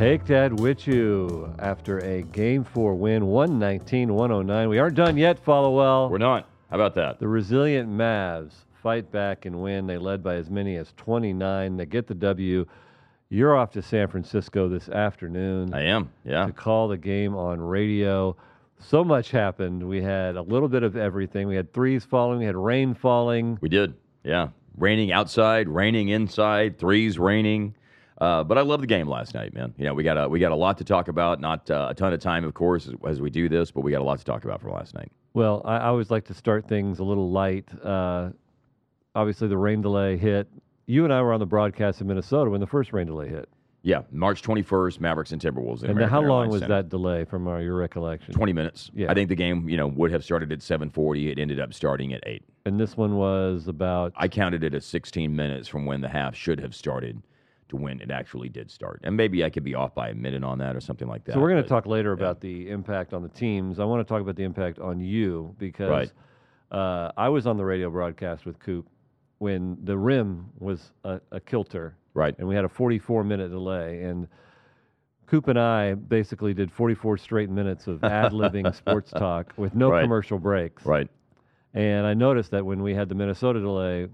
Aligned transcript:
Take 0.00 0.24
that 0.28 0.54
with 0.54 0.86
you 0.86 1.54
after 1.58 1.98
a 1.98 2.22
game 2.22 2.64
four 2.64 2.94
win, 2.94 3.26
119 3.26 4.14
109. 4.14 4.68
We 4.70 4.78
aren't 4.78 4.96
done 4.96 5.18
yet, 5.18 5.44
Followill. 5.44 6.08
We're 6.08 6.16
not. 6.16 6.48
How 6.70 6.76
about 6.76 6.94
that? 6.94 7.18
The 7.18 7.28
resilient 7.28 7.86
Mavs 7.86 8.52
fight 8.82 9.12
back 9.12 9.44
and 9.44 9.60
win. 9.60 9.86
They 9.86 9.98
led 9.98 10.22
by 10.22 10.36
as 10.36 10.48
many 10.48 10.76
as 10.76 10.94
29. 10.96 11.76
They 11.76 11.84
get 11.84 12.06
the 12.06 12.14
W. 12.14 12.64
You're 13.28 13.54
off 13.54 13.72
to 13.72 13.82
San 13.82 14.08
Francisco 14.08 14.70
this 14.70 14.88
afternoon 14.88 15.74
I 15.74 15.82
am. 15.82 16.10
Yeah. 16.24 16.46
to 16.46 16.52
call 16.54 16.88
the 16.88 16.96
game 16.96 17.36
on 17.36 17.60
radio. 17.60 18.34
So 18.78 19.04
much 19.04 19.30
happened. 19.30 19.86
We 19.86 20.00
had 20.00 20.36
a 20.36 20.42
little 20.42 20.68
bit 20.70 20.82
of 20.82 20.96
everything. 20.96 21.46
We 21.46 21.56
had 21.56 21.74
threes 21.74 22.06
falling, 22.06 22.38
we 22.38 22.46
had 22.46 22.56
rain 22.56 22.94
falling. 22.94 23.58
We 23.60 23.68
did. 23.68 23.92
Yeah. 24.24 24.48
Raining 24.78 25.12
outside, 25.12 25.68
raining 25.68 26.08
inside, 26.08 26.78
threes 26.78 27.18
raining. 27.18 27.74
Uh, 28.20 28.44
but 28.44 28.58
I 28.58 28.60
love 28.60 28.80
the 28.80 28.86
game 28.86 29.08
last 29.08 29.34
night, 29.34 29.54
man. 29.54 29.72
You 29.78 29.86
know, 29.86 29.94
we 29.94 30.02
got 30.02 30.18
a 30.18 30.28
we 30.28 30.40
got 30.40 30.52
a 30.52 30.56
lot 30.56 30.76
to 30.78 30.84
talk 30.84 31.08
about. 31.08 31.40
Not 31.40 31.70
uh, 31.70 31.88
a 31.90 31.94
ton 31.94 32.12
of 32.12 32.20
time, 32.20 32.44
of 32.44 32.52
course, 32.52 32.86
as, 32.86 32.94
as 33.06 33.20
we 33.20 33.30
do 33.30 33.48
this, 33.48 33.70
but 33.70 33.80
we 33.80 33.90
got 33.90 34.02
a 34.02 34.04
lot 34.04 34.18
to 34.18 34.24
talk 34.24 34.44
about 34.44 34.60
from 34.60 34.72
last 34.72 34.94
night. 34.94 35.10
Well, 35.32 35.62
I, 35.64 35.76
I 35.76 35.86
always 35.86 36.10
like 36.10 36.24
to 36.26 36.34
start 36.34 36.68
things 36.68 36.98
a 36.98 37.04
little 37.04 37.30
light. 37.30 37.68
Uh, 37.82 38.30
obviously, 39.14 39.48
the 39.48 39.56
rain 39.56 39.80
delay 39.80 40.18
hit. 40.18 40.48
You 40.86 41.04
and 41.04 41.12
I 41.12 41.22
were 41.22 41.32
on 41.32 41.40
the 41.40 41.46
broadcast 41.46 42.00
in 42.00 42.08
Minnesota 42.08 42.50
when 42.50 42.60
the 42.60 42.66
first 42.66 42.92
rain 42.92 43.06
delay 43.06 43.28
hit. 43.28 43.48
Yeah, 43.82 44.02
March 44.10 44.42
21st, 44.42 45.00
Mavericks 45.00 45.32
and 45.32 45.40
Timberwolves. 45.40 45.80
and 45.80 45.92
American 45.92 46.10
how 46.10 46.20
long 46.20 46.24
Airlines 46.24 46.52
was 46.52 46.60
Center. 46.60 46.74
that 46.74 46.88
delay 46.90 47.24
from 47.24 47.48
uh, 47.48 47.58
your 47.58 47.76
recollection? 47.76 48.34
20 48.34 48.52
minutes. 48.52 48.90
Yeah. 48.94 49.10
I 49.10 49.14
think 49.14 49.30
the 49.30 49.34
game, 49.34 49.66
you 49.70 49.78
know, 49.78 49.86
would 49.86 50.12
have 50.12 50.22
started 50.22 50.52
at 50.52 50.58
7:40. 50.58 51.32
It 51.32 51.38
ended 51.38 51.58
up 51.58 51.72
starting 51.72 52.12
at 52.12 52.22
8. 52.26 52.42
And 52.66 52.78
this 52.78 52.98
one 52.98 53.16
was 53.16 53.68
about. 53.68 54.12
I 54.16 54.28
counted 54.28 54.64
it 54.64 54.74
as 54.74 54.84
16 54.84 55.34
minutes 55.34 55.66
from 55.66 55.86
when 55.86 56.02
the 56.02 56.08
half 56.08 56.34
should 56.34 56.60
have 56.60 56.74
started 56.74 57.22
to 57.70 57.76
when 57.76 58.00
it 58.00 58.10
actually 58.10 58.48
did 58.48 58.70
start. 58.70 59.00
And 59.04 59.16
maybe 59.16 59.42
I 59.44 59.50
could 59.50 59.64
be 59.64 59.74
off 59.74 59.94
by 59.94 60.10
a 60.10 60.14
minute 60.14 60.44
on 60.44 60.58
that 60.58 60.76
or 60.76 60.80
something 60.80 61.08
like 61.08 61.24
that. 61.24 61.32
so 61.34 61.40
we're 61.40 61.50
going 61.50 61.62
to 61.62 61.68
talk 61.68 61.86
later 61.86 62.12
about 62.12 62.40
the 62.40 62.68
impact 62.70 63.12
on 63.14 63.22
the 63.22 63.28
teams. 63.28 63.78
I 63.80 63.84
want 63.84 64.06
to 64.06 64.08
talk 64.12 64.20
about 64.20 64.36
the 64.36 64.44
impact 64.44 64.78
on 64.78 65.00
you 65.00 65.54
because 65.58 65.88
Right. 65.90 66.12
uh, 66.70 67.10
I 67.16 67.28
was 67.28 67.46
on 67.46 67.56
the 67.56 67.64
radio 67.64 67.90
broadcast 67.90 68.44
with 68.46 68.58
Coop 68.60 68.86
when 69.38 69.78
the 69.84 69.96
rim 69.96 70.46
was 70.58 70.92
a, 71.04 71.20
a 71.32 71.40
kilter 71.40 71.96
Right. 72.12 72.34
and 72.38 72.46
we 72.46 72.54
had 72.54 72.64
a 72.64 72.68
44 72.68 73.24
minute 73.24 73.50
delay 73.50 74.02
and 74.02 74.28
Coop 75.26 75.46
and 75.48 75.58
I 75.58 75.94
basically 75.94 76.52
did 76.54 76.72
44 76.72 77.16
straight 77.18 77.50
minutes 77.50 77.86
of 77.86 78.02
ad 78.02 78.32
libbing 78.32 78.74
sports 78.82 79.10
talk 79.12 79.52
with 79.56 79.74
no 79.74 79.90
Right. 79.90 80.02
commercial 80.02 80.38
breaks. 80.38 80.84
Right. 80.84 81.08
And 81.72 82.04
I 82.04 82.14
noticed 82.14 82.50
that 82.50 82.66
when 82.66 82.82
we 82.82 82.94
had 82.94 83.08
the 83.08 83.14
Minnesota 83.14 83.60
delay, 83.60 84.08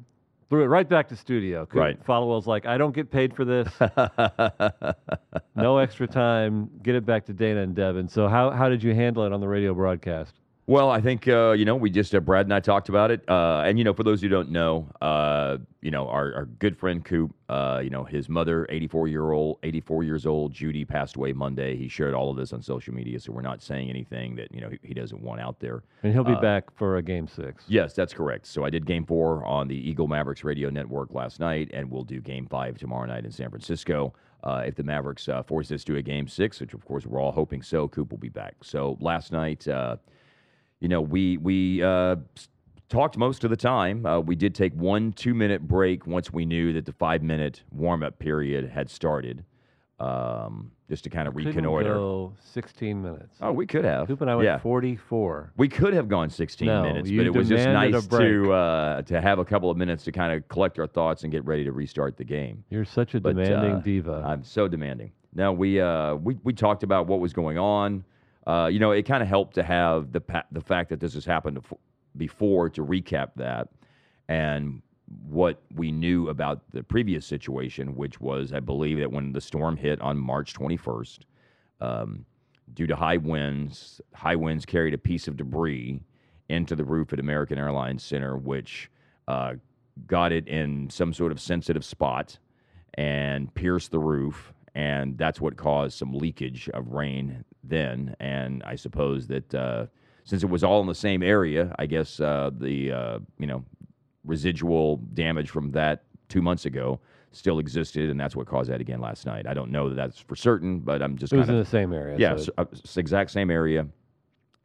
threw 0.49 0.63
it 0.63 0.67
right 0.67 0.89
back 0.89 1.09
to 1.09 1.17
studio. 1.17 1.67
Right. 1.73 1.99
Followill's 2.05 2.47
like, 2.47 2.67
I 2.67 2.79
don't 2.79 2.95
get 2.95 3.11
paid 3.11 3.35
for 3.35 3.45
this. 3.45 3.69
no 5.57 5.79
extra 5.79 6.07
time. 6.07 6.71
Get 6.83 6.95
it 6.95 7.05
back 7.05 7.27
to 7.27 7.33
Dana 7.33 7.63
and 7.63 7.75
Devin. 7.75 8.09
So 8.09 8.29
how 8.29 8.51
how 8.51 8.69
did 8.69 8.83
you 8.83 8.95
handle 8.95 9.25
it 9.25 9.33
on 9.33 9.41
the 9.41 9.49
radio 9.49 9.75
broadcast? 9.75 10.35
Well, 10.69 10.91
I 10.91 11.01
think 11.01 11.29
uh, 11.29 11.53
you 11.53 11.65
know 11.65 11.77
we 11.77 11.91
just 11.91 12.13
uh, 12.13 12.19
Brad 12.19 12.45
and 12.47 12.53
I 12.53 12.59
talked 12.59 12.89
about 12.89 13.13
it, 13.13 13.23
uh, 13.29 13.63
and 13.65 13.79
you 13.79 13.85
know 13.85 13.93
for 13.95 14.03
those 14.03 14.21
who 14.21 14.29
don't 14.29 14.51
know, 14.51 14.89
uh, 15.01 15.59
you 15.81 15.93
know 15.93 16.09
our, 16.09 16.35
our 16.35 16.45
good 16.47 16.77
friend 16.77 17.05
Coop, 17.05 17.33
uh, 17.49 17.81
you 17.85 17.91
know 17.91 18.03
his 18.03 18.29
mother, 18.29 18.67
eighty 18.69 18.89
four 18.89 19.07
year 19.07 19.31
old, 19.31 19.59
eighty 19.63 19.81
four 19.81 20.03
years 20.03 20.27
old, 20.27 20.53
Judy 20.53 20.85
passed 20.85 21.15
away 21.15 21.33
Monday. 21.33 21.77
He 21.77 21.87
shared 21.87 22.15
all 22.15 22.33
of 22.33 22.37
this 22.37 22.53
on 22.53 22.63
social 22.63 22.93
media, 22.93 23.21
so 23.21 23.31
we're 23.31 23.43
not 23.43 23.63
saying 23.63 23.89
anything 23.91 24.35
that 24.37 24.53
you 24.53 24.61
know 24.61 24.69
he, 24.71 24.79
he 24.83 24.93
doesn't 24.93 25.23
want 25.23 25.41
out 25.41 25.61
there. 25.61 25.85
And 26.03 26.13
he'll 26.13 26.25
be 26.25 26.33
Uh, 26.33 26.41
back 26.41 26.77
for 26.77 26.97
a 26.97 27.03
game 27.03 27.29
six. 27.29 27.63
Yes, 27.69 27.93
that's 27.93 28.13
correct. 28.13 28.49
So 28.49 28.65
I 28.65 28.71
did 28.71 28.87
Game 28.87 29.07
Four 29.07 29.45
on 29.45 29.69
the 29.69 29.77
Eagle 29.77 30.09
Mavericks 30.09 30.43
radio 30.43 30.69
network 30.69 31.15
last 31.15 31.39
night, 31.39 31.71
and 31.73 31.89
we'll 31.89 32.03
do 32.03 32.21
Game 32.21 32.49
Five 32.49 32.77
tomorrow 32.77 33.07
night 33.07 33.25
in 33.25 33.31
San 33.31 33.51
Francisco. 33.51 34.15
Uh, 34.43 34.65
if 34.67 34.75
the 34.75 34.83
Mavericks 34.83 35.29
uh, 35.29 35.45
force 35.45 35.69
this 35.69 35.85
to 35.85 35.97
a 35.97 36.03
Game 36.03 36.27
Six, 36.27 36.59
which 36.59 36.75
of 36.75 36.85
course 36.85 37.07
we're 37.07 37.21
all 37.21 37.31
hoping 37.31 37.63
so, 37.63 37.87
Coop 37.87 38.11
will 38.11 38.19
be 38.19 38.29
back. 38.29 38.57
So 38.63 38.97
last 39.01 39.31
night, 39.31 39.69
uh, 39.69 39.97
you 40.87 40.89
know, 40.89 41.01
we 41.01 41.37
we 41.39 41.83
uh, 41.83 42.15
talked 42.89 43.17
most 43.19 43.43
of 43.43 43.51
the 43.51 43.57
time. 43.57 44.07
Uh, 44.07 44.21
we 44.21 44.37
did 44.37 44.55
take 44.55 44.73
one 44.75 45.13
two 45.13 45.35
minute 45.35 45.67
break 45.67 46.07
once 46.07 46.33
we 46.33 46.47
knew 46.47 46.73
that 46.75 46.85
the 46.87 46.93
five 46.93 47.25
minute 47.25 47.65
warm 47.73 48.05
up 48.05 48.21
period 48.21 48.69
had 48.71 48.89
started, 48.89 49.45
um, 49.99 50.71
just 50.89 51.03
to 51.03 51.11
kind 51.11 51.27
of 51.27 51.35
reconnoiter. 51.35 51.95
go 51.95 52.33
16 52.39 53.03
minutes. 53.03 53.37
Oh, 53.41 53.51
we 53.51 53.67
could 53.67 53.85
have. 53.85 54.07
Coop 54.07 54.21
and 54.21 54.31
I 54.31 54.37
went 54.37 54.47
yeah. 54.47 54.59
44. 54.59 55.55
We 55.57 55.67
could 55.67 55.93
have 55.93 56.07
gone 56.07 56.31
16 56.31 56.69
No, 56.69 56.85
minutes, 56.85 57.11
but 57.11 57.27
it 57.27 57.35
was 57.35 57.49
just 57.49 57.67
nice 57.67 58.07
to 58.07 58.53
uh, 58.53 59.03
to 59.03 59.21
have 59.21 59.41
a 59.41 59.45
couple 59.45 59.73
of 59.73 59.77
minutes 59.77 60.05
to 60.05 60.13
kind 60.13 60.33
of 60.33 60.47
collect 60.47 60.79
our 60.79 60.87
thoughts 60.87 61.25
and 61.25 61.33
get 61.33 61.45
ready 61.45 61.65
to 61.65 61.73
restart 61.73 62.17
the 62.17 62.23
game. 62.23 62.63
You're 62.71 62.85
such 62.85 63.17
a 63.17 63.21
But, 63.21 63.35
demanding 63.35 63.73
uh, 63.73 63.81
diva. 63.81 64.23
I'm 64.25 64.45
so 64.45 64.69
demanding. 64.69 65.11
Now 65.35 65.53
we 65.53 65.81
uh, 65.81 66.15
we 66.15 66.37
we 66.45 66.53
talked 66.53 66.85
about 66.85 67.09
what 67.09 67.19
was 67.19 67.33
going 67.33 67.59
on. 67.59 68.05
Uh, 68.47 68.69
you 68.71 68.79
know, 68.79 68.93
it 68.93 69.03
kind 69.03 69.23
of 69.23 69.29
helped 69.29 69.55
to 69.55 69.63
have 69.63 70.13
the 70.13 70.21
pa- 70.21 70.45
the 70.53 70.61
fact 70.61 70.91
that 70.91 71.01
this 71.01 71.15
has 71.15 71.25
happened 71.25 71.61
before 72.17 72.71
to 72.71 72.85
recap 72.85 73.31
that 73.37 73.69
and 74.29 74.83
what 75.29 75.63
we 75.75 75.93
knew 75.93 76.29
about 76.29 76.63
the 76.73 76.83
previous 76.83 77.25
situation, 77.27 77.95
which 77.95 78.21
was, 78.21 78.53
I 78.53 78.61
believe, 78.61 78.99
that 78.99 79.11
when 79.11 79.33
the 79.33 79.41
storm 79.41 79.77
hit 79.77 80.01
on 80.01 80.19
March 80.19 80.53
21st, 80.55 81.21
um, 81.81 82.25
due 82.75 82.87
to 82.87 82.97
high 82.97 83.17
winds, 83.17 84.01
high 84.15 84.35
winds 84.35 84.67
carried 84.67 84.95
a 84.95 84.99
piece 84.99 85.29
of 85.29 85.37
debris 85.37 86.01
into 86.49 86.75
the 86.75 86.85
roof 86.85 87.13
at 87.13 87.21
American 87.21 87.59
Airlines 87.59 88.03
Center, 88.03 88.37
which 88.37 88.91
uh, 89.29 89.55
got 90.07 90.33
it 90.33 90.49
in 90.49 90.91
some 90.91 91.13
sort 91.13 91.33
of 91.33 91.41
sensitive 91.41 91.85
spot 91.85 92.39
and 92.95 93.55
pierced 93.55 93.91
the 93.91 93.99
roof. 93.99 94.53
And 94.75 95.17
that's 95.17 95.41
what 95.41 95.57
caused 95.57 95.97
some 95.97 96.13
leakage 96.13 96.69
of 96.71 96.89
rain 96.89 97.45
then. 97.69 98.15
And 98.21 98.63
I 98.65 98.77
suppose 98.77 99.27
that 99.29 99.55
uh, 99.55 99.87
since 100.25 100.43
it 100.43 100.51
was 100.51 100.63
all 100.65 100.81
in 100.81 100.87
the 100.87 100.95
same 100.95 101.23
area, 101.23 101.75
I 101.79 101.87
guess 101.87 102.21
uh, 102.21 102.51
the 102.57 102.93
uh, 102.93 103.19
you 103.39 103.47
know 103.47 103.65
residual 104.25 104.97
damage 105.15 105.51
from 105.51 105.71
that 105.73 106.05
two 106.29 106.43
months 106.43 106.65
ago 106.67 107.01
still 107.33 107.59
existed, 107.59 108.11
and 108.11 108.19
that's 108.19 108.35
what 108.35 108.47
caused 108.47 108.71
that 108.71 108.81
again 108.81 109.01
last 109.01 109.27
night. 109.27 109.47
I 109.47 109.55
don't 109.55 109.71
know 109.71 109.89
that 109.91 109.95
that's 109.95 110.19
for 110.19 110.37
certain, 110.37 110.81
but 110.81 111.03
I'm 111.03 111.17
just 111.17 111.33
it 111.33 111.37
was 111.37 111.47
kind 111.47 111.59
in 111.59 111.63
the 111.63 111.69
same 111.71 111.93
area. 111.93 112.17
yeah, 112.19 112.37
so- 112.37 112.53
uh, 112.59 112.65
s- 112.73 112.97
exact 112.97 113.31
same 113.31 113.51
area. 113.51 113.87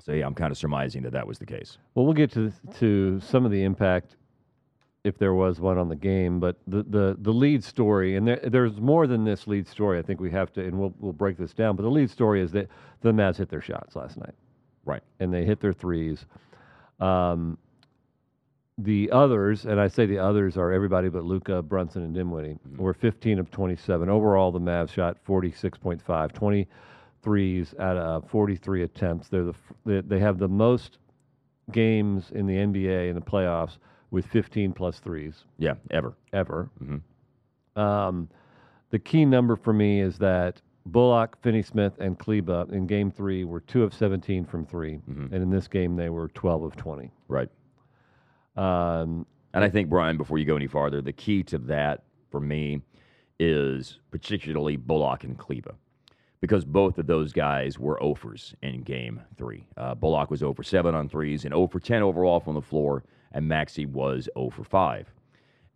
So 0.04 0.14
yeah, 0.14 0.26
I'm 0.26 0.34
kind 0.34 0.52
of 0.52 0.58
surmising 0.58 1.04
that 1.04 1.12
that 1.14 1.28
was 1.28 1.38
the 1.38 1.46
case. 1.46 1.78
Well, 1.94 2.06
we'll 2.06 2.16
get 2.16 2.32
to 2.32 2.52
to 2.80 3.20
some 3.20 3.46
of 3.46 3.52
the 3.52 3.64
impact 3.64 4.16
if 5.04 5.18
there 5.18 5.34
was 5.34 5.60
one 5.60 5.78
on 5.78 5.90
the 5.90 5.96
game, 5.96 6.40
but 6.40 6.58
the 6.68 6.84
the, 6.84 7.18
the 7.20 7.32
lead 7.32 7.64
story, 7.64 8.16
and 8.16 8.28
there, 8.28 8.40
there's 8.44 8.80
more 8.80 9.08
than 9.08 9.24
this 9.24 9.48
lead 9.48 9.68
story. 9.68 9.98
I 9.98 10.02
think 10.02 10.20
we 10.20 10.30
have 10.32 10.54
to, 10.54 10.62
and 10.64 10.80
we'll 10.80 10.94
we'll 11.00 11.14
break 11.14 11.38
this 11.38 11.54
down. 11.54 11.76
But 11.76 11.84
the 11.84 11.90
lead 11.90 12.10
story 12.10 12.42
is 12.42 12.52
that 12.52 12.68
the 13.02 13.12
Mavs 13.12 13.38
hit 13.38 13.50
their 13.50 13.62
shots 13.62 13.96
last 13.96 14.18
night, 14.18 14.36
Right. 14.86 15.02
and 15.20 15.34
they 15.34 15.44
hit 15.44 15.60
their 15.60 15.74
threes. 15.74 16.26
Um, 17.00 17.58
the 18.78 19.12
others, 19.12 19.66
and 19.66 19.80
I 19.80 19.88
say 19.88 20.06
the 20.06 20.20
others 20.20 20.56
are 20.58 20.72
everybody 20.72 21.10
but 21.10 21.24
Luka, 21.24 21.62
Brunson, 21.62 22.04
and 22.04 22.14
Dinwiddie, 22.14 22.58
were 22.78 22.94
15 22.94 23.40
of 23.40 23.52
27. 23.52 24.10
Overall, 24.10 24.52
the 24.52 24.60
Mavs 24.60 24.90
shot 24.90 25.18
46.5, 25.28 26.66
23s 27.24 27.80
out 27.80 27.98
of 27.98 28.30
43 28.30 28.84
attempts. 28.84 29.28
They're 29.30 29.46
the 29.46 29.56
they, 29.86 30.02
they 30.02 30.20
have 30.20 30.38
the 30.38 30.48
most 30.48 31.00
games 31.72 32.32
in 32.32 32.46
the 32.46 32.56
NBA 32.56 33.10
in 33.10 33.16
the 33.16 33.22
playoffs 33.22 33.78
with 34.12 34.26
15 34.28 34.74
plus 34.74 35.00
threes 35.00 35.46
Yeah, 35.58 35.76
ever. 35.90 36.14
ever. 36.34 36.70
Mhm. 36.84 37.02
Um, 37.82 38.30
the 38.90 39.00
key 39.00 39.26
number 39.26 39.56
for 39.56 39.74
me 39.74 40.02
is 40.02 40.18
that 40.20 40.62
Bullock, 40.86 41.38
Finney 41.42 41.62
Smith, 41.62 41.98
and 42.00 42.18
Kleber 42.20 42.66
in 42.72 42.88
Game 42.88 43.10
Three 43.12 43.44
were 43.46 43.60
two 43.62 43.84
of 43.84 43.94
17 43.94 44.44
from 44.46 44.66
3 44.66 44.98
Mhm. 45.10 45.32
and 45.32 45.44
in 45.44 45.50
this 45.50 45.68
game 45.68 45.96
they 45.96 46.10
were 46.10 46.28
12 46.30 46.64
of 46.64 46.76
20. 46.76 47.12
Right. 47.28 47.50
Um, 48.56 49.26
And 49.54 49.66
I 49.66 49.70
think 49.70 49.90
Brian, 49.90 50.16
before 50.16 50.38
you 50.38 50.46
go 50.46 50.56
any 50.56 50.68
farther, 50.68 51.02
the 51.02 51.12
key 51.12 51.44
to 51.44 51.58
that 51.60 52.04
for 52.30 52.40
me 52.40 52.82
is 53.38 54.00
particularly 54.10 54.78
Bullock 54.78 55.26
and 55.26 55.38
Kleber. 55.38 55.76
Because 56.40 56.64
both 56.64 56.98
of 56.98 57.06
those 57.06 57.34
guys 57.34 57.78
were 57.78 58.02
offers 58.02 58.56
in 58.64 58.82
game 58.84 59.20
three. 59.36 59.68
Uh, 59.76 59.94
Bullock 59.94 60.32
was 60.32 60.40
0 60.40 60.54
for 60.54 60.64
7 60.64 60.96
on 60.96 61.10
threes 61.10 61.44
and 61.44 61.54
0 61.54 61.68
for 61.68 61.80
10 61.82 62.02
overall 62.02 62.40
from 62.40 62.54
the 62.56 62.62
floor, 62.62 63.04
and 63.34 63.50
Maxi 63.50 63.88
was 63.88 64.30
0 64.38 64.50
for 64.50 64.64
5. 64.64 65.14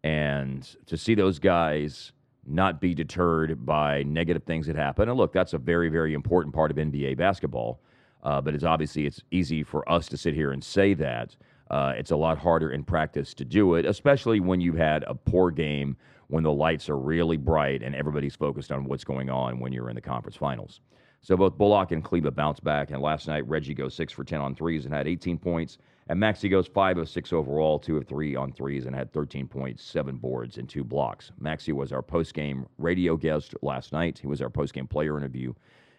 And 0.04 0.68
to 0.86 0.98
see 0.98 1.16
those 1.16 1.40
guys 1.40 2.12
not 2.46 2.80
be 2.80 2.94
deterred 2.94 3.66
by 3.66 4.04
negative 4.04 4.44
things 4.44 4.68
that 4.68 4.76
happen, 4.76 5.10
and 5.10 5.18
look, 5.18 5.34
that's 5.34 5.54
a 5.54 5.58
very, 5.58 5.90
very 5.90 6.14
important 6.14 6.54
part 6.54 6.70
of 6.72 6.78
NBA 6.78 7.18
basketball. 7.18 7.80
Uh, 8.24 8.42
but 8.42 8.56
it's 8.56 8.64
obviously 8.64 9.06
it's 9.06 9.22
easy 9.30 9.62
for 9.64 9.88
us 9.90 10.08
to 10.08 10.18
sit 10.18 10.34
here 10.34 10.52
and 10.52 10.64
say 10.64 10.94
that. 10.96 11.36
Uh, 11.70 11.94
it's 11.96 12.12
a 12.12 12.16
lot 12.16 12.38
harder 12.38 12.72
in 12.72 12.84
practice 12.84 13.34
to 13.36 13.46
do 13.46 13.76
it, 13.76 13.86
especially 13.86 14.40
when 14.40 14.60
you've 14.60 14.78
had 14.78 15.04
a 15.04 15.14
poor 15.14 15.52
game, 15.52 15.96
when 16.28 16.44
the 16.44 16.52
lights 16.52 16.90
are 16.90 16.98
really 16.98 17.38
bright 17.38 17.84
and 17.84 17.96
everybody's 17.96 18.36
focused 18.36 18.72
on 18.72 18.86
what's 18.86 19.04
going 19.04 19.30
on 19.30 19.60
when 19.60 19.72
you're 19.72 19.90
in 19.90 19.96
the 19.96 20.02
conference 20.02 20.36
finals. 20.36 20.82
So 21.22 21.36
both 21.36 21.58
Bullock 21.58 21.92
and 21.92 22.04
Kleber 22.04 22.32
bounced 22.32 22.64
back, 22.64 22.92
and 22.92 23.02
last 23.02 23.28
night 23.28 23.48
Reggie 23.48 23.74
goes 23.74 23.96
six 23.96 24.14
for 24.14 24.24
ten 24.24 24.42
on 24.42 24.54
threes 24.56 24.86
and 24.86 24.94
had 24.94 25.08
18 25.08 25.38
points, 25.38 25.78
and 26.08 26.20
Maxi 26.20 26.50
goes 26.50 26.68
five 26.68 26.98
of 26.98 27.10
six 27.10 27.34
overall, 27.34 27.80
two 27.80 27.98
of 27.98 28.08
three 28.08 28.36
on 28.36 28.52
threes, 28.52 28.86
and 28.86 28.96
had 28.96 29.12
13.7 29.12 30.22
boards, 30.22 30.58
and 30.58 30.70
two 30.70 30.84
blocks. 30.84 31.32
Maxi 31.42 31.74
was 31.74 31.92
our 31.92 32.04
post-game 32.04 32.68
radio 32.78 33.18
guest 33.18 33.56
last 33.64 33.92
night. 33.92 34.20
He 34.20 34.28
was 34.28 34.42
our 34.42 34.50
post-game 34.50 34.88
player 34.88 35.18
interview, 35.18 35.54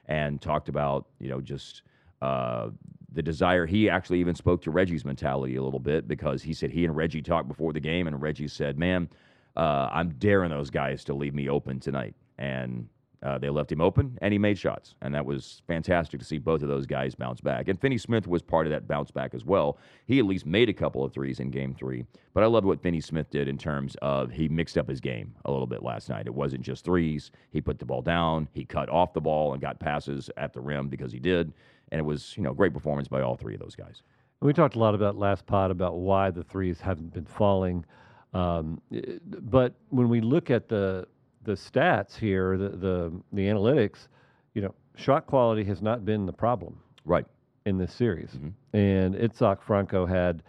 and 0.07 0.41
talked 0.41 0.69
about 0.69 1.07
you 1.19 1.29
know 1.29 1.41
just 1.41 1.83
uh, 2.23 2.71
the 3.13 3.23
desire. 3.23 3.67
He 3.67 3.91
actually 3.91 4.21
even 4.21 4.37
spoke 4.37 4.63
to 4.63 4.71
Reggie's 4.71 5.05
mentality 5.05 5.57
a 5.57 5.63
little 5.63 5.81
bit 5.81 6.07
because 6.07 6.43
he 6.43 6.55
said 6.55 6.71
he 6.71 6.85
and 6.85 6.95
Reggie 6.95 7.23
talked 7.23 7.49
before 7.49 7.73
the 7.73 7.81
game, 7.81 8.07
and 8.07 8.23
Reggie 8.23 8.49
said, 8.49 8.79
"Man, 8.79 9.09
uh, 9.57 9.89
I'm 9.91 10.11
daring 10.19 10.51
those 10.51 10.71
guys 10.71 11.03
to 11.05 11.15
leave 11.15 11.35
me 11.35 11.49
open 11.49 11.81
tonight," 11.81 12.15
and 12.39 12.89
uh, 13.23 13.39
they 13.39 13.49
left 13.49 13.73
him 13.73 13.81
open, 13.81 14.19
and 14.21 14.33
he 14.33 14.39
made 14.39 14.59
shots, 14.59 14.95
and 15.01 15.15
that 15.15 15.25
was 15.25 15.63
fantastic 15.67 16.21
to 16.21 16.27
see 16.27 16.39
both 16.39 16.63
of 16.63 16.69
those 16.69 16.87
guys 16.87 17.15
bounce 17.15 17.41
back. 17.41 17.69
And 17.69 17.81
Finney 17.81 17.99
Smith 17.99 18.27
was 18.27 18.43
part 18.43 18.67
of 18.67 18.73
that 18.73 18.87
bounce 18.87 19.11
back 19.11 19.35
as 19.35 19.45
well. 19.45 19.79
He 20.07 20.19
at 20.19 20.27
least 20.27 20.45
made 20.45 20.69
a 20.69 20.75
couple 20.75 21.03
of 21.03 21.13
threes 21.13 21.41
in 21.41 21.51
Game 21.51 21.75
Three, 21.75 22.05
but 22.35 22.43
I 22.43 22.47
loved 22.47 22.67
what 22.67 22.83
Finney 22.83 23.01
Smith 23.01 23.31
did 23.31 23.49
in 23.49 23.57
terms 23.57 23.97
of 24.03 24.31
he 24.31 24.49
mixed 24.49 24.77
up 24.77 24.89
his 24.89 25.01
game 25.01 25.35
a 25.47 25.51
little 25.51 25.67
bit 25.67 25.83
last 25.83 26.09
night. 26.09 26.27
It 26.27 26.35
wasn't 26.35 26.63
just 26.63 26.85
threes; 26.85 27.31
he 27.51 27.61
put 27.61 27.79
the 27.79 27.87
ball 27.87 28.03
down, 28.03 28.49
he 28.53 28.65
cut 28.65 28.89
off 28.91 29.15
the 29.15 29.21
ball, 29.21 29.53
and 29.53 29.63
got 29.63 29.81
passes 29.81 30.31
at 30.37 30.53
the 30.53 30.61
rim 30.61 30.89
because 30.89 31.13
he 31.13 31.19
did, 31.19 31.53
and 31.91 31.99
it 31.99 32.05
was 32.05 32.35
you 32.37 32.43
know 32.43 32.53
great 32.53 32.75
performance 32.75 33.09
by 33.09 33.23
all 33.23 33.37
three 33.37 33.55
of 33.55 33.61
those 33.61 33.75
guys. 33.75 34.03
We 34.41 34.53
talked 34.53 34.77
a 34.77 34.79
lot 34.79 34.95
about 34.95 35.17
last 35.17 35.47
pod 35.47 35.71
about 35.71 35.97
why 35.97 36.31
the 36.31 36.43
threes 36.43 36.81
haven't 36.83 37.15
been 37.15 37.25
falling, 37.25 37.87
um, 38.35 38.83
but 39.25 39.75
when 39.89 40.11
we 40.11 40.21
look 40.21 40.51
at 40.51 40.69
the 40.69 41.09
the 41.47 41.53
stats 41.53 42.15
here, 42.17 42.59
the, 42.59 42.69
the 42.69 43.13
the 43.33 43.43
analytics, 43.47 44.09
you 44.55 44.61
know, 44.63 44.75
shot 44.97 45.27
quality 45.27 45.65
has 45.65 45.81
not 45.81 46.05
been 46.05 46.27
the 46.27 46.33
problem 46.33 46.79
Right. 47.07 47.25
in 47.65 47.79
this 47.79 47.93
series. 47.95 48.31
Mhm. 48.37 48.53
And 48.75 49.15
Itzhak 49.15 49.63
Franco 49.63 50.05
had 50.07 50.43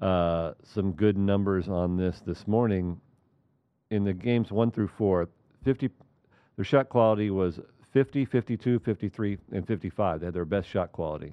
uh, 0.00 0.54
some 0.62 0.92
good 0.92 1.16
numbers 1.18 1.68
on 1.68 1.96
this 1.96 2.20
this 2.22 2.46
morning. 2.48 3.00
In 3.90 4.02
the 4.04 4.12
games 4.14 4.50
one 4.50 4.70
through 4.72 4.88
four, 4.88 5.28
50, 5.64 5.88
their 6.56 6.64
shot 6.64 6.88
quality 6.88 7.30
was 7.30 7.60
50, 7.92 8.24
52, 8.24 8.78
53, 8.80 9.38
and 9.52 9.66
55. 9.66 10.20
They 10.20 10.26
had 10.26 10.34
their 10.34 10.44
best 10.44 10.68
shot 10.68 10.90
quality 10.92 11.32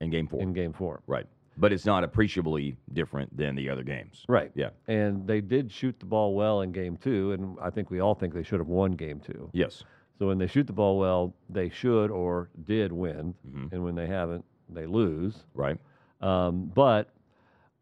In 0.00 0.08
Game 0.10 0.26
Four. 0.26 0.40
in 0.40 0.52
game 0.54 0.72
four. 0.72 1.02
right. 1.06 1.26
But 1.56 1.72
it's 1.72 1.84
not 1.84 2.02
appreciably 2.02 2.76
different 2.94 3.36
than 3.36 3.54
the 3.54 3.68
other 3.68 3.82
games. 3.82 4.24
Right. 4.28 4.50
Yeah. 4.54 4.70
And 4.88 5.26
they 5.26 5.40
did 5.42 5.70
shoot 5.70 5.98
the 6.00 6.06
ball 6.06 6.34
well 6.34 6.62
in 6.62 6.72
game 6.72 6.96
two, 6.96 7.32
and 7.32 7.56
I 7.60 7.68
think 7.70 7.90
we 7.90 8.00
all 8.00 8.14
think 8.14 8.32
they 8.32 8.42
should 8.42 8.58
have 8.58 8.68
won 8.68 8.92
game 8.92 9.20
two. 9.20 9.50
Yes. 9.52 9.84
So 10.18 10.28
when 10.28 10.38
they 10.38 10.46
shoot 10.46 10.66
the 10.66 10.72
ball 10.72 10.98
well, 10.98 11.34
they 11.50 11.68
should 11.68 12.10
or 12.10 12.48
did 12.64 12.90
win. 12.92 13.34
Mhm. 13.46 13.72
And 13.72 13.84
when 13.84 13.94
they 13.94 14.06
haven't, 14.06 14.44
they 14.70 14.86
lose. 14.86 15.44
Right. 15.54 15.76
Um, 16.22 16.66
but 16.74 17.10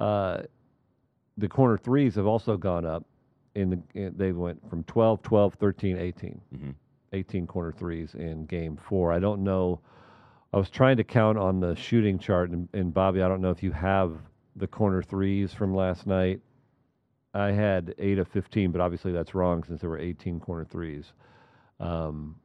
uh, 0.01 0.43
the 1.37 1.49
corner 1.49 1.79
threes 1.79 2.15
have 2.17 2.27
also 2.27 2.57
gone 2.57 2.85
up. 2.85 3.05
In 3.55 3.71
the 3.71 3.83
in, 3.95 4.15
they 4.17 4.33
went 4.33 4.69
from 4.71 4.85
12, 4.85 5.23
12, 5.23 5.55
13, 5.55 5.97
18. 5.99 6.41
Mhm. 6.57 6.75
18 7.13 7.47
corner 7.47 7.73
threes 7.73 8.15
in 8.15 8.47
game 8.47 8.77
four. 8.77 9.13
I 9.13 9.19
don't 9.19 9.43
know. 9.43 9.81
I 10.53 10.59
was 10.59 10.71
trying 10.71 10.97
to 10.97 11.05
count 11.05 11.39
on 11.39 11.61
the 11.61 11.77
shooting 11.77 12.19
chart, 12.19 12.51
and, 12.51 12.69
and 12.73 12.93
Bobby, 12.93 13.23
I 13.23 13.29
don't 13.29 13.41
know 13.41 13.51
if 13.51 13.63
you 13.63 13.73
have 13.73 14.19
the 14.57 14.67
corner 14.67 15.03
threes 15.03 15.53
from 15.53 15.75
last 15.75 16.07
night. 16.07 16.41
I 17.33 17.53
had 17.53 17.95
eight 17.99 18.19
of 18.19 18.27
15, 18.29 18.73
but 18.73 18.81
obviously 18.81 19.13
that's 19.13 19.35
wrong 19.35 19.63
since 19.63 19.81
there 19.81 19.91
were 19.91 19.99
18 19.99 20.41
corner 20.41 20.65
threes. 20.65 21.13
Um, 21.79 22.37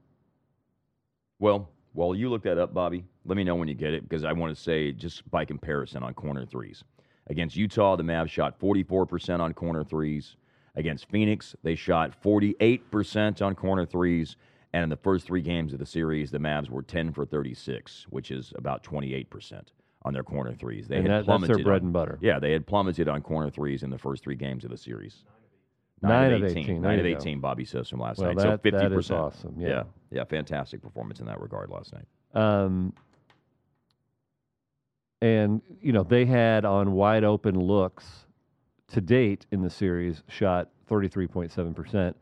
Well, 1.39 1.69
while 1.93 2.13
you 2.15 2.29
look 2.29 2.43
that 2.43 2.59
up, 2.59 2.73
Bobby, 2.73 3.05
let 3.25 3.37
me 3.37 3.43
know 3.43 3.55
when 3.55 3.67
you 3.67 3.73
get 3.73 3.93
it 3.93 4.03
because 4.07 4.23
I 4.23 4.33
want 4.33 4.55
to 4.55 4.61
say 4.61 4.91
just 4.91 5.29
by 5.31 5.45
comparison 5.45 6.03
on 6.03 6.13
corner 6.13 6.45
threes. 6.45 6.83
Against 7.27 7.55
Utah, 7.55 7.95
the 7.95 8.03
Mavs 8.03 8.29
shot 8.29 8.59
44% 8.59 9.39
on 9.39 9.53
corner 9.53 9.83
threes. 9.83 10.35
Against 10.75 11.09
Phoenix, 11.09 11.55
they 11.63 11.75
shot 11.75 12.21
48% 12.21 13.41
on 13.41 13.55
corner 13.55 13.85
threes. 13.85 14.35
And 14.75 14.83
in 14.83 14.89
the 14.89 14.97
first 14.97 15.25
three 15.25 15.41
games 15.41 15.71
of 15.71 15.79
the 15.79 15.85
series, 15.85 16.31
the 16.31 16.37
Mavs 16.37 16.69
were 16.69 16.81
10 16.81 17.13
for 17.13 17.25
36, 17.25 18.07
which 18.09 18.29
is 18.29 18.51
about 18.57 18.83
28% 18.83 19.61
on 20.01 20.13
their 20.13 20.21
corner 20.21 20.53
threes. 20.53 20.89
They 20.89 20.97
and 20.97 21.07
had 21.07 21.25
that, 21.25 21.27
that's 21.27 21.47
their 21.47 21.63
bread 21.63 21.81
and 21.81 21.93
butter. 21.93 22.19
Yeah, 22.21 22.39
they 22.39 22.51
had 22.51 22.67
plummeted 22.67 23.07
on 23.07 23.21
corner 23.21 23.49
threes 23.49 23.83
in 23.83 23.89
the 23.89 23.97
first 23.97 24.21
three 24.21 24.35
games 24.35 24.65
of 24.65 24.71
the 24.71 24.77
series. 24.77 25.23
Nine 26.01 26.33
of 26.33 26.43
18, 26.43 26.65
there 26.65 26.91
Nine 26.91 26.99
of 26.99 27.05
you 27.05 27.13
go. 27.13 27.21
18, 27.21 27.39
Bobby 27.39 27.63
says 27.63 27.87
from 27.87 28.01
last 28.01 28.19
Well, 28.19 28.33
night. 28.33 28.41
So 28.41 28.57
50%. 28.57 28.71
that 28.71 28.91
is 28.91 29.11
awesome, 29.11 29.55
yeah. 29.57 29.67
yeah. 29.69 29.83
Yeah, 30.11 30.23
fantastic 30.25 30.81
performance 30.81 31.21
in 31.21 31.27
that 31.27 31.39
regard 31.39 31.69
last 31.69 31.93
night. 31.93 32.05
Um, 32.33 32.91
and 35.21 35.61
you 35.81 35.93
know 35.93 36.03
they 36.03 36.25
had 36.25 36.65
on 36.65 36.91
wide 36.91 37.23
open 37.23 37.57
looks 37.57 38.25
to 38.89 38.99
date 38.99 39.45
in 39.53 39.61
the 39.61 39.69
series 39.69 40.21
shot 40.27 40.67
33.7%. 40.91 42.13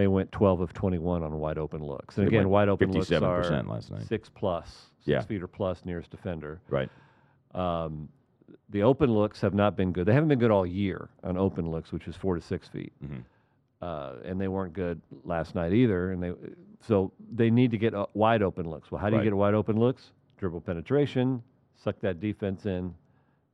They 0.00 0.08
went 0.08 0.32
12 0.32 0.62
of 0.62 0.72
21 0.72 1.22
on 1.22 1.38
wide 1.38 1.58
open 1.58 1.84
looks. 1.84 2.16
And 2.16 2.26
They 2.26 2.28
again, 2.28 2.48
wide 2.48 2.70
open 2.70 2.90
looks 2.90 3.10
57% 3.10 3.22
are 3.22 3.62
last 3.70 3.90
night. 3.90 4.00
six 4.04 4.30
plus, 4.30 4.66
six 5.00 5.06
Yeah. 5.06 5.20
feet 5.20 5.42
or 5.42 5.46
plus 5.46 5.84
nearest 5.84 6.10
defender. 6.10 6.58
Right. 6.70 6.88
Um, 7.54 8.08
the 8.70 8.82
open 8.82 9.12
looks 9.12 9.42
have 9.42 9.52
not 9.52 9.76
been 9.76 9.92
good. 9.92 10.06
They 10.06 10.14
haven't 10.14 10.30
been 10.30 10.38
good 10.38 10.50
all 10.50 10.64
year 10.64 11.10
on 11.22 11.36
open 11.36 11.70
looks, 11.70 11.92
which 11.92 12.08
is 12.08 12.16
four 12.16 12.34
to 12.34 12.40
six 12.40 12.66
feet. 12.66 12.94
Mhm. 13.04 13.24
Uh, 13.82 14.14
and 14.24 14.40
they 14.40 14.48
weren't 14.48 14.72
good 14.72 15.02
last 15.26 15.54
night 15.54 15.74
either. 15.74 16.12
And 16.12 16.22
they 16.22 16.32
so 16.80 17.12
they 17.30 17.50
need 17.50 17.70
to 17.72 17.76
get 17.76 17.92
uh, 17.92 18.06
wide 18.14 18.40
open 18.42 18.70
looks. 18.70 18.90
Well, 18.90 19.02
how 19.02 19.10
do 19.10 19.16
Right. 19.16 19.24
you 19.24 19.30
get 19.30 19.36
wide 19.36 19.52
open 19.52 19.78
looks? 19.78 20.12
Dribble 20.38 20.62
penetration, 20.62 21.42
suck 21.76 22.00
that 22.00 22.20
defense 22.20 22.64
in, 22.64 22.94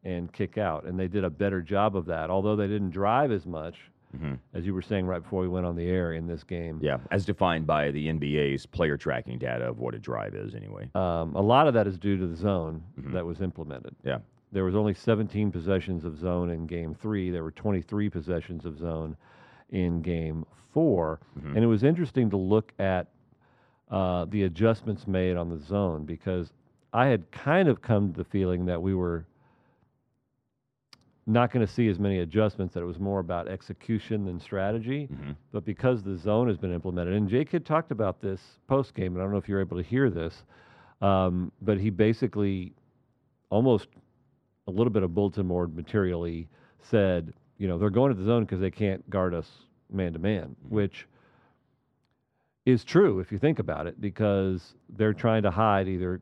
and 0.04 0.32
kick 0.32 0.58
out. 0.58 0.84
And 0.84 0.96
they 0.96 1.08
did 1.08 1.24
a 1.24 1.30
better 1.30 1.60
job 1.60 1.96
of 1.96 2.06
that. 2.06 2.30
Although 2.30 2.54
they 2.54 2.68
didn't 2.68 2.90
drive 2.90 3.32
as 3.32 3.46
much 3.46 3.90
Mhm. 4.20 4.38
as 4.54 4.64
you 4.66 4.74
were 4.74 4.82
saying 4.82 5.06
right 5.06 5.22
before 5.22 5.42
we 5.42 5.48
went 5.48 5.66
on 5.66 5.76
the 5.76 5.86
air 5.88 6.12
in 6.12 6.26
this 6.26 6.42
game. 6.44 6.78
Yeah, 6.82 6.98
as 7.10 7.24
defined 7.24 7.66
by 7.66 7.90
the 7.90 8.08
NBA's 8.08 8.66
player 8.66 8.96
tracking 8.96 9.38
data 9.38 9.64
of 9.68 9.78
what 9.78 9.94
a 9.94 9.98
drive 9.98 10.34
is, 10.34 10.54
anyway. 10.54 10.88
Um, 10.94 11.34
a 11.34 11.40
lot 11.42 11.68
of 11.68 11.74
that 11.74 11.86
is 11.86 11.98
due 11.98 12.16
to 12.16 12.26
the 12.26 12.36
zone 12.36 12.82
Mhm. 13.00 13.12
that 13.12 13.24
was 13.26 13.40
implemented. 13.40 13.94
Yeah. 14.04 14.18
There 14.52 14.64
was 14.64 14.74
only 14.76 14.94
17 14.94 15.50
possessions 15.50 16.04
of 16.04 16.16
zone 16.16 16.50
in 16.50 16.66
game 16.66 16.94
three. 16.94 17.30
There 17.30 17.42
were 17.44 17.50
23 17.50 18.08
possessions 18.08 18.64
of 18.64 18.78
zone 18.78 19.16
in 19.70 20.00
game 20.02 20.46
4 20.70 21.18
Mhm. 21.38 21.54
And 21.56 21.58
it 21.64 21.66
was 21.66 21.82
interesting 21.82 22.30
to 22.30 22.36
look 22.36 22.72
at 22.78 23.08
uh, 23.90 24.24
the 24.24 24.42
adjustments 24.42 25.06
made 25.06 25.36
on 25.36 25.48
the 25.48 25.58
zone 25.58 26.04
because 26.04 26.52
I 26.92 27.06
had 27.06 27.30
kind 27.30 27.68
of 27.68 27.82
come 27.82 28.12
to 28.12 28.16
the 28.16 28.24
feeling 28.24 28.66
that 28.66 28.82
we 28.82 28.94
were 28.94 29.26
not 31.26 31.50
going 31.50 31.66
to 31.66 31.72
see 31.72 31.88
as 31.88 31.98
many 31.98 32.20
adjustments, 32.20 32.74
that 32.74 32.82
it 32.82 32.86
was 32.86 33.00
more 33.00 33.18
about 33.18 33.48
execution 33.48 34.24
than 34.24 34.38
strategy. 34.38 35.08
Mhm. 35.12 35.36
But 35.50 35.64
because 35.64 36.02
the 36.02 36.16
zone 36.16 36.46
has 36.46 36.56
been 36.56 36.72
implemented, 36.72 37.14
and 37.14 37.28
Jake 37.28 37.50
had 37.50 37.64
talked 37.64 37.90
about 37.90 38.20
this 38.20 38.60
post 38.68 38.94
game, 38.94 39.14
and 39.14 39.20
I 39.20 39.24
don't 39.24 39.32
know 39.32 39.38
if 39.38 39.48
you're 39.48 39.60
able 39.60 39.76
to 39.76 39.82
hear 39.82 40.08
this, 40.08 40.44
um, 41.02 41.50
but 41.60 41.78
he 41.78 41.90
basically 41.90 42.72
almost 43.50 43.88
a 44.68 44.70
little 44.70 44.92
bit 44.92 45.02
of 45.02 45.14
bulletin 45.14 45.48
board 45.48 45.74
materially 45.74 46.48
said, 46.80 47.32
you 47.58 47.66
know, 47.66 47.78
they're 47.78 47.90
going 47.90 48.12
to 48.12 48.18
the 48.18 48.24
zone 48.24 48.44
because 48.44 48.60
they 48.60 48.70
can't 48.70 49.08
guard 49.10 49.34
us 49.34 49.66
man 49.90 50.12
to 50.12 50.18
man, 50.18 50.54
which 50.68 51.08
is 52.64 52.84
true 52.84 53.20
if 53.20 53.30
you 53.30 53.38
think 53.38 53.58
about 53.58 53.86
it, 53.86 54.00
because 54.00 54.74
they're 54.90 55.14
trying 55.14 55.42
to 55.42 55.50
hide 55.50 55.88
either 55.88 56.20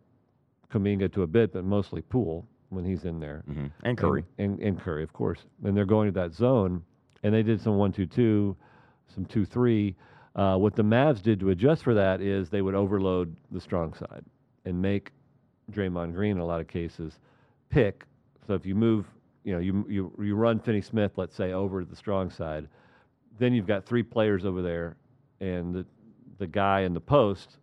Kuminga 0.70 1.12
to 1.12 1.23
a 1.23 1.26
bit, 1.26 1.52
but 1.52 1.64
mostly 1.64 2.02
Poole 2.02 2.46
when 2.71 2.85
he's 2.85 3.04
in 3.04 3.21
there 3.21 3.42
Mhm. 3.49 3.71
And 3.85 3.97
Curry. 3.99 4.25
and, 4.38 4.59
and, 4.59 4.68
and 4.68 4.80
Curry, 4.80 5.02
of 5.02 5.12
course. 5.12 5.44
And 5.64 5.76
they're 5.76 5.85
going 5.85 6.06
to 6.09 6.12
that 6.21 6.33
zone, 6.35 6.83
and 7.23 7.33
they 7.35 7.42
did 7.42 7.61
some 7.61 7.76
one 7.76 7.92
two 7.92 8.06
two, 8.06 8.56
some 9.09 9.25
two 9.25 9.44
three. 9.44 9.94
Uh, 10.35 10.56
what 10.56 10.75
the 10.75 10.83
Mavs 10.83 11.23
did 11.23 11.38
to 11.40 11.50
adjust 11.50 11.85
for 11.85 11.94
that 11.94 12.21
is 12.21 12.50
they 12.50 12.62
would 12.62 12.75
overload 12.75 13.35
the 13.52 13.61
strong 13.61 13.94
side 13.94 14.25
and 14.64 14.80
make 14.83 15.12
Draymond 15.71 16.12
Green 16.14 16.33
in 16.33 16.38
a 16.38 16.44
lot 16.44 16.61
of 16.61 16.66
cases 16.66 17.21
pick. 17.71 18.04
So 18.47 18.54
if 18.54 18.66
you 18.66 18.75
move, 18.75 19.06
you 19.44 19.52
know, 19.52 19.61
you 19.61 19.87
you 19.88 20.12
you 20.21 20.35
run 20.35 20.59
Finney 20.59 20.80
Smith, 20.80 21.12
let's 21.16 21.37
say, 21.37 21.52
over 21.52 21.83
to 21.83 21.88
the 21.88 21.97
strong 21.97 22.30
side, 22.30 22.68
then 23.38 23.52
you've 23.54 23.66
got 23.66 23.85
three 23.87 24.02
players 24.02 24.44
over 24.44 24.61
there, 24.62 24.97
and 25.40 25.75
the 25.75 25.87
the 26.38 26.47
guy 26.49 26.80
in 26.80 26.92
the 26.94 27.00
post 27.00 27.59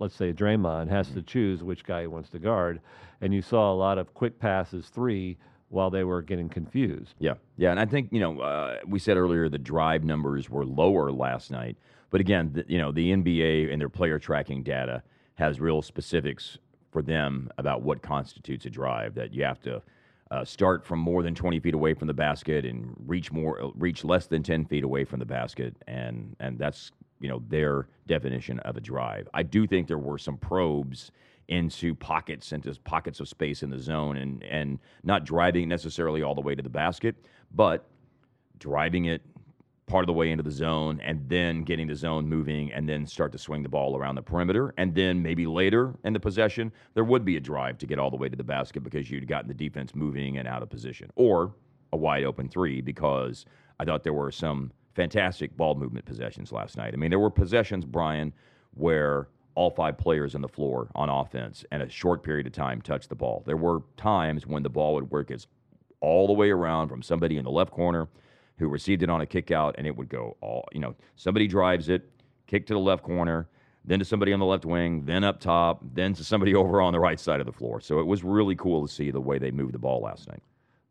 let's 0.00 0.16
say 0.16 0.32
Draymond 0.32 0.88
has 0.88 1.10
to 1.10 1.22
choose 1.22 1.62
which 1.62 1.84
guy 1.84 2.00
he 2.00 2.06
wants 2.08 2.30
to 2.30 2.38
guard, 2.38 2.80
and 3.20 3.32
you 3.32 3.42
saw 3.42 3.72
a 3.72 3.76
lot 3.76 3.98
of 3.98 4.12
quick 4.14 4.40
passes 4.40 4.88
three 4.88 5.36
while 5.68 5.90
they 5.90 6.02
were 6.02 6.22
getting 6.22 6.48
confused. 6.48 7.14
Yeah, 7.20 7.34
yeah, 7.56 7.70
and 7.70 7.78
I 7.78 7.84
think 7.84 8.08
you 8.10 8.18
know 8.18 8.40
uh, 8.40 8.78
we 8.86 8.98
said 8.98 9.16
earlier 9.16 9.48
the 9.48 9.58
drive 9.58 10.02
numbers 10.02 10.50
were 10.50 10.64
lower 10.64 11.12
last 11.12 11.50
night, 11.50 11.76
but 12.10 12.20
again, 12.20 12.50
the, 12.54 12.64
you 12.66 12.78
know 12.78 12.90
the 12.90 13.12
NBA 13.12 13.72
and 13.72 13.80
their 13.80 13.88
player 13.88 14.18
tracking 14.18 14.62
data 14.62 15.02
has 15.34 15.60
real 15.60 15.82
specifics 15.82 16.58
for 16.90 17.02
them 17.02 17.50
about 17.56 17.82
what 17.82 18.02
constitutes 18.02 18.64
a 18.64 18.70
drive. 18.70 19.14
That 19.14 19.32
you 19.32 19.44
have 19.44 19.60
to 19.62 19.82
uh, 20.30 20.44
start 20.44 20.84
from 20.84 21.00
more 21.00 21.22
than 21.22 21.34
20 21.34 21.58
feet 21.60 21.74
away 21.74 21.94
from 21.94 22.06
the 22.06 22.14
basket 22.14 22.64
and 22.64 22.94
reach 23.06 23.32
more 23.32 23.72
reach 23.74 24.04
less 24.04 24.26
than 24.26 24.42
10 24.42 24.64
feet 24.66 24.84
away 24.84 25.04
from 25.04 25.18
the 25.18 25.26
basket. 25.26 25.74
And 25.86 26.36
and 26.40 26.58
that's 26.58 26.92
you 27.20 27.28
know 27.28 27.42
their 27.48 27.88
definition 28.06 28.58
of 28.60 28.76
a 28.76 28.80
drive. 28.80 29.28
I 29.34 29.42
do 29.42 29.66
think 29.66 29.88
there 29.88 29.98
were 29.98 30.18
some 30.18 30.36
probes 30.36 31.10
into 31.48 31.96
pockets 31.96 32.52
into 32.52 32.72
pockets 32.84 33.18
of 33.18 33.28
space 33.28 33.62
in 33.64 33.70
the 33.70 33.78
zone 33.78 34.16
and 34.16 34.42
and 34.44 34.78
not 35.02 35.24
driving 35.24 35.68
necessarily 35.68 36.22
all 36.22 36.34
the 36.34 36.40
way 36.40 36.54
to 36.54 36.62
the 36.62 36.68
basket 36.68 37.16
but 37.52 37.88
driving 38.60 39.06
it 39.06 39.20
part 39.90 40.04
of 40.04 40.06
the 40.06 40.12
way 40.12 40.30
into 40.30 40.44
the 40.44 40.50
zone 40.50 41.00
and 41.02 41.28
then 41.28 41.62
getting 41.62 41.88
the 41.88 41.96
zone 41.96 42.28
moving 42.28 42.72
and 42.72 42.88
then 42.88 43.04
start 43.04 43.32
to 43.32 43.38
swing 43.38 43.62
the 43.62 43.68
ball 43.68 43.96
around 43.96 44.14
the 44.14 44.22
perimeter. 44.22 44.72
And 44.78 44.94
then 44.94 45.20
maybe 45.20 45.46
later 45.46 45.94
in 46.04 46.12
the 46.12 46.20
possession, 46.20 46.72
there 46.94 47.02
would 47.02 47.24
be 47.24 47.36
a 47.36 47.40
drive 47.40 47.76
to 47.78 47.86
get 47.86 47.98
all 47.98 48.08
the 48.08 48.16
way 48.16 48.28
to 48.28 48.36
the 48.36 48.44
basket 48.44 48.84
because 48.84 49.10
you'd 49.10 49.26
gotten 49.26 49.48
the 49.48 49.54
defense 49.54 49.94
moving 49.94 50.38
and 50.38 50.46
out 50.46 50.62
of 50.62 50.70
position. 50.70 51.10
Or 51.16 51.54
a 51.92 51.96
wide 51.96 52.22
open 52.22 52.48
three 52.48 52.80
because 52.80 53.44
I 53.80 53.84
thought 53.84 54.04
there 54.04 54.12
were 54.12 54.30
some 54.30 54.70
fantastic 54.94 55.56
ball 55.56 55.74
movement 55.74 56.04
possessions 56.04 56.52
last 56.52 56.76
night. 56.76 56.94
I 56.94 56.96
mean, 56.96 57.10
there 57.10 57.18
were 57.18 57.30
possessions, 57.30 57.84
Brian, 57.84 58.32
where 58.74 59.28
all 59.56 59.70
five 59.70 59.98
players 59.98 60.36
on 60.36 60.40
the 60.40 60.48
floor 60.48 60.88
on 60.94 61.08
offense 61.08 61.64
and 61.72 61.82
a 61.82 61.88
short 61.88 62.22
period 62.22 62.46
of 62.46 62.52
time 62.52 62.80
touched 62.80 63.08
the 63.08 63.16
ball. 63.16 63.42
There 63.44 63.56
were 63.56 63.80
times 63.96 64.46
when 64.46 64.62
the 64.62 64.70
ball 64.70 64.94
would 64.94 65.10
work 65.10 65.32
its 65.32 65.48
all 66.00 66.28
the 66.28 66.32
way 66.32 66.50
around 66.50 66.88
from 66.88 67.02
somebody 67.02 67.36
in 67.36 67.44
the 67.44 67.50
left 67.50 67.72
corner 67.72 68.08
who 68.60 68.68
received 68.68 69.02
it 69.02 69.10
on 69.10 69.22
a 69.22 69.26
kick 69.26 69.50
out, 69.50 69.74
and 69.78 69.86
it 69.86 69.96
would 69.96 70.08
go 70.08 70.36
all, 70.40 70.68
you 70.70 70.78
know, 70.78 70.94
somebody 71.16 71.48
drives 71.48 71.88
it, 71.88 72.08
kick 72.46 72.66
to 72.66 72.74
the 72.74 72.78
left 72.78 73.02
corner, 73.02 73.48
then 73.84 73.98
to 73.98 74.04
somebody 74.04 74.32
on 74.32 74.38
the 74.38 74.46
left 74.46 74.66
wing, 74.66 75.04
then 75.06 75.24
up 75.24 75.40
top, 75.40 75.82
then 75.94 76.12
to 76.14 76.22
somebody 76.22 76.54
over 76.62 76.80
on 76.80 76.92
the 76.92 77.00
right 77.00 77.18
side 77.18 77.40
of 77.40 77.46
the 77.46 77.52
floor. 77.52 77.80
So 77.80 77.98
it 77.98 78.06
was 78.06 78.22
really 78.22 78.54
cool 78.54 78.86
to 78.86 78.92
see 78.92 79.10
the 79.10 79.20
way 79.20 79.38
they 79.38 79.50
moved 79.50 79.72
the 79.72 79.78
ball 79.78 80.02
last 80.02 80.28
night. 80.28 80.42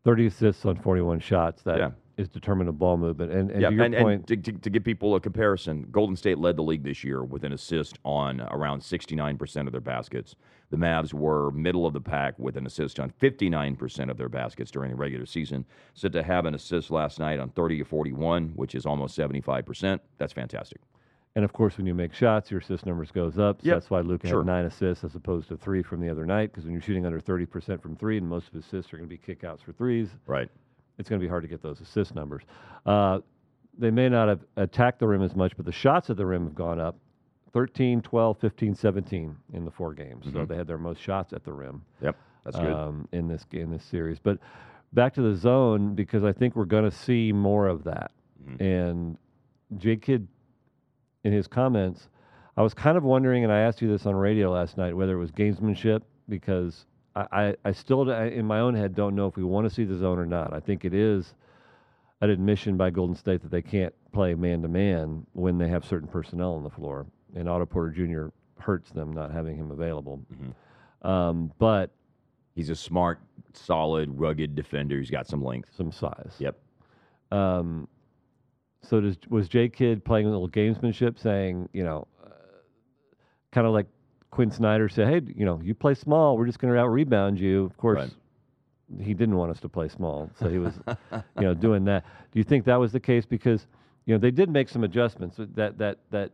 30 0.04 0.26
assists 0.26 0.66
on 0.66 0.76
41 0.76 1.20
shots. 1.20 1.62
That 1.62 1.78
Yeah. 1.78 1.90
Is 2.20 2.28
determined 2.28 2.68
of 2.68 2.78
ball 2.78 2.96
movement. 2.96 3.32
And, 3.32 3.50
and 3.50 3.62
yeah, 3.62 3.70
to 3.70 3.74
your 3.74 3.84
and, 3.84 3.94
point, 3.96 4.30
and 4.30 4.44
to, 4.44 4.52
to, 4.52 4.58
to 4.58 4.70
give 4.70 4.84
people 4.84 5.14
a 5.14 5.20
comparison, 5.20 5.86
Golden 5.90 6.16
State 6.16 6.38
led 6.38 6.56
the 6.56 6.62
league 6.62 6.84
this 6.84 7.02
year 7.02 7.24
with 7.24 7.44
an 7.44 7.52
assist 7.52 7.98
on 8.04 8.40
around 8.42 8.80
69% 8.80 9.66
of 9.66 9.72
their 9.72 9.80
baskets. 9.80 10.34
The 10.70 10.76
Mavs 10.76 11.12
were 11.12 11.50
middle 11.50 11.86
of 11.86 11.94
the 11.94 12.00
pack 12.00 12.38
with 12.38 12.56
an 12.56 12.66
assist 12.66 13.00
on 13.00 13.10
59% 13.20 14.10
of 14.10 14.16
their 14.16 14.28
baskets 14.28 14.70
during 14.70 14.90
the 14.90 14.96
regular 14.96 15.26
season. 15.26 15.64
So 15.94 16.08
to 16.08 16.22
have 16.22 16.46
an 16.46 16.54
assist 16.54 16.90
last 16.90 17.18
night 17.18 17.40
on 17.40 17.48
30 17.50 17.78
to 17.78 17.84
41, 17.84 18.50
which 18.50 18.74
is 18.74 18.86
almost 18.86 19.18
75%, 19.18 19.98
that's 20.18 20.32
fantastic. 20.32 20.80
and 21.36 21.44
of 21.44 21.52
course, 21.52 21.76
when 21.78 21.86
you 21.86 21.94
make 21.94 22.12
shots, 22.12 22.50
your 22.50 22.60
assist 22.60 22.86
numbers 22.86 23.10
goes 23.10 23.38
up. 23.38 23.62
So 23.62 23.66
Yep, 23.68 23.76
that's 23.76 23.90
why 23.90 24.00
Luka 24.00 24.28
sure. 24.28 24.40
had 24.40 24.46
nine 24.46 24.64
assists 24.64 25.04
as 25.04 25.14
opposed 25.14 25.48
to 25.48 25.56
three 25.56 25.82
from 25.82 26.00
the 26.00 26.08
other 26.08 26.26
night. 26.26 26.50
Because 26.52 26.64
when 26.64 26.72
you're 26.72 26.82
shooting 26.82 27.06
under 27.06 27.20
30% 27.20 27.80
from 27.80 27.96
three, 27.96 28.18
and 28.18 28.28
most 28.28 28.48
of 28.48 28.52
his 28.54 28.64
assists 28.66 28.92
are 28.92 28.96
going 28.98 29.08
to 29.08 29.16
be 29.16 29.34
kickouts 29.34 29.62
for 29.62 29.72
threes, 29.72 30.10
Right. 30.26 30.50
It's 31.00 31.08
going 31.08 31.18
to 31.18 31.24
be 31.24 31.28
hard 31.28 31.42
to 31.42 31.48
get 31.48 31.62
those 31.62 31.80
assist 31.80 32.14
numbers. 32.14 32.42
Uh, 32.86 33.20
they 33.78 33.90
may 33.90 34.08
not 34.08 34.28
have 34.28 34.40
attacked 34.56 34.98
the 35.00 35.08
rim 35.08 35.22
as 35.22 35.34
much, 35.34 35.56
but 35.56 35.64
the 35.64 35.72
shots 35.72 36.10
at 36.10 36.16
the 36.16 36.26
rim 36.26 36.44
have 36.44 36.54
gone 36.54 36.78
up 36.78 36.96
13, 37.52 38.02
12, 38.02 38.38
15, 38.38 38.74
17 38.74 39.36
in 39.54 39.64
the 39.64 39.70
four 39.70 39.94
games. 39.94 40.26
So 40.26 40.32
Mhm. 40.40 40.48
they 40.48 40.56
had 40.56 40.66
their 40.66 40.78
most 40.78 41.00
shots 41.00 41.32
at 41.32 41.42
the 41.44 41.52
rim 41.52 41.82
Yep. 42.00 42.16
That's 42.44 42.58
good. 42.58 42.72
um, 42.72 43.08
in 43.12 43.26
this 43.28 43.44
in 43.52 43.70
this 43.70 43.82
series. 43.82 44.18
But 44.20 44.38
back 44.92 45.14
to 45.14 45.22
the 45.22 45.34
zone 45.34 45.94
because 45.94 46.22
I 46.22 46.32
think 46.32 46.54
we're 46.54 46.64
going 46.66 46.84
to 46.84 46.90
see 46.90 47.32
more 47.32 47.66
of 47.66 47.84
that. 47.84 48.12
Mhm. 48.46 48.60
And 48.60 49.18
J 49.78 49.96
Kidd, 49.96 50.28
in 51.24 51.32
his 51.32 51.46
comments, 51.48 52.08
I 52.56 52.62
was 52.62 52.74
kind 52.74 52.96
of 52.96 53.04
wondering, 53.04 53.42
and 53.44 53.52
I 53.52 53.60
asked 53.60 53.80
you 53.82 53.88
this 53.88 54.04
on 54.06 54.14
radio 54.14 54.50
last 54.50 54.76
night, 54.76 54.96
whether 54.96 55.14
it 55.14 55.18
was 55.18 55.30
gamesmanship 55.32 56.02
because 56.28 56.86
I, 57.32 57.54
I, 57.64 57.72
still, 57.72 58.08
in 58.10 58.44
my 58.46 58.60
own 58.60 58.74
head, 58.74 58.94
don't 58.94 59.14
know 59.14 59.26
if 59.26 59.36
we 59.36 59.44
want 59.44 59.68
to 59.68 59.74
see 59.74 59.84
the 59.84 59.96
zone 59.96 60.18
or 60.18 60.26
not. 60.26 60.52
I 60.52 60.60
think 60.60 60.84
it 60.84 60.94
is 60.94 61.34
an 62.20 62.30
admission 62.30 62.76
by 62.76 62.90
Golden 62.90 63.16
State 63.16 63.42
that 63.42 63.50
they 63.50 63.62
can't 63.62 63.94
play 64.12 64.34
man 64.34 64.62
to 64.62 64.68
man 64.68 65.26
when 65.32 65.58
they 65.58 65.68
have 65.68 65.84
certain 65.84 66.08
personnel 66.08 66.54
on 66.54 66.62
the 66.62 66.70
floor, 66.70 67.06
and 67.34 67.48
Otto 67.48 67.66
Porter 67.66 67.90
Jr. 67.90 68.28
hurts 68.62 68.90
them 68.90 69.12
not 69.12 69.30
having 69.30 69.56
him 69.56 69.70
available. 69.70 70.20
Mhm. 70.32 71.08
Um, 71.08 71.52
but 71.58 71.90
He's 72.54 72.68
a 72.68 72.76
smart, 72.76 73.20
solid, 73.54 74.10
rugged 74.18 74.54
defender 74.54 74.96
who's 74.96 75.08
got 75.08 75.26
some 75.26 75.42
length. 75.42 75.70
some 75.74 75.92
size. 75.92 76.34
Yep. 76.40 76.58
Um, 77.30 77.88
so 78.82 79.00
does 79.00 79.16
was 79.28 79.48
Jay 79.48 79.68
Kidd 79.68 80.04
playing 80.04 80.26
a 80.26 80.30
little 80.30 80.48
gamesmanship, 80.48 81.18
saying, 81.18 81.68
you 81.72 81.84
know, 81.84 82.06
uh, 82.22 82.30
kind 83.52 83.66
of 83.66 83.72
like 83.72 83.86
Quin 84.30 84.50
Snyder 84.50 84.88
said, 84.88 85.08
hey, 85.08 85.20
you 85.34 85.44
know, 85.44 85.60
you 85.62 85.74
play 85.74 85.94
small, 85.94 86.36
we're 86.36 86.46
just 86.46 86.58
going 86.60 86.72
to 86.72 86.78
out 86.78 86.86
rebound 86.88 87.38
you. 87.40 87.64
Of 87.64 87.76
course, 87.76 87.98
Right. 87.98 89.04
he 89.04 89.12
didn't 89.14 89.36
want 89.36 89.50
us 89.50 89.60
to 89.60 89.68
play 89.68 89.88
small, 89.88 90.30
so 90.38 90.48
he 90.48 90.58
was, 90.58 90.78
you 91.12 91.42
know, 91.42 91.54
doing 91.54 91.84
that. 91.86 92.04
Do 92.32 92.38
you 92.38 92.44
think 92.44 92.64
that 92.66 92.76
was 92.76 92.92
the 92.92 93.00
case? 93.00 93.26
Because 93.26 93.66
you 94.06 94.14
know 94.14 94.18
they 94.18 94.30
did 94.30 94.48
make 94.48 94.68
some 94.68 94.84
adjustments. 94.84 95.36
That 95.38 95.78
that 95.78 95.98
that 96.10 96.30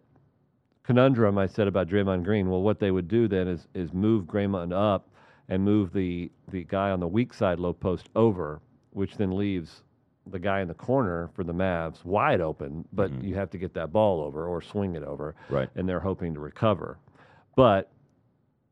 conundrum 0.83 1.37
I 1.39 1.47
said 1.47 1.67
about 1.69 1.89
Draymond 1.89 2.23
Green. 2.25 2.49
Well, 2.51 2.63
what 2.63 2.79
they 2.79 2.91
would 2.91 3.09
do 3.09 3.29
then 3.29 3.49
is 3.49 3.67
is 3.75 3.93
move 3.93 4.25
Draymond 4.27 4.73
up 4.73 5.09
and 5.49 5.63
move 5.65 5.93
the 5.93 6.31
the 6.49 6.65
guy 6.65 6.91
on 6.91 7.01
the 7.01 7.09
weak 7.09 7.33
side 7.35 7.59
low 7.59 7.73
post 7.73 8.09
over, 8.15 8.61
which 8.91 9.17
then 9.17 9.37
leaves 9.37 9.83
the 10.29 10.39
guy 10.39 10.61
in 10.61 10.69
the 10.69 10.75
corner 10.75 11.31
for 11.35 11.45
the 11.45 11.53
Mavs 11.55 12.05
wide 12.05 12.41
open. 12.41 12.85
But 12.93 13.11
Mhm. 13.13 13.23
you 13.25 13.35
have 13.37 13.51
to 13.51 13.59
get 13.59 13.73
that 13.75 13.93
ball 13.93 14.21
over 14.23 14.47
or 14.47 14.61
swing 14.61 14.97
it 14.97 15.03
over, 15.05 15.35
Right. 15.49 15.69
and 15.77 15.89
they're 15.89 16.01
hoping 16.01 16.35
to 16.35 16.41
recover. 16.41 16.99
But 17.57 17.91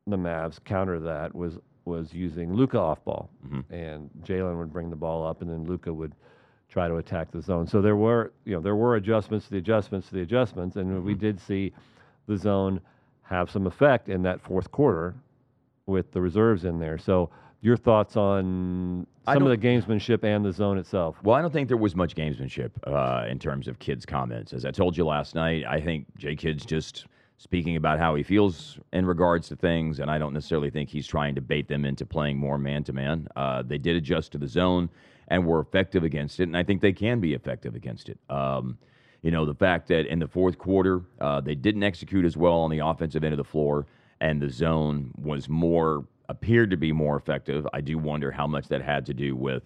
the 0.07 0.17
Mavs 0.17 0.63
counter 0.63 1.01
that 1.01 1.35
was 1.35 1.59
was 1.87 2.15
using 2.15 2.55
Luka 2.55 2.79
off 2.79 3.05
ball, 3.05 3.29
Mhm. 3.47 3.65
and 3.71 4.11
Jalen 4.23 4.57
would 4.59 4.73
bring 4.73 4.89
the 4.89 4.97
ball 4.97 5.27
up, 5.27 5.43
and 5.43 5.51
then 5.51 5.65
Luka 5.67 5.93
would 5.93 6.15
try 6.71 6.89
to 6.89 6.97
attack 6.97 7.31
the 7.31 7.43
zone. 7.43 7.67
So 7.67 7.83
there 7.83 7.97
were 7.97 8.33
you 8.45 8.55
know 8.55 8.61
there 8.61 8.77
were 8.77 8.97
adjustments 8.97 9.47
to 9.47 9.53
the 9.53 9.59
adjustments 9.59 10.09
to 10.09 10.15
the 10.15 10.23
adjustments, 10.23 10.77
and 10.77 11.05
we 11.05 11.15
Mhm. 11.15 11.19
did 11.19 11.41
see 11.41 11.73
the 12.27 12.37
zone 12.37 12.81
have 13.23 13.51
some 13.51 13.67
effect 13.67 14.09
in 14.09 14.23
that 14.23 14.41
fourth 14.41 14.71
quarter 14.71 15.15
with 15.87 16.13
the 16.13 16.21
reserves 16.21 16.65
in 16.65 16.79
there. 16.79 16.97
So 16.99 17.31
your 17.61 17.77
thoughts 17.77 18.17
on 18.17 19.07
some 19.25 19.43
of 19.43 19.49
the 19.49 19.57
gamesmanship 19.59 20.23
and 20.25 20.45
the 20.45 20.53
zone 20.53 20.77
itself? 20.77 21.23
Well, 21.23 21.35
I 21.35 21.41
don't 21.41 21.53
think 21.53 21.69
there 21.69 21.79
was 21.79 21.97
much 21.97 22.15
gamesmanship 22.15 22.71
uh, 22.87 23.27
in 23.27 23.39
terms 23.39 23.69
of 23.69 23.79
Kidd's 23.79 24.05
comments. 24.05 24.53
As 24.53 24.67
I 24.67 24.71
told 24.71 24.97
you 24.99 25.07
last 25.07 25.35
night, 25.35 25.65
I 25.67 25.81
think 25.81 26.07
Jay 26.19 26.37
Kidd's 26.37 26.67
just 26.67 27.07
speaking 27.37 27.77
about 27.77 27.99
how 27.99 28.15
he 28.15 28.23
feels 28.23 28.79
in 28.93 29.07
regards 29.07 29.49
to 29.49 29.57
things, 29.57 30.01
and 30.01 30.11
I 30.11 30.19
don't 30.19 30.33
necessarily 30.33 30.71
think 30.71 30.89
he's 30.89 31.07
trying 31.07 31.35
to 31.35 31.41
bait 31.41 31.69
them 31.69 31.85
into 31.85 32.07
playing 32.07 32.39
more 32.39 32.59
man 32.59 32.85
to 32.85 32.93
man. 32.93 33.29
They 33.67 33.79
did 33.79 33.97
adjust 33.97 34.33
to 34.33 34.39
the 34.39 34.49
zone 34.49 34.89
and 35.29 35.47
were 35.47 35.61
effective 35.61 36.05
against 36.05 36.41
it, 36.41 36.45
and 36.45 36.57
I 36.57 36.63
think 36.63 36.81
they 36.81 36.93
can 36.93 37.21
be 37.21 37.35
effective 37.35 37.75
against 37.75 38.09
it. 38.09 38.19
Um, 38.29 38.79
you 39.23 39.31
know, 39.31 39.47
the 39.47 39.55
fact 39.55 39.89
that 39.89 40.07
in 40.07 40.19
the 40.19 40.29
fourth 40.29 40.59
quarter, 40.59 41.03
uh, 41.21 41.41
they 41.41 41.55
didn't 41.55 41.83
execute 41.83 42.27
as 42.27 42.37
well 42.37 42.55
on 42.55 42.71
the 42.71 42.81
offensive 42.81 43.25
end 43.25 43.33
of 43.33 43.39
the 43.39 43.45
floor, 43.45 43.87
and 44.21 44.41
the 44.41 44.51
zone 44.51 45.11
was 45.17 45.49
more, 45.49 46.05
appeared 46.29 46.71
to 46.71 46.77
be 46.77 46.93
more 46.93 47.17
effective. 47.17 47.67
I 47.73 47.81
do 47.81 47.99
wonder 47.99 48.31
how 48.31 48.47
much 48.47 48.69
that 48.69 48.83
had 48.83 49.07
to 49.07 49.15
do 49.15 49.35
with 49.35 49.63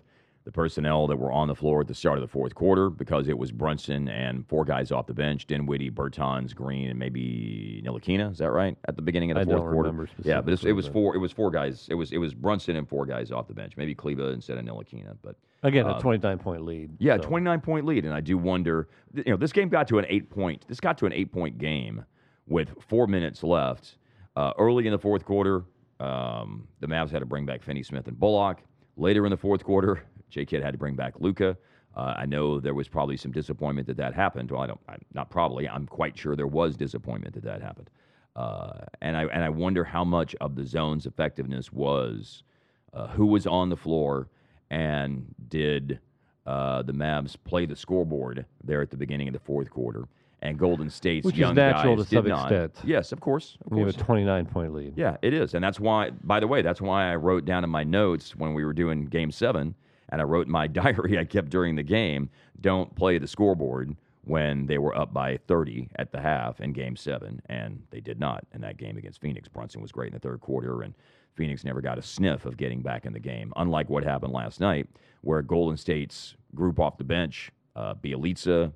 the 0.48 0.52
personnel 0.52 1.06
that 1.06 1.18
were 1.18 1.30
on 1.30 1.46
the 1.46 1.54
floor 1.54 1.82
at 1.82 1.86
the 1.86 1.94
start 1.94 2.16
of 2.16 2.22
the 2.22 2.26
fourth 2.26 2.54
quarter 2.54 2.88
because 2.88 3.28
it 3.28 3.36
was 3.36 3.52
Brunson 3.52 4.08
and 4.08 4.48
four 4.48 4.64
guys 4.64 4.90
off 4.90 5.06
the 5.06 5.12
bench 5.12 5.46
Dinwiddie, 5.46 5.90
Bertans, 5.90 6.54
Green, 6.54 6.88
and 6.88 6.98
maybe 6.98 7.82
Ntilikina. 7.84 8.32
Is 8.32 8.38
that 8.38 8.50
right? 8.50 8.74
At 8.86 8.96
the 8.96 9.02
beginning 9.02 9.30
of 9.30 9.34
the 9.34 9.42
I 9.42 9.44
fourth 9.44 9.70
quarter. 9.70 10.08
Yeah, 10.24 10.40
but 10.40 10.54
it's, 10.54 10.64
it 10.64 10.72
was 10.72 10.88
four. 10.88 11.14
It 11.14 11.18
was 11.18 11.32
four 11.32 11.50
guys. 11.50 11.86
It 11.90 11.96
was 11.96 12.12
it 12.12 12.16
was 12.16 12.32
Brunson 12.32 12.76
and 12.76 12.88
four 12.88 13.04
guys 13.04 13.30
off 13.30 13.46
the 13.46 13.52
bench. 13.52 13.76
Maybe 13.76 13.94
Kleber 13.94 14.32
instead 14.32 14.56
of 14.56 14.64
Ntilikina. 14.64 15.18
But 15.22 15.36
Again, 15.64 15.84
uh, 15.84 15.98
a 15.98 16.00
29 16.00 16.38
point 16.38 16.64
lead. 16.64 16.92
yeah, 16.98 17.16
so- 17.16 17.24
29 17.24 17.60
point 17.60 17.84
lead, 17.84 18.06
and 18.06 18.14
I 18.14 18.22
do 18.22 18.38
wonder. 18.38 18.88
You 19.12 19.24
know, 19.26 19.36
this 19.36 19.52
game 19.52 19.68
got 19.68 19.86
to 19.88 19.98
an 19.98 20.06
eight 20.08 20.30
point. 20.30 20.64
This 20.66 20.80
got 20.80 20.96
to 20.96 21.04
an 21.04 21.12
eight 21.12 21.30
point 21.30 21.58
game 21.58 22.06
with 22.46 22.70
four 22.88 23.06
minutes 23.06 23.42
left. 23.42 23.98
Uh, 24.34 24.54
early 24.58 24.86
in 24.86 24.92
the 24.92 24.98
fourth 24.98 25.26
quarter, 25.26 25.64
um, 26.00 26.66
the 26.80 26.86
Mavs 26.86 27.10
had 27.10 27.18
to 27.18 27.26
bring 27.26 27.44
back 27.44 27.62
Finney 27.62 27.82
Smith 27.82 28.08
and 28.08 28.18
Bullock. 28.18 28.62
Later 28.96 29.26
in 29.26 29.30
the 29.30 29.36
fourth 29.36 29.62
quarter, 29.62 30.02
J. 30.30 30.44
Kidd 30.44 30.62
had 30.62 30.72
to 30.72 30.78
bring 30.78 30.94
back 30.94 31.14
Luka. 31.20 31.56
Uh, 31.96 32.14
I 32.16 32.26
know 32.26 32.60
there 32.60 32.74
was 32.74 32.86
probably 32.88 33.16
some 33.16 33.32
disappointment 33.32 33.86
that 33.88 33.96
that 33.96 34.14
happened. 34.14 34.50
Well, 34.50 34.60
I 34.60 34.66
don't. 34.66 34.80
I'm 34.88 35.04
not 35.14 35.30
probably. 35.30 35.68
I'm 35.68 35.86
quite 35.86 36.16
sure 36.16 36.36
there 36.36 36.46
was 36.46 36.76
disappointment 36.76 37.34
that 37.34 37.44
that 37.44 37.62
happened. 37.62 37.90
Uh, 38.36 38.84
and 39.00 39.16
I 39.16 39.24
and 39.24 39.42
I 39.42 39.48
wonder 39.48 39.82
how 39.84 40.04
much 40.04 40.34
of 40.40 40.54
the 40.54 40.64
zone's 40.64 41.06
effectiveness 41.06 41.72
was 41.72 42.44
uh, 42.92 43.08
who 43.08 43.26
was 43.26 43.46
on 43.46 43.68
the 43.68 43.76
floor 43.76 44.28
and 44.70 45.26
did 45.48 45.98
uh, 46.46 46.82
the 46.82 46.92
Mavs 46.92 47.36
play 47.44 47.66
the 47.66 47.74
scoreboard 47.76 48.44
there 48.62 48.80
at 48.80 48.90
the 48.90 48.96
beginning 48.96 49.28
of 49.28 49.34
the 49.34 49.40
fourth 49.40 49.70
quarter. 49.70 50.06
And 50.40 50.56
Golden 50.56 50.88
State's 50.88 51.24
Which 51.26 51.34
is 51.34 51.40
young 51.40 51.56
natural 51.56 51.96
guys 51.96 52.06
to 52.06 52.10
did 52.10 52.16
some 52.22 52.28
not. 52.28 52.52
extent. 52.52 52.88
Yes, 52.88 53.10
of 53.10 53.20
course. 53.20 53.58
Of 53.66 53.72
We 53.72 53.80
have 53.80 53.88
a 53.88 53.92
29 53.92 54.46
point 54.46 54.72
lead. 54.72 54.92
Yeah, 54.96 55.16
it 55.20 55.34
is. 55.34 55.54
And 55.54 55.64
that's 55.64 55.80
why, 55.80 56.10
by 56.10 56.38
the 56.38 56.46
way, 56.46 56.62
that's 56.62 56.80
why 56.80 57.10
I 57.10 57.16
wrote 57.16 57.44
down 57.44 57.64
in 57.64 57.70
my 57.70 57.82
notes 57.82 58.36
when 58.36 58.54
we 58.54 58.64
were 58.64 58.72
doing 58.72 59.06
game 59.06 59.32
seven, 59.32 59.74
and 60.08 60.20
I 60.20 60.24
wrote 60.24 60.46
in 60.46 60.52
my 60.52 60.66
diary 60.68 61.18
I 61.18 61.24
kept 61.24 61.50
during 61.50 61.76
the 61.76 61.82
game 61.82 62.30
don't 62.60 62.94
play 62.94 63.18
the 63.18 63.26
scoreboard 63.26 63.96
when 64.28 64.66
they 64.66 64.78
were 64.78 64.96
up 64.96 65.12
by 65.12 65.38
30 65.48 65.88
at 65.96 66.12
the 66.12 66.20
half 66.20 66.60
in 66.60 66.72
game 66.72 66.96
seven. 66.96 67.40
And 67.46 67.82
they 67.90 68.00
did 68.00 68.20
not 68.20 68.46
in 68.52 68.60
that 68.60 68.76
game 68.76 68.98
against 68.98 69.20
Phoenix. 69.20 69.48
Brunson 69.48 69.80
was 69.80 69.90
great 69.90 70.08
in 70.08 70.14
the 70.14 70.20
third 70.20 70.40
quarter, 70.40 70.82
and 70.82 70.94
Phoenix 71.34 71.64
never 71.64 71.80
got 71.80 71.98
a 71.98 72.02
sniff 72.02 72.44
of 72.44 72.56
getting 72.56 72.82
back 72.82 73.06
in 73.06 73.12
the 73.12 73.20
game. 73.20 73.52
Unlike 73.56 73.88
what 73.88 74.04
happened 74.04 74.32
last 74.32 74.60
night, 74.60 74.86
where 75.22 75.40
Golden 75.40 75.76
State's 75.76 76.36
group 76.54 76.78
off 76.78 76.98
the 76.98 77.04
bench, 77.04 77.50
uh, 77.74 77.94
Bjelica, 77.94 78.72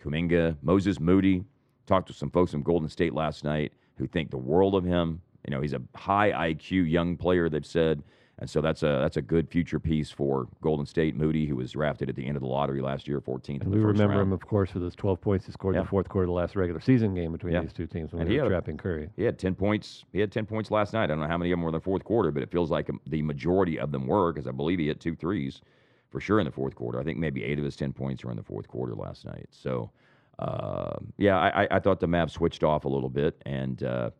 Kuminga, 0.00 0.56
Moses 0.62 1.00
Moody, 1.00 1.42
talked 1.86 2.06
to 2.08 2.14
some 2.14 2.30
folks 2.30 2.52
from 2.52 2.62
Golden 2.62 2.88
State 2.88 3.12
last 3.12 3.44
night 3.44 3.72
who 3.96 4.06
think 4.06 4.30
the 4.30 4.36
world 4.36 4.74
of 4.74 4.84
him. 4.84 5.20
You 5.48 5.54
know, 5.54 5.60
he's 5.60 5.72
a 5.72 5.82
high 5.94 6.52
IQ 6.52 6.90
young 6.90 7.16
player. 7.16 7.48
They've 7.48 7.66
said 7.66 8.02
and 8.38 8.50
so 8.50 8.60
that's 8.60 8.82
a 8.82 8.98
that's 9.00 9.16
a 9.16 9.22
good 9.22 9.48
future 9.48 9.80
piece 9.80 10.10
for 10.10 10.46
Golden 10.60 10.84
State. 10.84 11.16
Moody, 11.16 11.46
who 11.46 11.56
was 11.56 11.72
drafted 11.72 12.10
at 12.10 12.16
the 12.16 12.26
end 12.26 12.36
of 12.36 12.42
the 12.42 12.48
lottery 12.48 12.82
last 12.82 13.08
year, 13.08 13.18
14th. 13.18 13.62
And 13.62 13.74
we 13.74 13.78
remember 13.78 14.16
round. 14.16 14.28
him, 14.28 14.32
of 14.32 14.46
course, 14.46 14.70
for 14.70 14.78
those 14.78 14.94
12 14.94 15.20
points 15.22 15.46
he 15.46 15.52
scored 15.52 15.74
yeah. 15.74 15.80
in 15.80 15.86
the 15.86 15.88
fourth 15.88 16.08
quarter 16.10 16.24
of 16.24 16.28
the 16.28 16.34
last 16.34 16.54
regular 16.54 16.80
season 16.80 17.14
game 17.14 17.32
between 17.32 17.54
yeah. 17.54 17.62
these 17.62 17.72
two 17.72 17.86
teams 17.86 18.12
when 18.12 18.22
and 18.22 18.30
they 18.30 18.38
were 18.38 18.48
trapping 18.48 18.76
Curry. 18.76 19.08
He 19.16 19.22
had 19.22 19.38
10 19.38 19.54
points. 19.54 20.04
He 20.12 20.20
had 20.20 20.30
10 20.30 20.44
points 20.44 20.70
last 20.70 20.92
night. 20.92 21.04
I 21.04 21.06
don't 21.06 21.20
know 21.20 21.28
how 21.28 21.38
many 21.38 21.50
of 21.50 21.56
them 21.56 21.62
were 21.62 21.70
in 21.70 21.74
the 21.74 21.80
fourth 21.80 22.04
quarter, 22.04 22.30
but 22.30 22.42
it 22.42 22.50
feels 22.50 22.70
like 22.70 22.90
the 23.06 23.22
majority 23.22 23.78
of 23.78 23.90
them 23.90 24.06
were 24.06 24.32
because 24.34 24.46
I 24.46 24.52
believe 24.52 24.78
he 24.80 24.88
hit 24.88 25.00
two 25.00 25.16
threes 25.16 25.62
for 26.10 26.20
sure 26.20 26.38
in 26.38 26.44
the 26.44 26.52
fourth 26.52 26.74
quarter. 26.74 27.00
I 27.00 27.04
think 27.04 27.16
maybe 27.16 27.42
eight 27.42 27.58
of 27.58 27.64
his 27.64 27.74
10 27.74 27.94
points 27.94 28.22
were 28.22 28.30
in 28.30 28.36
the 28.36 28.42
fourth 28.42 28.68
quarter 28.68 28.94
last 28.94 29.24
night. 29.24 29.48
So, 29.50 29.90
uh, 30.38 30.98
yeah, 31.16 31.38
I, 31.38 31.66
I, 31.70 31.80
thought 31.80 31.98
the 31.98 32.06
Mavs 32.06 32.32
switched 32.32 32.62
off 32.62 32.84
a 32.84 32.88
little 32.88 33.08
bit 33.08 33.40
and. 33.46 33.82
Uh, 33.82 34.10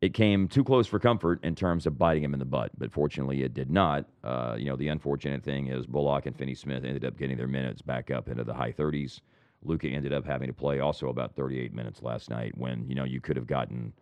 it 0.00 0.12
came 0.12 0.48
too 0.48 0.64
close 0.64 0.86
for 0.86 0.98
comfort 0.98 1.42
in 1.44 1.54
terms 1.54 1.86
of 1.86 1.98
biting 1.98 2.22
him 2.22 2.34
in 2.34 2.38
the 2.38 2.44
butt, 2.44 2.70
but 2.76 2.92
fortunately 2.92 3.42
it 3.42 3.54
did 3.54 3.70
not. 3.70 4.04
Uh, 4.22 4.54
you 4.58 4.66
know, 4.66 4.76
the 4.76 4.88
unfortunate 4.88 5.42
thing 5.42 5.68
is 5.68 5.86
Bullock 5.86 6.26
and 6.26 6.36
Finney 6.36 6.54
Smith 6.54 6.84
ended 6.84 7.04
up 7.04 7.16
getting 7.16 7.36
their 7.36 7.48
minutes 7.48 7.80
back 7.80 8.10
up 8.10 8.28
into 8.28 8.44
the 8.44 8.54
high 8.54 8.72
30s. 8.72 9.20
Luka 9.62 9.88
ended 9.88 10.12
up 10.12 10.26
having 10.26 10.48
to 10.48 10.52
play 10.52 10.80
also 10.80 11.08
about 11.08 11.34
38 11.34 11.72
minutes 11.72 12.02
last 12.02 12.28
night 12.28 12.52
when, 12.56 12.86
you 12.86 12.94
know, 12.94 13.04
you 13.04 13.20
could 13.20 13.36
have 13.36 13.46
gotten 13.46 13.92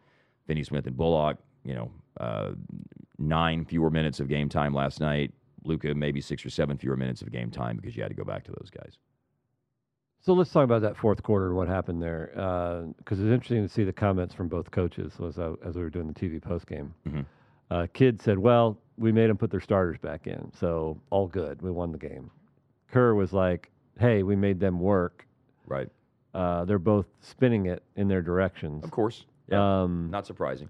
Finney 0.47 0.65
Smith 0.65 0.87
and 0.87 0.97
Bullock, 0.97 1.37
you 1.65 1.75
know, 1.75 1.91
uh, 2.19 2.51
nine 3.19 3.65
fewer 3.65 3.91
minutes 3.91 4.19
of 4.19 4.29
game 4.29 4.49
time 4.49 4.75
last 4.75 5.01
night. 5.01 5.33
Luka, 5.65 5.95
maybe 5.95 6.21
six 6.21 6.45
or 6.45 6.51
seven 6.51 6.77
fewer 6.77 6.97
minutes 6.97 7.23
of 7.23 7.31
game 7.31 7.51
time 7.51 7.77
because 7.77 7.97
you 7.97 8.03
had 8.03 8.09
to 8.09 8.17
go 8.17 8.25
back 8.25 8.43
to 8.45 8.51
those 8.51 8.71
guys. 8.71 8.99
So 10.25 10.35
let's 10.35 10.53
talk 10.53 10.63
about 10.63 10.83
that 10.83 10.97
fourth 10.97 11.21
quarter 11.25 11.49
and 11.49 11.57
what 11.57 11.67
happened 11.67 12.01
there, 12.01 12.31
because 12.33 13.19
uh, 13.19 13.25
it's 13.25 13.33
interesting 13.33 13.67
to 13.67 13.69
see 13.69 13.83
the 13.83 13.93
comments 13.93 14.33
from 14.33 14.47
both 14.47 14.71
coaches 14.71 15.15
as, 15.27 15.37
I, 15.37 15.51
as 15.65 15.75
we 15.75 15.83
were 15.83 15.91
doing 15.91 16.07
the 16.07 16.15
TV 16.15 16.41
post 16.41 16.69
game. 16.69 16.95
Mm-hmm. 17.09 17.21
Uh, 17.73 17.87
Kidd 17.93 18.23
said, 18.23 18.39
"Well, 18.39 18.79
we 18.97 19.11
made 19.11 19.31
them 19.31 19.37
put 19.37 19.51
their 19.51 19.61
starters 19.61 19.99
back 19.99 20.29
in, 20.29 20.53
so 20.57 20.97
all 21.11 21.27
good. 21.27 21.61
We 21.61 21.73
won 21.73 21.91
the 21.91 21.99
game." 21.99 22.31
Kerr 22.93 23.15
was 23.15 23.33
like, 23.33 23.71
"Hey, 23.99 24.23
we 24.23 24.37
made 24.37 24.61
them 24.61 24.79
work." 24.79 25.27
Right. 25.67 25.89
Uh, 26.35 26.67
they're 26.67 26.79
both 26.79 27.07
spinning 27.21 27.67
it 27.67 27.83
in 27.97 28.07
their 28.07 28.23
directions. 28.23 28.85
Of 28.85 28.93
course. 28.93 29.25
Yeah. 29.49 29.83
Um, 29.83 30.09
Not 30.11 30.27
surprising. 30.27 30.69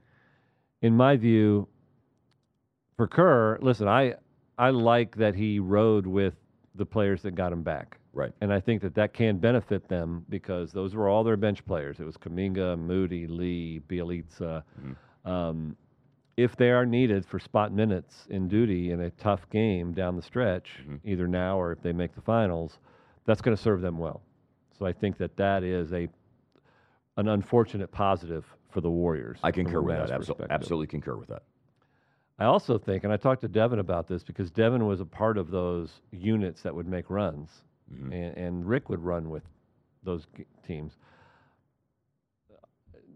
In 0.81 0.97
my 0.97 1.17
view, 1.17 1.69
for 2.97 3.07
Kerr, 3.07 3.59
listen, 3.61 3.87
I 3.87 4.15
I 4.57 4.71
like 4.71 5.17
that 5.17 5.35
he 5.35 5.59
rode 5.59 6.07
with 6.07 6.35
the 6.75 6.87
players 6.87 7.21
that 7.23 7.35
got 7.35 7.53
him 7.53 7.63
back. 7.63 7.99
Right. 8.15 8.33
And 8.41 8.53
I 8.53 8.61
think 8.61 8.83
that 8.83 8.95
that 8.97 9.15
can 9.15 9.39
benefit 9.39 9.89
them 9.89 10.25
because 10.29 10.73
those 10.73 10.95
were 10.95 11.09
all 11.09 11.25
their 11.25 11.37
bench 11.37 11.65
players. 11.65 11.99
It 11.99 12.05
was 12.05 12.17
Kuminga, 12.17 12.79
Moody, 12.79 13.27
Lee, 13.27 13.81
Bjelica. 13.89 14.63
Mm-hmm. 14.79 15.31
Um, 15.31 15.77
if 16.37 16.57
they 16.57 16.71
are 16.71 16.85
needed 16.85 17.25
for 17.25 17.39
spot 17.39 17.73
minutes 17.73 18.27
in 18.29 18.49
duty 18.49 18.91
in 18.91 19.01
a 19.01 19.11
tough 19.11 19.49
game 19.51 19.93
down 19.93 20.17
the 20.17 20.23
stretch, 20.23 20.69
mm-hmm. 20.83 20.97
either 21.09 21.27
now 21.27 21.59
or 21.59 21.73
if 21.73 21.83
they 21.83 21.93
make 21.93 22.15
the 22.15 22.21
finals, 22.21 22.79
that's 23.27 23.41
going 23.41 23.57
to 23.57 23.63
serve 23.63 23.81
them 23.81 23.99
well. 23.99 24.23
So 24.79 24.87
I 24.87 24.93
think 24.93 25.19
that 25.19 25.37
that 25.37 25.63
is 25.63 25.93
a 25.93 26.09
an 27.19 27.29
unfortunate 27.29 27.93
positive 27.93 28.45
for 28.71 28.81
the 28.81 28.91
Warriors. 28.91 29.39
I 29.43 29.51
concur 29.51 29.83
with 29.83 29.97
that. 29.97 30.11
Absolutely, 30.11 30.47
absolutely 30.51 30.87
concur 30.87 31.17
with 31.17 31.29
that. 31.29 31.43
I 32.39 32.47
also 32.47 32.79
think, 32.79 33.05
and 33.05 33.13
I 33.13 33.19
talked 33.19 33.43
to 33.43 33.49
Devin 33.49 33.79
about 33.79 34.09
this 34.09 34.23
because 34.23 34.51
Devin 34.51 34.87
was 34.87 35.01
a 35.01 35.05
part 35.05 35.37
of 35.37 35.51
those 35.51 36.01
units 36.11 36.63
that 36.63 36.75
would 36.75 36.89
make 36.89 37.11
runs 37.11 37.51
mm-hmm. 37.93 38.13
and, 38.13 38.37
and, 38.37 38.67
Rick 38.67 38.89
would 38.89 39.01
run 39.01 39.31
with 39.31 39.43
those 40.03 40.27
g- 40.37 40.45
teams. 40.67 40.97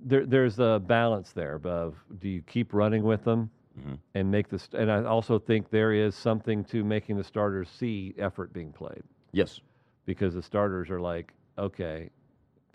There, 0.05 0.27
there's 0.27 0.59
a 0.59 0.81
balance 0.85 1.33
there 1.33 1.61
of 1.65 1.95
do 2.19 2.29
you 2.29 2.43
keep 2.43 2.73
running 2.73 3.03
with 3.03 3.25
them 3.25 3.51
mm-hmm. 3.79 3.95
and 4.15 4.31
make 4.31 4.49
this? 4.49 4.69
And 4.73 4.91
I 4.91 5.05
also 5.05 5.39
think 5.39 5.71
there 5.71 5.93
is 5.93 6.15
something 6.15 6.65
to 6.67 6.85
making 6.85 7.17
the 7.17 7.25
starters 7.25 7.69
see 7.69 8.15
effort 8.19 8.53
being 8.53 8.73
played. 8.73 9.03
Yes, 9.33 9.61
because 10.05 10.35
the 10.35 10.43
starters 10.43 10.91
are 10.91 11.01
like, 11.01 11.33
okay, 11.59 12.11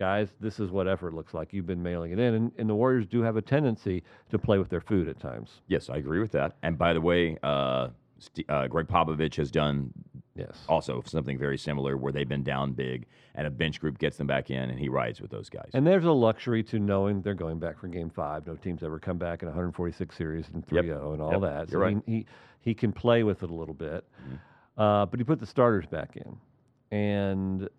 guys, 0.01 0.29
this 0.39 0.59
is 0.59 0.71
what 0.71 0.87
effort 0.87 1.13
looks 1.13 1.33
like. 1.33 1.53
You've 1.53 1.67
been 1.67 1.81
mailing 1.81 2.11
it 2.11 2.17
in, 2.17 2.33
and, 2.33 2.51
and 2.57 2.67
the 2.67 2.73
Warriors 2.73 3.05
do 3.05 3.21
have 3.21 3.37
a 3.37 3.41
tendency 3.41 4.03
to 4.31 4.39
play 4.39 4.57
with 4.57 4.67
their 4.67 4.81
food 4.81 5.07
at 5.07 5.19
times. 5.19 5.61
Yes, 5.67 5.91
I 5.91 5.97
agree 5.97 6.19
with 6.19 6.31
that. 6.31 6.57
And 6.63 6.75
by 6.75 6.93
the 6.93 7.01
way, 7.01 7.37
uh, 7.43 7.89
uh, 8.49 8.67
Gregg 8.67 8.87
Popovich 8.87 9.35
has 9.35 9.51
done 9.51 9.91
yes 10.45 10.57
also 10.67 11.01
something 11.05 11.37
very 11.37 11.57
similar 11.57 11.97
where 11.97 12.11
they've 12.11 12.29
been 12.29 12.43
down 12.43 12.71
big 12.71 13.05
and 13.35 13.47
a 13.47 13.49
bench 13.49 13.79
group 13.79 13.97
gets 13.97 14.17
them 14.17 14.27
back 14.27 14.49
in 14.49 14.69
and 14.69 14.79
he 14.79 14.89
rides 14.89 15.21
with 15.21 15.31
those 15.31 15.49
guys. 15.49 15.69
And 15.73 15.85
there's 15.85 16.05
a 16.05 16.11
luxury 16.11 16.63
to 16.63 16.79
knowing 16.79 17.21
they're 17.21 17.33
going 17.33 17.59
back 17.59 17.79
for 17.79 17.87
game 17.87 18.09
five. 18.09 18.45
No 18.45 18.55
team's 18.55 18.83
ever 18.83 18.99
come 18.99 19.17
back 19.17 19.41
in 19.41 19.47
146 19.47 20.15
series 20.15 20.45
and 20.53 20.65
3 20.65 20.77
yep. 20.77 20.85
0 20.85 21.13
and 21.13 21.21
all 21.21 21.31
yep. 21.31 21.41
that. 21.41 21.67
So 21.69 21.73
You're 21.73 21.81
right. 21.81 21.97
he, 22.05 22.11
he, 22.11 22.25
he 22.59 22.73
can 22.73 22.91
play 22.91 23.23
with 23.23 23.43
it 23.43 23.49
a 23.49 23.53
little 23.53 23.73
bit. 23.73 24.05
Mm-hmm. 24.23 24.81
Uh, 24.81 25.05
but 25.05 25.19
he 25.19 25.23
put 25.23 25.39
the 25.39 25.45
starters 25.45 25.85
back 25.85 26.17
in. 26.17 26.37
And 26.97 27.69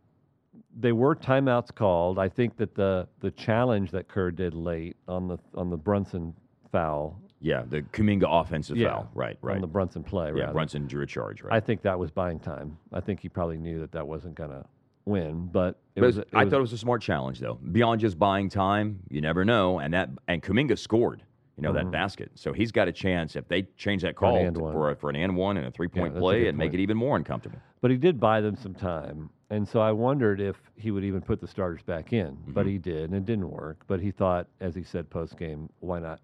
they 0.79 0.92
were 0.92 1.14
timeouts 1.14 1.75
called. 1.75 2.18
I 2.18 2.29
think 2.29 2.57
that 2.57 2.75
the 2.75 3.07
the 3.20 3.31
challenge 3.31 3.90
that 3.90 4.09
Kerr 4.09 4.31
did 4.31 4.55
late 4.55 4.96
on 5.07 5.29
the 5.29 5.38
on 5.55 5.68
the 5.68 5.77
Brunson 5.77 6.35
foul 6.70 7.20
yeah, 7.42 7.62
the 7.68 7.83
Kuminga 7.83 8.24
offensive 8.28 8.76
Yeah, 8.76 8.88
foul. 8.90 9.11
Right, 9.14 9.37
right. 9.42 9.57
on 9.57 9.61
the 9.61 9.66
Brunson 9.66 10.02
play. 10.02 10.28
yeah, 10.35 10.40
rather. 10.42 10.52
Brunson 10.52 10.87
drew 10.87 11.02
a 11.02 11.07
charge, 11.07 11.42
right? 11.42 11.52
I 11.52 11.61
think 11.61 11.83
that 11.83 11.98
was 11.98 12.11
buying 12.11 12.38
time. 12.38 12.78
I 12.92 13.00
think 13.00 13.20
he 13.20 13.28
probably 13.28 13.59
knew 13.59 13.81
that 13.81 13.92
that 13.92 14.07
wasn't 14.07 14.35
going 14.37 14.50
to 14.50 14.64
win, 15.05 15.48
but 15.52 15.81
it 15.96 16.00
But 16.00 16.07
was. 16.07 16.18
it 16.18 16.28
I 16.33 16.44
was- 16.44 16.50
thought 16.50 16.59
it 16.59 16.61
was 16.62 16.72
a 16.72 16.78
smart 16.78 17.02
challenge, 17.02 17.40
though. 17.40 17.55
Beyond 17.72 18.00
just 18.00 18.18
buying 18.18 18.48
time, 18.48 19.00
you 19.11 19.20
never 19.20 19.44
know. 19.44 19.81
And 19.81 19.92
that 19.94 20.11
and 20.28 20.40
Kuminga 20.42 20.78
scored, 20.78 21.22
you 21.57 21.62
know, 21.64 21.72
that 21.72 21.87
Mhm. 21.87 21.90
basket. 21.92 22.31
So 22.37 22.52
he's 22.52 22.70
got 22.70 22.87
a 22.88 22.92
chance 22.92 23.35
if 23.35 23.48
they 23.48 23.62
change 23.76 24.02
that 24.02 24.14
call 24.14 24.37
and 24.37 24.55
to- 24.55 24.61
one. 24.62 24.72
for 24.72 24.90
a, 24.90 24.94
for 24.96 25.11
an 25.11 25.16
and 25.16 25.37
one 25.37 25.57
and 25.57 25.66
a 25.66 25.70
three 25.72 25.88
point 25.88 26.16
a 26.16 26.20
play 26.20 26.46
and 26.48 26.57
make 26.57 26.72
it 26.72 26.78
even 26.81 26.96
more 26.96 27.16
uncomfortable. 27.16 27.59
But 27.81 27.90
he 27.90 27.96
did 27.96 28.20
buy 28.20 28.40
them 28.40 28.55
some 28.55 28.74
time, 28.74 29.31
and 29.50 29.66
so 29.66 29.81
I 29.81 29.90
wondered 29.90 30.40
if 30.40 30.62
he 30.76 30.92
would 30.92 31.02
even 31.02 31.20
put 31.20 31.40
the 31.40 31.48
starters 31.48 31.83
back 31.83 32.12
in. 32.12 32.38
But 32.46 32.66
Mhm. 32.66 32.70
he 32.70 32.78
did, 32.78 33.05
and 33.11 33.14
it 33.14 33.24
didn't 33.24 33.50
work. 33.50 33.83
But 33.88 34.00
he 34.00 34.12
thought, 34.12 34.46
as 34.61 34.76
he 34.76 34.85
said 34.85 35.11
post 35.11 35.37
game, 35.37 35.68
why 35.81 35.98
not 35.98 36.20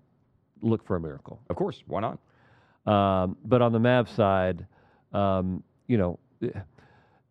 look 0.63 0.85
for 0.85 0.97
a 0.97 1.01
miracle? 1.01 1.41
Of 1.51 1.57
course, 1.57 1.83
why 1.87 2.01
not? 2.01 2.19
Um, 2.93 3.37
but 3.45 3.61
on 3.63 3.73
the 3.73 3.79
Mavs 3.79 4.15
side, 4.15 4.67
um, 5.13 5.63
you 5.87 5.99
know, 5.99 6.19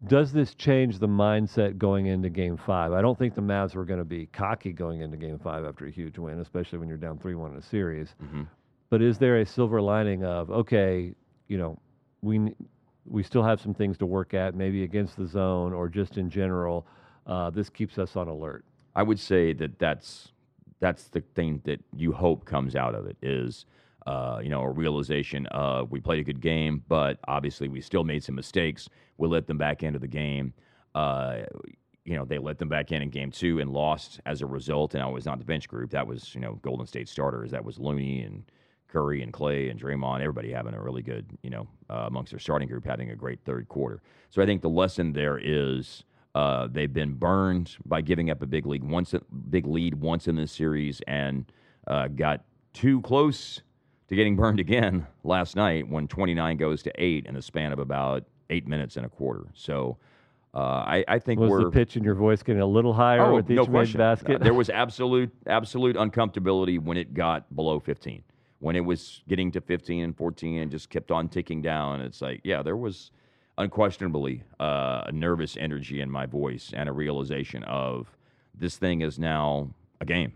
does 0.06 0.32
this 0.32 0.54
change 0.54 1.00
the 1.00 1.08
mindset 1.08 1.78
going 1.78 2.06
into 2.06 2.30
Game 2.30 2.58
Five? 2.58 2.92
I 2.92 3.02
don't 3.02 3.18
think 3.18 3.34
the 3.34 3.42
Mavs 3.42 3.74
were 3.74 3.86
going 3.86 4.00
to 4.00 4.06
be 4.06 4.28
cocky 4.28 4.72
going 4.72 5.02
into 5.02 5.18
Game 5.18 5.40
Five 5.40 5.66
after 5.66 5.88
a 5.88 5.92
huge 5.92 6.18
win, 6.18 6.40
especially 6.40 6.78
when 6.78 6.88
you're 6.88 6.98
down 6.98 7.18
three-one 7.18 7.52
in 7.52 7.58
a 7.58 7.62
series. 7.62 8.10
hmm 8.20 8.44
But 8.90 9.02
is 9.02 9.18
there 9.18 9.40
a 9.40 9.46
silver 9.46 9.82
lining 9.82 10.24
of 10.24 10.52
okay, 10.52 11.16
you 11.48 11.58
know, 11.58 11.80
we 12.22 12.54
we 13.06 13.24
still 13.24 13.44
have 13.44 13.60
some 13.60 13.74
things 13.74 13.98
to 13.98 14.06
work 14.06 14.34
at, 14.34 14.54
maybe 14.54 14.84
against 14.84 15.18
the 15.18 15.26
zone 15.26 15.74
or 15.74 15.90
just 15.90 16.18
in 16.18 16.30
general. 16.30 16.86
Uh, 17.26 17.50
this 17.50 17.70
keeps 17.70 17.98
us 17.98 18.16
on 18.16 18.28
alert. 18.28 18.66
I 18.96 19.04
would 19.04 19.20
say 19.20 19.54
that 19.54 19.80
that's 19.80 20.32
that's 20.80 21.06
the 21.06 21.22
thing 21.36 21.62
that 21.66 21.80
you 21.96 22.12
hope 22.12 22.46
comes 22.46 22.76
out 22.76 22.96
of 22.96 23.08
it 23.08 23.18
is 23.22 23.66
uh, 24.06 24.40
you 24.42 24.50
know 24.50 24.62
a 24.62 24.70
realization 24.70 25.46
of 25.48 25.92
we 25.92 26.00
played 26.00 26.20
a 26.20 26.24
good 26.24 26.42
game, 26.42 26.84
but 26.88 27.20
obviously 27.28 27.68
we 27.68 27.82
still 27.82 28.04
made 28.04 28.24
some 28.24 28.36
mistakes. 28.36 28.88
We 29.18 29.28
let 29.28 29.48
them 29.48 29.58
back 29.58 29.84
into 29.84 30.00
the 30.00 30.08
game. 30.08 30.54
Uh, 30.96 31.40
you 32.06 32.16
know 32.16 32.24
they 32.24 32.38
let 32.38 32.58
them 32.58 32.70
back 32.70 32.92
in 32.92 33.02
in 33.02 33.10
game 33.10 33.32
two 33.32 33.60
and 33.60 33.72
lost 33.72 34.22
as 34.26 34.42
a 34.42 34.46
result. 34.46 34.94
And 34.94 35.04
I 35.04 35.08
was 35.08 35.26
not 35.26 35.40
the 35.40 35.46
bench 35.46 35.68
group. 35.68 35.92
That 35.92 36.08
was 36.08 36.34
you 36.34 36.42
know 36.42 36.60
Golden 36.62 36.88
State 36.88 37.10
starters. 37.10 37.52
That 37.52 37.66
was 37.66 37.80
Looney 37.80 38.22
and 38.22 38.44
Curry 38.88 39.22
and 39.22 39.34
Clay 39.34 39.70
and 39.70 39.80
Draymond. 39.80 40.22
Everybody 40.22 40.52
having 40.52 40.74
a 40.74 40.82
really 40.82 41.02
good 41.02 41.26
you 41.42 41.50
know 41.50 41.68
uh, 41.90 42.06
amongst 42.08 42.32
their 42.32 42.40
starting 42.40 42.70
group 42.70 42.86
having 42.86 43.12
a 43.12 43.16
great 43.16 43.40
third 43.44 43.68
quarter. 43.68 44.02
So 44.30 44.42
I 44.42 44.46
think 44.46 44.62
the 44.62 44.70
lesson 44.70 45.14
there 45.14 45.40
is. 45.42 46.04
Uh, 46.38 46.68
they've 46.72 46.94
been 46.94 47.16
burned 47.16 47.76
by 47.84 48.00
giving 48.00 48.30
up 48.30 48.44
a 48.44 48.46
big 48.46 48.68
lead 48.68 48.84
once, 48.84 49.16
big 49.50 49.66
lead 49.66 49.96
once 49.96 50.28
in 50.28 50.36
this 50.36 50.52
series, 50.52 51.02
and 51.08 51.52
uh, 51.88 52.08
got 52.10 52.44
too 52.74 53.02
close 53.02 53.64
to 54.08 54.16
getting 54.16 54.36
burned 54.36 54.60
again 54.60 55.08
last 55.24 55.56
night 55.56 55.90
when 55.90 56.08
29 56.08 56.58
goes 56.58 56.84
to 56.84 56.92
eight 57.04 57.26
in 57.26 57.34
the 57.34 57.42
span 57.42 57.74
of 57.74 57.80
about 57.80 58.24
eight 58.52 58.68
minutes 58.68 58.98
and 58.98 59.06
a 59.08 59.10
quarter. 59.10 59.48
So 59.56 59.98
uh, 60.54 60.60
I, 60.60 61.04
I 61.08 61.18
think 61.18 61.40
Was 61.40 61.64
the 61.64 61.72
pitch 61.72 61.98
in 61.98 62.04
your 62.04 62.14
voice 62.14 62.44
getting 62.44 62.62
a 62.62 62.68
little 62.68 62.94
higher 62.94 63.24
oh, 63.24 63.38
with 63.38 63.50
each 63.50 63.56
no 63.56 63.64
made 63.64 63.72
question. 63.72 63.98
basket? 63.98 64.36
Uh, 64.36 64.44
there 64.44 64.54
was 64.54 64.70
absolute 64.70 65.32
absolute 65.48 65.96
uncomfortability 65.96 66.80
when 66.80 66.98
it 66.98 67.16
got 67.16 67.56
below 67.56 67.80
15. 67.80 68.22
When 68.60 68.76
it 68.76 68.82
was 68.82 69.24
getting 69.28 69.52
to 69.54 69.62
15 69.62 70.04
and 70.04 70.16
14 70.16 70.60
and 70.60 70.70
just 70.70 70.92
kept 70.92 71.10
on 71.10 71.30
ticking 71.30 71.64
down, 71.64 72.00
it's 72.02 72.22
like 72.22 72.42
yeah, 72.44 72.62
there 72.62 72.78
was 72.78 73.10
unquestionably 73.58 74.44
uh, 74.60 75.04
a 75.08 75.12
nervous 75.12 75.58
energy 75.58 76.02
in 76.02 76.10
my 76.10 76.26
voice 76.26 76.72
and 76.76 76.88
a 76.88 76.92
realization 76.92 77.64
of 77.64 78.08
this 78.54 78.78
thing 78.78 79.02
is 79.02 79.18
now 79.20 79.70
a 80.02 80.06
game. 80.06 80.34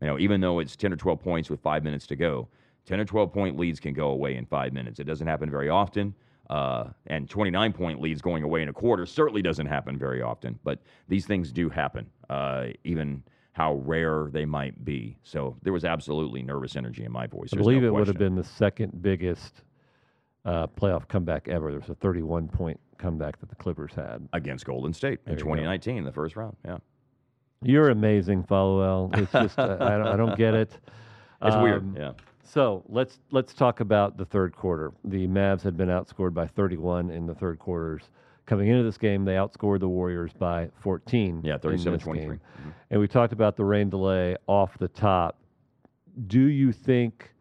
You 0.00 0.08
know, 0.08 0.18
even 0.18 0.40
though 0.40 0.58
it's 0.58 0.76
10 0.76 0.92
or 0.92 0.96
12 0.96 1.20
points 1.20 1.50
with 1.50 1.60
five 1.60 1.82
minutes 1.82 2.06
to 2.08 2.16
go, 2.16 2.48
10 2.86 3.00
or 3.00 3.04
12 3.04 3.32
point 3.32 3.58
leads 3.58 3.80
can 3.80 3.94
go 3.94 4.08
away 4.08 4.36
in 4.36 4.46
five 4.46 4.72
minutes. 4.72 5.00
It 5.00 5.04
doesn't 5.04 5.26
happen 5.26 5.50
very 5.50 5.68
often. 5.68 6.14
Uh, 6.48 6.84
and 7.06 7.28
29 7.28 7.72
point 7.72 8.00
leads 8.00 8.22
going 8.22 8.44
away 8.44 8.62
in 8.62 8.68
a 8.68 8.72
quarter 8.72 9.04
certainly 9.04 9.42
doesn't 9.42 9.66
happen 9.66 9.98
very 9.98 10.22
often. 10.22 10.58
But 10.62 10.80
these 11.08 11.26
things 11.26 11.50
do 11.50 11.68
happen, 11.68 12.06
uh, 12.30 12.68
even 12.84 13.22
how 13.52 13.76
rare 13.76 14.28
they 14.30 14.44
might 14.44 14.84
be. 14.84 15.16
So 15.22 15.56
there 15.62 15.72
was 15.72 15.84
absolutely 15.84 16.42
nervous 16.42 16.76
energy 16.76 17.04
in 17.04 17.10
my 17.10 17.26
voice. 17.26 17.48
I 17.52 17.56
There's 17.56 17.64
believe 17.64 17.82
no 17.82 17.88
it 17.88 17.94
would 17.94 18.06
have 18.06 18.18
been 18.18 18.36
the 18.36 18.44
second 18.44 19.02
biggest 19.02 19.62
uh, 20.46 20.66
playoff 20.68 21.06
comeback 21.08 21.48
ever. 21.48 21.70
There 21.70 21.80
was 21.80 21.90
a 21.90 21.94
31 21.96 22.48
point 22.48 22.80
comeback 22.98 23.38
that 23.40 23.48
the 23.50 23.56
Clippers 23.56 23.92
had. 23.94 24.26
against 24.32 24.64
Golden 24.64 24.94
State 24.94 25.22
There 25.24 25.32
in 25.34 25.38
you 25.38 25.44
go. 25.44 25.50
2019 25.50 26.04
the 26.04 26.12
first 26.12 26.36
round. 26.36 26.56
Yeah. 26.64 26.78
You're 27.62 27.90
amazing, 27.90 28.44
Followill. 28.44 29.16
It's 29.18 29.32
just 29.32 29.58
uh, 29.58 29.76
I, 29.80 29.90
don't, 29.98 30.06
I 30.06 30.16
don't 30.16 30.36
get 30.38 30.54
it. 30.54 30.78
It's 31.42 31.56
weird. 31.56 31.82
Um, 31.82 31.96
Yeah. 31.98 32.12
So 32.44 32.84
let's 32.88 33.18
let's 33.32 33.52
talk 33.54 33.80
about 33.80 34.16
the 34.16 34.24
third 34.24 34.54
quarter. 34.54 34.92
The 35.04 35.26
Mavs 35.26 35.62
had 35.62 35.76
been 35.76 35.88
outscored 35.88 36.32
by 36.32 36.46
31 36.46 37.10
in 37.10 37.26
the 37.26 37.34
third 37.34 37.58
quarters. 37.58 38.04
Coming 38.46 38.68
into 38.68 38.84
this 38.84 38.96
game, 38.96 39.24
they 39.24 39.34
outscored 39.34 39.80
the 39.80 39.88
Warriors 39.88 40.32
by 40.32 40.70
14. 40.80 41.40
Yeah, 41.42 41.54
in 41.54 41.60
37 41.60 41.92
this 41.98 42.02
23. 42.04 42.28
game. 42.28 42.40
And 42.90 43.00
we 43.00 43.08
talked 43.08 43.32
about 43.32 43.56
the 43.56 43.64
rain 43.64 43.90
delay 43.90 44.36
off 44.46 44.78
the 44.78 44.86
top. 44.86 45.40
Do 46.28 46.42
you 46.42 46.70
think 46.70 47.32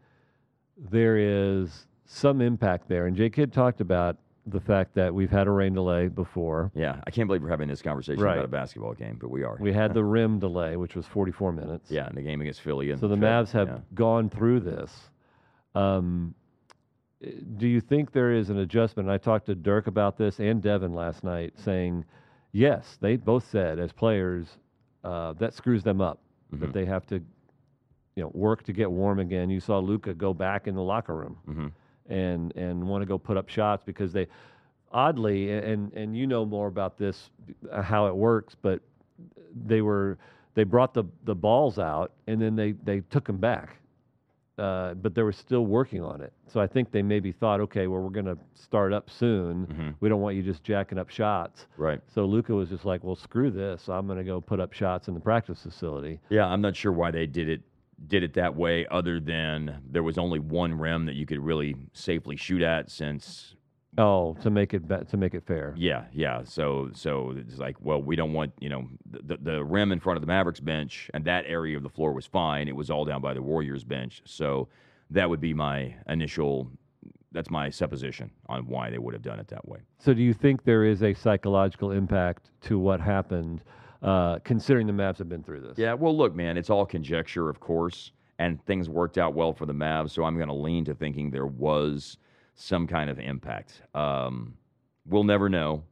there 0.89 1.17
is 1.17 1.85
some 2.05 2.41
impact 2.41 2.87
there? 2.87 3.07
And 3.07 3.15
J 3.15 3.29
Kidd 3.29 3.51
talked 3.53 3.81
about 3.81 4.17
the 4.47 4.59
fact 4.59 4.93
that 4.93 5.13
we've 5.13 5.31
had 5.31 5.47
a 5.47 5.51
rain 5.51 5.73
delay 5.73 6.07
before. 6.07 6.71
Yeah. 6.75 7.01
I 7.07 7.09
can't 7.09 7.27
believe 7.27 7.41
we're 7.41 7.49
having 7.49 7.67
this 7.67 7.81
conversation 7.81 8.21
Right. 8.23 8.33
about 8.33 8.45
a 8.45 8.49
basketball 8.49 8.93
game, 8.93 9.17
but 9.19 9.31
we 9.31 9.43
are. 9.43 9.57
We 9.59 9.73
had 9.73 9.93
the 9.95 10.03
rim 10.03 10.37
delay, 10.39 10.77
which 10.77 10.95
was 10.95 11.07
44 11.07 11.51
minutes. 11.51 11.89
yeah, 11.89 12.07
in 12.07 12.15
the 12.15 12.21
game 12.21 12.41
against 12.41 12.61
Philly. 12.61 12.91
And 12.91 12.99
So 12.99 13.07
the 13.07 13.15
Mavs 13.15 13.51
have 13.53 13.67
yeah. 13.67 13.77
gone 13.95 14.29
through 14.29 14.59
this. 14.59 15.09
Um, 15.73 16.35
do 17.57 17.67
you 17.67 17.81
think 17.81 18.11
there 18.11 18.31
is 18.33 18.49
an 18.51 18.59
adjustment? 18.59 19.09
I 19.09 19.17
talked 19.17 19.47
to 19.47 19.55
Dirk 19.55 19.87
about 19.87 20.15
this 20.17 20.39
and 20.39 20.61
Devin 20.61 20.93
last 20.93 21.23
night, 21.23 21.53
saying, 21.57 22.05
yes, 22.51 22.97
they 23.01 23.15
both 23.15 23.47
said 23.49 23.79
as 23.79 23.91
players 23.91 24.59
uh, 25.03 25.33
that 25.33 25.53
screws 25.53 25.83
them 25.83 26.01
up, 26.01 26.19
Mhm. 26.53 26.59
that 26.61 26.73
they 26.73 26.85
have 26.85 27.05
to, 27.07 27.15
you 28.15 28.23
know, 28.23 28.31
work 28.33 28.63
to 28.63 28.73
get 28.73 28.91
warm 28.91 29.19
again. 29.19 29.49
You 29.49 29.59
saw 29.59 29.79
Luka 29.79 30.13
go 30.13 30.33
back 30.33 30.67
in 30.67 30.75
the 30.75 30.81
locker 30.83 31.15
room 31.15 31.37
Mhm. 31.47 31.71
And 32.07 32.55
and 32.55 32.87
want 32.87 33.01
to 33.01 33.05
go 33.05 33.17
put 33.17 33.35
up 33.35 33.49
shots 33.49 33.83
because 33.85 34.13
they, 34.13 34.27
oddly, 34.91 35.51
and 35.51 35.91
and 35.93 36.15
you 36.15 36.27
know 36.27 36.45
more 36.45 36.67
about 36.67 36.97
this, 36.97 37.31
uh, 37.71 37.81
how 37.81 38.05
it 38.07 38.15
works, 38.15 38.55
but 38.61 38.79
they 39.65 39.81
were 39.81 40.17
they 40.53 40.63
brought 40.63 40.93
the 40.93 41.03
the 41.23 41.33
balls 41.35 41.79
out 41.79 42.11
and 42.27 42.39
then 42.41 42.55
they 42.55 42.73
they 42.83 42.99
took 43.09 43.25
them 43.25 43.37
back, 43.37 43.77
uh, 44.59 44.93
but 44.93 45.15
they 45.15 45.23
were 45.23 45.31
still 45.31 45.65
working 45.65 46.03
on 46.03 46.21
it. 46.21 46.31
So 46.47 46.59
I 46.61 46.67
think 46.67 46.91
they 46.91 47.01
maybe 47.01 47.31
thought, 47.31 47.59
okay, 47.61 47.87
well 47.87 48.01
we're 48.01 48.09
going 48.09 48.25
to 48.27 48.37
start 48.53 48.93
up 48.93 49.09
soon. 49.09 49.65
Mhm. 49.65 49.95
We 49.99 50.07
don't 50.07 50.21
want 50.21 50.35
you 50.35 50.43
just 50.43 50.63
jacking 50.63 50.97
up 50.99 51.09
shots. 51.09 51.65
Right. 51.75 51.99
So 52.13 52.25
Luka 52.25 52.53
was 52.53 52.69
just 52.69 52.85
like, 52.85 53.03
well, 53.03 53.15
screw 53.15 53.49
this. 53.49 53.89
I'm 53.89 54.05
going 54.05 54.19
to 54.19 54.23
go 54.23 54.39
put 54.39 54.59
up 54.59 54.73
shots 54.73 55.07
in 55.07 55.13
the 55.15 55.19
practice 55.19 55.63
facility. 55.63 56.19
Yeah, 56.29 56.45
I'm 56.45 56.61
not 56.61 56.75
sure 56.75 56.91
why 56.91 57.09
they 57.11 57.25
did 57.25 57.49
it 57.49 57.61
did 58.07 58.23
it 58.23 58.33
that 58.33 58.55
way 58.55 58.85
other 58.91 59.19
than 59.19 59.81
there 59.89 60.03
was 60.03 60.17
only 60.17 60.39
one 60.39 60.73
rim 60.77 61.05
that 61.05 61.15
you 61.15 61.25
could 61.25 61.39
really 61.39 61.75
safely 61.93 62.35
shoot 62.35 62.61
at 62.61 62.89
since 62.91 63.55
Oh, 63.97 64.33
to 64.41 64.49
make 64.49 64.73
it 64.73 64.85
be- 64.89 65.05
to 65.09 65.15
make 65.15 65.33
it 65.33 65.45
fair. 65.45 65.73
yeah, 65.77 66.03
yeah. 66.11 66.43
So 66.43 66.89
so 66.93 67.33
it's 67.37 67.57
like, 67.57 67.77
well, 67.79 68.01
we 68.01 68.17
don't 68.17 68.33
want, 68.33 68.51
you 68.59 68.67
know, 68.67 68.89
the 69.09 69.37
the 69.37 69.63
rim 69.63 69.93
in 69.93 70.01
front 70.01 70.17
of 70.17 70.21
the 70.21 70.27
Mavericks 70.27 70.59
bench 70.59 71.09
and 71.13 71.23
that 71.23 71.45
area 71.47 71.77
of 71.77 71.83
the 71.83 71.89
floor 71.89 72.11
was 72.11 72.25
fine. 72.25 72.67
It 72.67 72.75
was 72.75 72.89
all 72.89 73.05
down 73.05 73.21
by 73.21 73.33
the 73.33 73.41
Warriors 73.41 73.85
bench. 73.85 74.21
So 74.25 74.67
that 75.11 75.29
would 75.29 75.39
be 75.39 75.53
my 75.53 75.95
initial 76.09 76.69
that's 77.31 77.49
my 77.49 77.69
supposition 77.69 78.31
on 78.49 78.65
why 78.67 78.89
they 78.89 78.97
would 78.97 79.13
have 79.13 79.23
done 79.23 79.39
it 79.39 79.47
that 79.49 79.65
way. 79.65 79.79
So 79.99 80.13
do 80.13 80.21
you 80.21 80.33
think 80.33 80.63
there 80.65 80.83
is 80.83 81.01
a 81.01 81.13
psychological 81.13 81.91
impact 81.91 82.49
to 82.61 82.77
what 82.77 82.99
happened, 82.99 83.61
uh, 84.05 84.39
considering 84.43 84.85
the 84.85 84.93
Mavs 84.93 85.17
have 85.17 85.27
been 85.27 85.43
through 85.43 85.61
this? 85.61 85.77
Yeah, 85.77 85.93
well, 85.93 86.15
look, 86.15 86.35
man, 86.35 86.57
it's 86.57 86.69
all 86.69 86.85
conjecture, 86.85 87.49
of 87.49 87.59
course, 87.59 88.11
and 88.37 88.63
things 88.65 88.87
worked 88.87 89.17
out 89.17 89.33
well 89.33 89.51
for 89.51 89.65
the 89.65 89.73
Mavs, 89.73 90.11
so 90.11 90.23
I'm 90.23 90.35
going 90.35 90.47
to 90.47 90.53
lean 90.53 90.85
to 90.85 90.93
thinking 90.93 91.31
there 91.31 91.47
was 91.47 92.17
some 92.53 92.85
kind 92.85 93.09
of 93.09 93.19
impact. 93.19 93.81
Um, 93.95 94.53
we'll 95.07 95.23
never 95.23 95.49
know, 95.49 95.83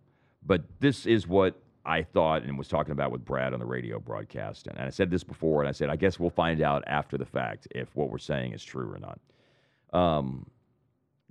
but 0.46 0.64
this 0.80 1.08
is 1.08 1.28
what 1.28 1.60
I 1.86 2.04
thought 2.04 2.44
and 2.44 2.58
was 2.58 2.68
talking 2.68 2.92
about 2.92 3.12
with 3.12 3.26
Brad 3.26 3.52
on 3.54 3.60
the 3.60 3.66
radio 3.66 4.00
broadcast. 4.00 4.68
And 4.68 4.78
I 4.80 4.90
said 4.90 5.10
this 5.10 5.24
before, 5.24 5.62
and 5.62 5.68
I 5.68 5.72
said, 5.72 5.90
I 5.90 5.96
guess 5.96 6.20
we'll 6.20 6.30
find 6.30 6.62
out 6.62 6.84
after 6.88 7.18
the 7.18 7.26
fact 7.26 7.68
if 7.72 7.94
what 7.96 8.10
we're 8.10 8.20
saying 8.20 8.54
is 8.54 8.64
true 8.64 8.94
or 8.94 9.00
not. 9.00 9.20
Um, 10.00 10.46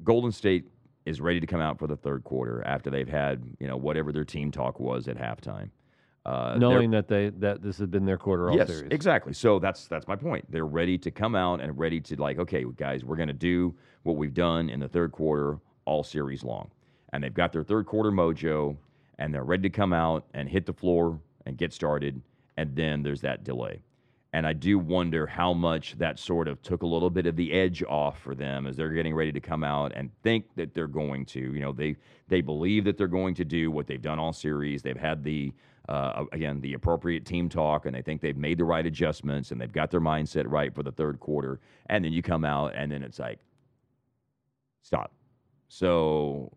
Golden 0.02 0.32
State 0.32 0.64
is 1.06 1.20
ready 1.20 1.40
to 1.40 1.46
come 1.46 1.60
out 1.60 1.78
for 1.78 1.86
the 1.86 1.96
third 1.96 2.24
quarter 2.24 2.62
after 2.66 2.90
they've 2.90 3.08
had, 3.08 3.42
you 3.60 3.66
know, 3.68 3.76
whatever 3.76 4.12
their 4.12 4.24
team 4.24 4.50
talk 4.50 4.78
was 4.78 5.08
at 5.08 5.16
halftime. 5.16 5.70
Uh, 6.24 6.54
Knowing 6.56 6.90
that 6.92 7.08
they 7.08 7.30
that 7.38 7.62
this 7.62 7.78
has 7.78 7.88
been 7.88 8.04
their 8.04 8.16
quarter 8.18 8.48
all 8.48 8.56
yes, 8.56 8.68
series. 8.68 8.88
exactly. 8.92 9.32
So 9.32 9.58
that's 9.58 9.88
that's 9.88 10.06
my 10.06 10.14
point. 10.14 10.44
They're 10.50 10.66
ready 10.66 10.96
to 10.98 11.10
come 11.10 11.34
out 11.34 11.60
and 11.60 11.76
ready 11.76 12.00
to 12.00 12.16
like, 12.20 12.38
okay, 12.38 12.64
guys, 12.76 13.04
we're 13.04 13.16
going 13.16 13.28
to 13.28 13.32
do 13.34 13.74
what 14.04 14.16
we've 14.16 14.34
done 14.34 14.68
in 14.70 14.78
the 14.78 14.88
third 14.88 15.10
quarter 15.10 15.58
all 15.84 16.04
series 16.04 16.44
long, 16.44 16.70
and 17.12 17.24
they've 17.24 17.34
got 17.34 17.52
their 17.52 17.64
third 17.64 17.86
quarter 17.86 18.12
mojo, 18.12 18.76
and 19.18 19.34
they're 19.34 19.42
ready 19.42 19.64
to 19.64 19.70
come 19.70 19.92
out 19.92 20.24
and 20.32 20.48
hit 20.48 20.64
the 20.64 20.72
floor 20.72 21.18
and 21.44 21.56
get 21.58 21.72
started, 21.72 22.22
and 22.56 22.76
then 22.76 23.02
there's 23.02 23.20
that 23.22 23.42
delay. 23.42 23.82
And 24.32 24.46
I 24.46 24.52
do 24.52 24.78
wonder 24.78 25.26
how 25.26 25.52
much 25.52 25.98
that 25.98 26.18
sort 26.18 26.48
of 26.48 26.62
took 26.62 26.82
a 26.82 26.86
little 26.86 27.10
bit 27.10 27.26
of 27.26 27.36
the 27.36 27.52
edge 27.52 27.82
off 27.82 28.18
for 28.20 28.34
them 28.34 28.66
as 28.66 28.76
they're 28.76 28.88
getting 28.90 29.14
ready 29.14 29.32
to 29.32 29.40
come 29.40 29.62
out 29.62 29.92
and 29.94 30.08
think 30.22 30.46
that 30.54 30.72
they're 30.72 30.86
going 30.86 31.26
to. 31.26 31.40
You 31.40 31.60
know, 31.60 31.72
they 31.72 31.96
they 32.28 32.40
believe 32.42 32.84
that 32.84 32.96
they're 32.96 33.08
going 33.08 33.34
to 33.34 33.44
do 33.44 33.70
what 33.72 33.88
they've 33.88 34.00
done 34.00 34.18
all 34.20 34.32
series. 34.32 34.82
They've 34.82 34.96
had 34.96 35.22
the 35.24 35.52
uh, 35.88 36.24
again 36.32 36.60
the 36.60 36.74
appropriate 36.74 37.24
team 37.24 37.48
talk, 37.48 37.86
and 37.86 37.94
they 37.94 38.02
think 38.02 38.20
they've 38.20 38.36
made 38.36 38.58
the 38.58 38.64
right 38.64 38.86
adjustments 38.86 39.50
and 39.50 39.60
they've 39.60 39.72
got 39.72 39.90
their 39.90 40.00
mindset 40.00 40.44
right 40.46 40.74
for 40.74 40.82
the 40.82 40.92
third 40.92 41.20
quarter. 41.20 41.60
And 41.86 42.04
then 42.04 42.12
you 42.12 42.22
come 42.22 42.44
out, 42.44 42.74
and 42.74 42.90
then 42.92 43.02
it's 43.02 43.18
like, 43.18 43.40
stop. 44.82 45.12
So 45.68 46.52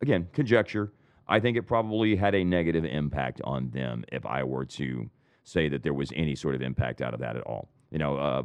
again, 0.00 0.28
conjecture. 0.32 0.92
I 1.28 1.40
think 1.40 1.56
it 1.56 1.62
probably 1.62 2.16
had 2.16 2.34
a 2.34 2.44
negative 2.44 2.84
impact 2.84 3.40
on 3.44 3.70
them 3.70 4.04
if 4.12 4.26
I 4.26 4.42
were 4.42 4.64
to 4.66 5.08
say 5.44 5.68
that 5.68 5.82
there 5.82 5.94
was 5.94 6.12
any 6.14 6.34
sort 6.34 6.54
of 6.54 6.62
impact 6.62 7.00
out 7.00 7.14
of 7.14 7.20
that 7.20 7.36
at 7.36 7.42
all. 7.42 7.68
You 7.90 7.98
know, 7.98 8.16
uh, 8.16 8.42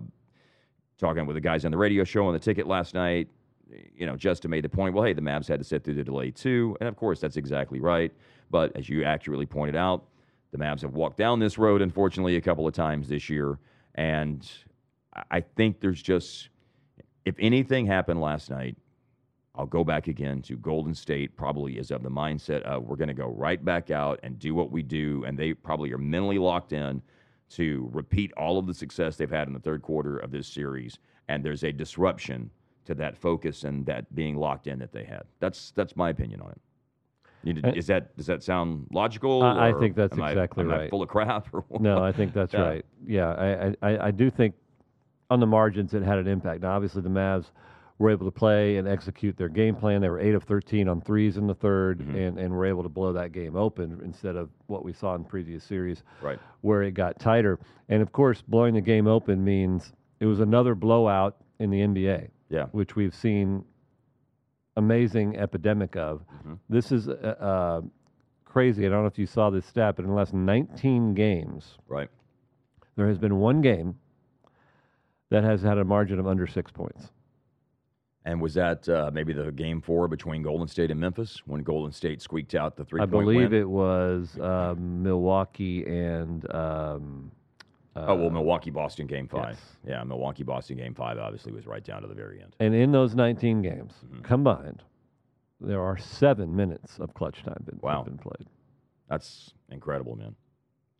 talking 0.98 1.26
with 1.26 1.36
the 1.36 1.42
guys 1.42 1.66
on 1.66 1.72
the 1.72 1.78
radio 1.78 2.04
show 2.04 2.26
on 2.28 2.34
the 2.34 2.40
ticket 2.40 2.68
last 2.68 2.94
night, 2.94 3.28
you 3.96 4.06
know, 4.06 4.16
Justin 4.16 4.52
made 4.52 4.64
the 4.64 4.70
point, 4.70 4.94
well, 4.94 5.04
hey, 5.04 5.14
the 5.14 5.22
Mavs 5.22 5.48
had 5.48 5.60
to 5.60 5.66
sit 5.66 5.84
through 5.84 5.96
the 5.96 6.04
delay 6.04 6.32
too. 6.32 6.78
And 6.80 6.88
of 6.88 6.96
course, 6.96 7.20
that's 7.20 7.38
exactly 7.38 7.80
right. 7.80 8.12
But 8.50 8.76
as 8.76 8.90
you 8.90 9.04
accurately 9.04 9.46
pointed 9.46 9.76
out, 9.76 10.06
the 10.52 10.58
Mavs 10.58 10.82
have 10.82 10.94
walked 10.94 11.18
down 11.18 11.40
this 11.40 11.58
road, 11.58 11.82
unfortunately, 11.82 12.38
a 12.38 12.42
couple 12.42 12.68
of 12.68 12.74
times 12.74 13.10
this 13.10 13.30
year. 13.30 13.60
And 13.96 14.50
I- 15.32 15.42
think 15.42 15.80
there's 15.80 16.02
just, 16.02 16.50
if 17.26 17.36
anything 17.40 17.86
happened 17.86 18.22
last 18.22 18.50
night, 18.50 18.78
I'll 19.56 19.66
go 19.66 19.84
back 19.84 20.08
again 20.08 20.42
to 20.44 20.56
Golden 20.56 20.94
State, 20.94 21.36
probably 21.36 21.80
is 21.80 21.90
of 21.90 22.04
the 22.04 22.12
mindset 22.12 22.62
of 22.62 22.84
we're 22.84 22.96
going 22.96 23.08
to 23.08 23.14
go 23.16 23.28
right 23.28 23.64
back 23.64 23.90
out 23.90 24.20
and 24.22 24.38
do 24.38 24.54
what 24.54 24.72
we 24.72 24.84
do. 24.84 25.24
And 25.26 25.38
they 25.38 25.54
probably 25.54 25.92
are 25.92 25.98
mentally 25.98 26.38
locked 26.38 26.74
in 26.74 27.02
to 27.50 27.90
repeat 27.92 28.32
all 28.34 28.60
of 28.60 28.68
the 28.68 28.74
success 28.74 29.16
they've 29.16 29.30
had 29.30 29.48
in 29.48 29.54
the 29.54 29.60
third 29.60 29.82
quarter 29.82 30.18
of 30.20 30.32
this 30.32 30.48
series. 30.48 31.00
And 31.28 31.44
there's 31.44 31.64
a 31.64 31.72
disruption 31.72 32.52
to 32.86 32.94
that 32.96 33.18
focus 33.18 33.64
and 33.64 33.86
that 33.88 34.14
being 34.16 34.36
locked 34.36 34.68
in 34.68 34.80
that 34.80 34.92
they 34.92 35.04
had. 35.04 35.24
That's 35.40 35.72
that's 35.72 35.96
my 35.96 36.10
opinion 36.10 36.42
on 36.42 36.52
it. 36.52 36.62
Uh, 37.64 37.72
is 37.76 37.88
that 37.88 38.16
does 38.18 38.26
that 38.28 38.44
sound 38.44 38.88
logical? 38.92 39.42
I- 39.44 39.70
I 39.70 39.74
think 39.74 39.96
that's 39.96 40.18
exactly 40.18 40.64
I 40.66 40.68
right. 40.68 40.90
full 40.90 41.02
of 41.02 41.10
crap 41.10 41.48
or 41.54 41.64
what? 41.70 41.82
No, 41.82 42.04
I 42.04 42.12
think 42.12 42.34
that's 42.34 42.54
Yeah. 42.54 42.62
right. 42.62 42.86
Yeah, 43.06 43.74
I, 43.82 43.88
I- 43.90 44.08
I, 44.08 44.12
do 44.12 44.30
think 44.30 44.56
on 45.30 45.40
the 45.40 45.48
margins 45.48 45.94
it 45.94 46.04
had 46.04 46.18
an 46.20 46.28
impact. 46.28 46.62
Now, 46.62 46.72
obviously, 46.76 47.02
the 47.02 47.10
Mavs 47.10 47.52
were 48.00 48.10
able 48.12 48.26
to 48.26 48.32
play 48.32 48.78
and 48.78 48.88
execute 48.88 49.36
their 49.38 49.50
game 49.50 49.76
plan. 49.76 50.02
They 50.02 50.10
were 50.10 50.20
8 50.20 50.36
of 50.36 50.44
13 50.44 50.88
on 50.88 51.02
threes 51.02 51.38
in 51.38 51.48
the 51.48 51.56
3rd 51.56 51.96
Mhm. 52.02 52.28
and, 52.28 52.38
and 52.40 52.54
were 52.54 52.66
able 52.66 52.84
to 52.84 52.90
blow 52.90 53.12
that 53.14 53.32
game 53.32 53.56
open 53.56 54.00
instead 54.04 54.36
of 54.36 54.50
what 54.68 54.86
we 54.86 54.94
saw 54.94 55.16
in 55.16 55.24
previous 55.24 55.64
series 55.64 56.04
Right. 56.22 56.38
where 56.62 56.84
it 56.84 56.92
got 56.92 57.20
tighter. 57.20 57.60
And 57.90 58.02
of 58.04 58.12
course, 58.12 58.42
blowing 58.44 58.76
the 58.76 58.82
game 58.82 59.08
open 59.08 59.44
means 59.44 59.94
it 60.20 60.28
was 60.28 60.40
another 60.42 60.76
blowout 60.76 61.38
in 61.60 61.72
the 61.72 61.82
NBA, 61.82 62.30
Yeah. 62.50 62.66
which 62.72 62.96
we've 62.96 63.16
seen 63.16 63.64
amazing 64.78 65.36
epidemic 65.38 65.96
of. 65.98 66.22
Mhm. 66.46 66.60
This 66.70 66.92
is 66.92 67.10
uh, 67.10 67.12
uh, 67.12 67.82
crazy. 68.46 68.86
I 68.86 68.90
don't 68.90 69.02
know 69.02 69.08
if 69.08 69.20
you 69.20 69.26
saw 69.26 69.50
this 69.50 69.66
stat, 69.66 69.96
but 69.98 70.04
in 70.06 70.10
the 70.12 70.16
last 70.16 70.34
19 70.34 71.14
games, 71.14 71.78
Right. 71.88 72.10
there 72.96 73.08
has 73.08 73.18
been 73.18 73.38
one 73.40 73.62
game 73.62 73.96
that 75.30 75.44
has 75.44 75.62
had 75.62 75.78
a 75.78 75.84
margin 75.84 76.20
of 76.20 76.28
under 76.28 76.48
six 76.48 76.72
points. 76.72 77.12
And 78.24 78.42
was 78.42 78.54
that 78.56 78.88
uh, 78.90 79.10
maybe 79.14 79.32
the 79.34 79.52
game 79.54 79.80
four 79.82 80.08
between 80.10 80.42
Golden 80.42 80.68
State 80.68 80.92
and 80.92 81.00
Memphis 81.00 81.42
when 81.46 81.64
Golden 81.64 81.92
State 81.94 82.22
squeaked 82.22 82.56
out 82.56 82.76
the 82.76 82.84
three 82.84 83.02
I 83.02 83.06
believe 83.06 83.52
win? 83.52 83.62
it 83.62 83.70
was 83.70 84.38
um, 84.40 85.02
Milwaukee 85.02 85.86
and 85.86 86.50
um, 86.54 87.32
oh 88.08 88.16
well, 88.16 88.30
Milwaukee 88.30 88.70
Boston 88.70 89.08
game 89.08 89.28
five. 89.28 89.56
yes. 89.56 89.78
Yeah, 89.86 90.04
Milwaukee 90.04 90.44
Boston 90.44 90.78
game 90.78 90.94
five 90.94 91.18
obviously 91.18 91.52
was 91.52 91.66
right 91.66 91.84
down 91.84 92.02
to 92.02 92.08
the 92.08 92.14
very 92.16 92.42
end. 92.42 92.56
And 92.60 92.74
in 92.76 92.92
those 92.92 93.16
19 93.16 93.62
games 93.62 93.94
Mhm. 94.06 94.24
combined, 94.24 94.84
there 95.62 95.82
are 95.82 95.98
seven 95.98 96.56
minutes 96.56 97.00
of 97.00 97.14
clutch 97.14 97.44
time 97.44 97.64
been, 97.66 97.80
Wow. 97.82 98.04
been 98.04 98.18
played. 98.18 98.48
That's 99.10 99.54
incredible, 99.70 100.16
man. 100.16 100.36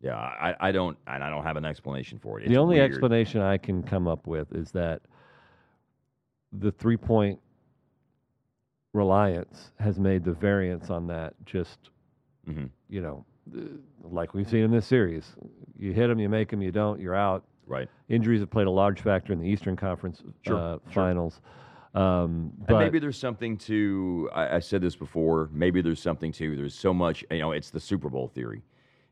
Yeah, 0.00 0.16
I, 0.16 0.54
I 0.60 0.72
don't 0.72 0.96
and 1.06 1.22
I 1.24 1.28
don't 1.30 1.42
have 1.44 1.56
an 1.56 1.64
explanation 1.64 2.18
for 2.18 2.38
it. 2.38 2.44
It's 2.44 2.52
the 2.52 2.56
only 2.58 2.76
weird. 2.76 2.90
explanation 2.90 3.40
I 3.40 3.58
can 3.58 3.82
come 3.82 4.06
up 4.08 4.26
with 4.26 4.52
is 4.54 4.70
that 4.72 5.02
the 6.52 6.70
three 6.72 6.96
point 6.96 7.40
reliance 8.94 9.72
has 9.78 9.98
made 10.00 10.24
the 10.24 10.32
variance 10.32 10.90
on 10.90 11.06
that 11.08 11.34
just, 11.44 11.90
Mhm. 12.48 12.70
you 12.88 13.00
know, 13.02 13.24
uh, 13.28 13.37
like 14.02 14.34
we've 14.34 14.48
seen 14.48 14.60
in 14.64 14.70
this 14.70 14.86
series. 14.86 15.34
You 15.78 15.92
hit 15.92 16.08
them, 16.08 16.18
you 16.18 16.28
make 16.28 16.50
them, 16.50 16.62
you 16.62 16.70
don't, 16.72 17.00
you're 17.00 17.14
out. 17.14 17.44
Right. 17.66 17.88
Injuries 18.08 18.40
have 18.40 18.50
played 18.50 18.66
a 18.66 18.70
large 18.70 19.00
factor 19.00 19.32
in 19.32 19.40
the 19.40 19.46
Eastern 19.46 19.76
Conference 19.76 20.22
Sure, 20.46 20.56
uh, 20.56 20.78
sure. 20.90 20.92
finals. 20.92 21.40
Um, 21.94 22.52
And 22.60 22.66
but 22.68 22.78
maybe 22.78 22.98
there's 22.98 23.18
something 23.18 23.56
to 23.58 24.28
I, 24.34 24.56
I 24.56 24.58
said 24.58 24.80
this 24.80 24.96
before. 24.96 25.48
Maybe 25.52 25.80
there's 25.82 26.00
something 26.00 26.32
to 26.32 26.56
there's 26.56 26.74
so 26.74 26.92
much 26.94 27.24
you 27.30 27.38
know. 27.38 27.52
It's 27.52 27.70
the 27.70 27.80
Super 27.80 28.08
Bowl 28.08 28.28
theory. 28.28 28.62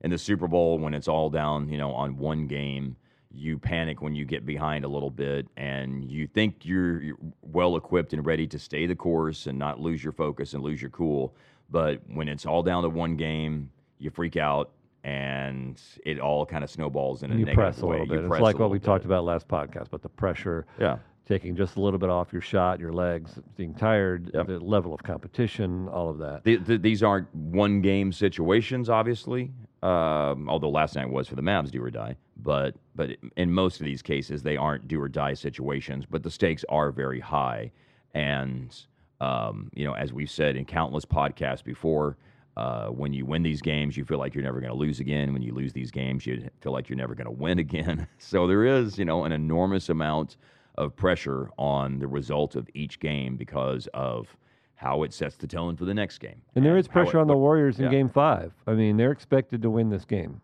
In 0.02 0.10
the 0.10 0.18
Super 0.18 0.46
Bowl, 0.46 0.78
when 0.78 0.92
it's 0.94 1.08
all 1.08 1.30
down, 1.30 1.68
you 1.68 1.78
know, 1.78 1.90
on 1.92 2.18
one 2.18 2.46
game, 2.46 2.96
you 3.32 3.58
panic 3.58 4.02
when 4.02 4.14
you 4.14 4.24
get 4.24 4.44
behind 4.44 4.84
a 4.84 4.88
little 4.88 5.10
bit, 5.10 5.48
and 5.56 6.04
you 6.10 6.26
think 6.26 6.64
you're, 6.64 7.02
you're 7.02 7.16
well 7.42 7.76
equipped 7.76 8.12
and 8.12 8.24
ready 8.24 8.46
to 8.46 8.58
stay 8.58 8.86
the 8.86 8.94
course 8.94 9.46
and 9.46 9.58
not 9.58 9.80
lose 9.80 10.04
your 10.04 10.12
focus 10.12 10.52
and 10.52 10.62
lose 10.62 10.80
your 10.80 10.90
cool. 10.90 11.34
But 11.70 12.02
when 12.12 12.28
it's 12.28 12.44
all 12.46 12.62
down 12.62 12.82
to 12.82 12.90
one 12.90 13.16
game, 13.16 13.70
you 13.98 14.10
freak 14.10 14.36
out, 14.36 14.70
and 15.04 15.80
it 16.04 16.18
all 16.20 16.44
kind 16.46 16.64
of 16.64 16.70
snowballs 16.70 17.22
in 17.22 17.30
a 17.30 17.34
you 17.34 17.40
negative 17.44 17.54
press 17.54 17.82
a 17.82 17.86
way. 17.86 18.00
little 18.00 18.06
You 18.06 18.12
bit. 18.12 18.20
It's 18.24 18.28
press 18.28 18.40
like 18.42 18.58
what 18.58 18.70
we 18.70 18.78
little 18.78 18.94
talked 18.94 19.04
about 19.04 19.24
last 19.24 19.48
podcast, 19.48 19.88
but 19.90 20.02
the 20.02 20.08
pressure 20.08 20.66
Yeah. 20.80 20.98
taking 21.26 21.56
just 21.56 21.76
a 21.76 21.80
little 21.80 21.98
bit 21.98 22.10
off 22.10 22.32
your 22.32 22.42
shot, 22.42 22.78
your 22.80 22.92
legs, 22.92 23.38
being 23.56 23.74
tired, 23.74 24.30
Yep. 24.34 24.46
the 24.46 24.58
level 24.60 24.92
of 24.94 25.02
competition, 25.02 25.88
all 25.88 26.08
of 26.10 26.18
that. 26.18 26.44
Th 26.44 26.64
th 26.64 26.80
these 26.82 27.02
aren't 27.02 27.32
one 27.34 27.80
game 27.80 28.12
situations, 28.12 28.88
obviously. 28.90 29.52
Um, 29.82 30.48
although 30.48 30.70
last 30.70 30.96
night 30.96 31.08
was 31.10 31.28
for 31.28 31.36
the 31.36 31.42
Mavs, 31.42 31.70
do 31.70 31.82
or 31.82 31.90
die. 31.90 32.16
But 32.36 32.74
but 32.94 33.10
in 33.36 33.52
most 33.52 33.80
of 33.80 33.84
these 33.84 34.02
cases, 34.02 34.42
they 34.42 34.56
aren't 34.56 34.88
do 34.88 35.00
or 35.00 35.08
die 35.08 35.34
situations. 35.34 36.04
But 36.06 36.22
the 36.22 36.30
stakes 36.30 36.64
are 36.68 36.90
very 36.90 37.20
high, 37.20 37.70
and 38.14 38.74
um, 39.20 39.70
you 39.74 39.84
know, 39.84 39.94
as 39.94 40.12
we've 40.12 40.30
said 40.30 40.56
in 40.56 40.64
countless 40.64 41.04
podcasts 41.04 41.62
before. 41.64 42.16
Uh, 42.56 42.86
when 42.88 43.12
you 43.12 43.26
win 43.26 43.42
these 43.42 43.60
games, 43.60 43.96
you 43.98 44.04
feel 44.04 44.18
like 44.18 44.34
you're 44.34 44.42
never 44.44 44.60
going 44.60 44.72
to 44.72 44.78
lose 44.78 44.98
again. 44.98 45.34
When 45.34 45.42
you 45.42 45.52
lose 45.52 45.74
these 45.74 45.90
games, 45.90 46.24
you 46.24 46.48
feel 46.62 46.72
like 46.72 46.88
you're 46.88 46.96
never 46.96 47.14
going 47.14 47.26
to 47.26 47.30
win 47.30 47.58
again. 47.58 48.06
So 48.18 48.46
there 48.46 48.64
is, 48.64 48.98
you 48.98 49.04
know, 49.04 49.24
an 49.24 49.32
enormous 49.32 49.90
amount 49.90 50.38
of 50.76 50.96
pressure 50.96 51.50
on 51.58 51.98
the 51.98 52.06
result 52.06 52.56
of 52.56 52.66
each 52.74 52.98
game 52.98 53.36
because 53.36 53.88
of 53.92 54.34
how 54.74 55.02
it 55.02 55.12
sets 55.12 55.36
the 55.36 55.46
tone 55.46 55.76
for 55.76 55.84
the 55.84 55.92
next 55.94 56.18
game. 56.18 56.40
And 56.54 56.64
there 56.64 56.78
is 56.78 56.88
pressure 56.88 57.18
it- 57.18 57.20
on 57.22 57.26
the 57.26 57.36
Warriors 57.36 57.78
in 57.78 57.84
yeah. 57.86 57.90
game 57.90 58.08
five. 58.08 58.52
I 58.66 58.72
mean, 58.72 58.96
they're 58.96 59.12
expected 59.12 59.60
to 59.62 59.70
win 59.70 59.90
this 59.90 60.04
game. 60.06 60.40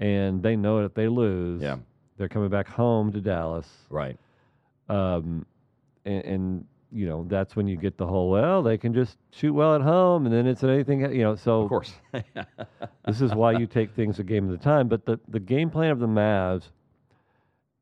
And 0.00 0.42
they 0.42 0.56
know 0.56 0.78
that 0.78 0.86
if 0.86 0.94
they 0.94 1.06
lose, 1.08 1.62
Yeah. 1.62 1.76
they're 2.16 2.28
coming 2.28 2.50
back 2.50 2.66
home 2.68 3.12
to 3.12 3.20
Dallas. 3.20 3.68
Right. 3.90 4.18
Um, 4.88 5.46
and, 6.04 6.24
and, 6.24 6.64
you 6.94 7.06
know, 7.06 7.24
that's 7.28 7.56
when 7.56 7.66
you 7.66 7.76
get 7.76 7.96
the 7.98 8.06
whole, 8.06 8.30
well, 8.30 8.62
they 8.62 8.78
can 8.78 8.94
just 8.94 9.18
shoot 9.32 9.52
well 9.52 9.74
at 9.74 9.80
home 9.82 10.26
and 10.26 10.34
then 10.34 10.46
it's 10.46 10.62
anything, 10.62 11.00
you 11.12 11.22
know. 11.24 11.34
So 11.34 11.62
Of 11.62 11.68
course. 11.68 11.92
this 13.06 13.20
is 13.20 13.34
why 13.34 13.52
you 13.52 13.66
take 13.66 13.92
things 13.94 14.18
a 14.20 14.22
game 14.22 14.48
at 14.48 14.54
a 14.54 14.62
time. 14.62 14.86
But 14.88 15.04
the, 15.04 15.18
the 15.28 15.40
game 15.40 15.70
plan 15.70 15.90
of 15.90 15.98
the 15.98 16.06
Mavs 16.06 16.70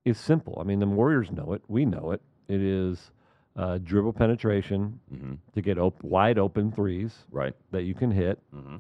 is 0.05 0.19
simple. 0.19 0.57
I 0.61 0.65
mean, 0.65 0.79
the 0.81 0.87
Warriors 0.87 1.31
know 1.31 1.53
it. 1.53 1.63
We 1.69 1.85
know 1.85 2.11
it. 2.13 2.21
It 2.49 2.61
is 2.61 3.11
uh, 3.57 3.79
dribble 3.85 4.15
penetration 4.15 4.99
hmm 5.11 5.35
to 5.55 5.61
get 5.61 5.79
op- 5.79 6.03
wide 6.03 6.39
open 6.39 6.73
threes 6.73 7.15
Right. 7.31 7.55
that 7.71 7.83
you 7.83 7.95
can 7.95 8.11
hit. 8.11 8.39
hmm 8.53 8.77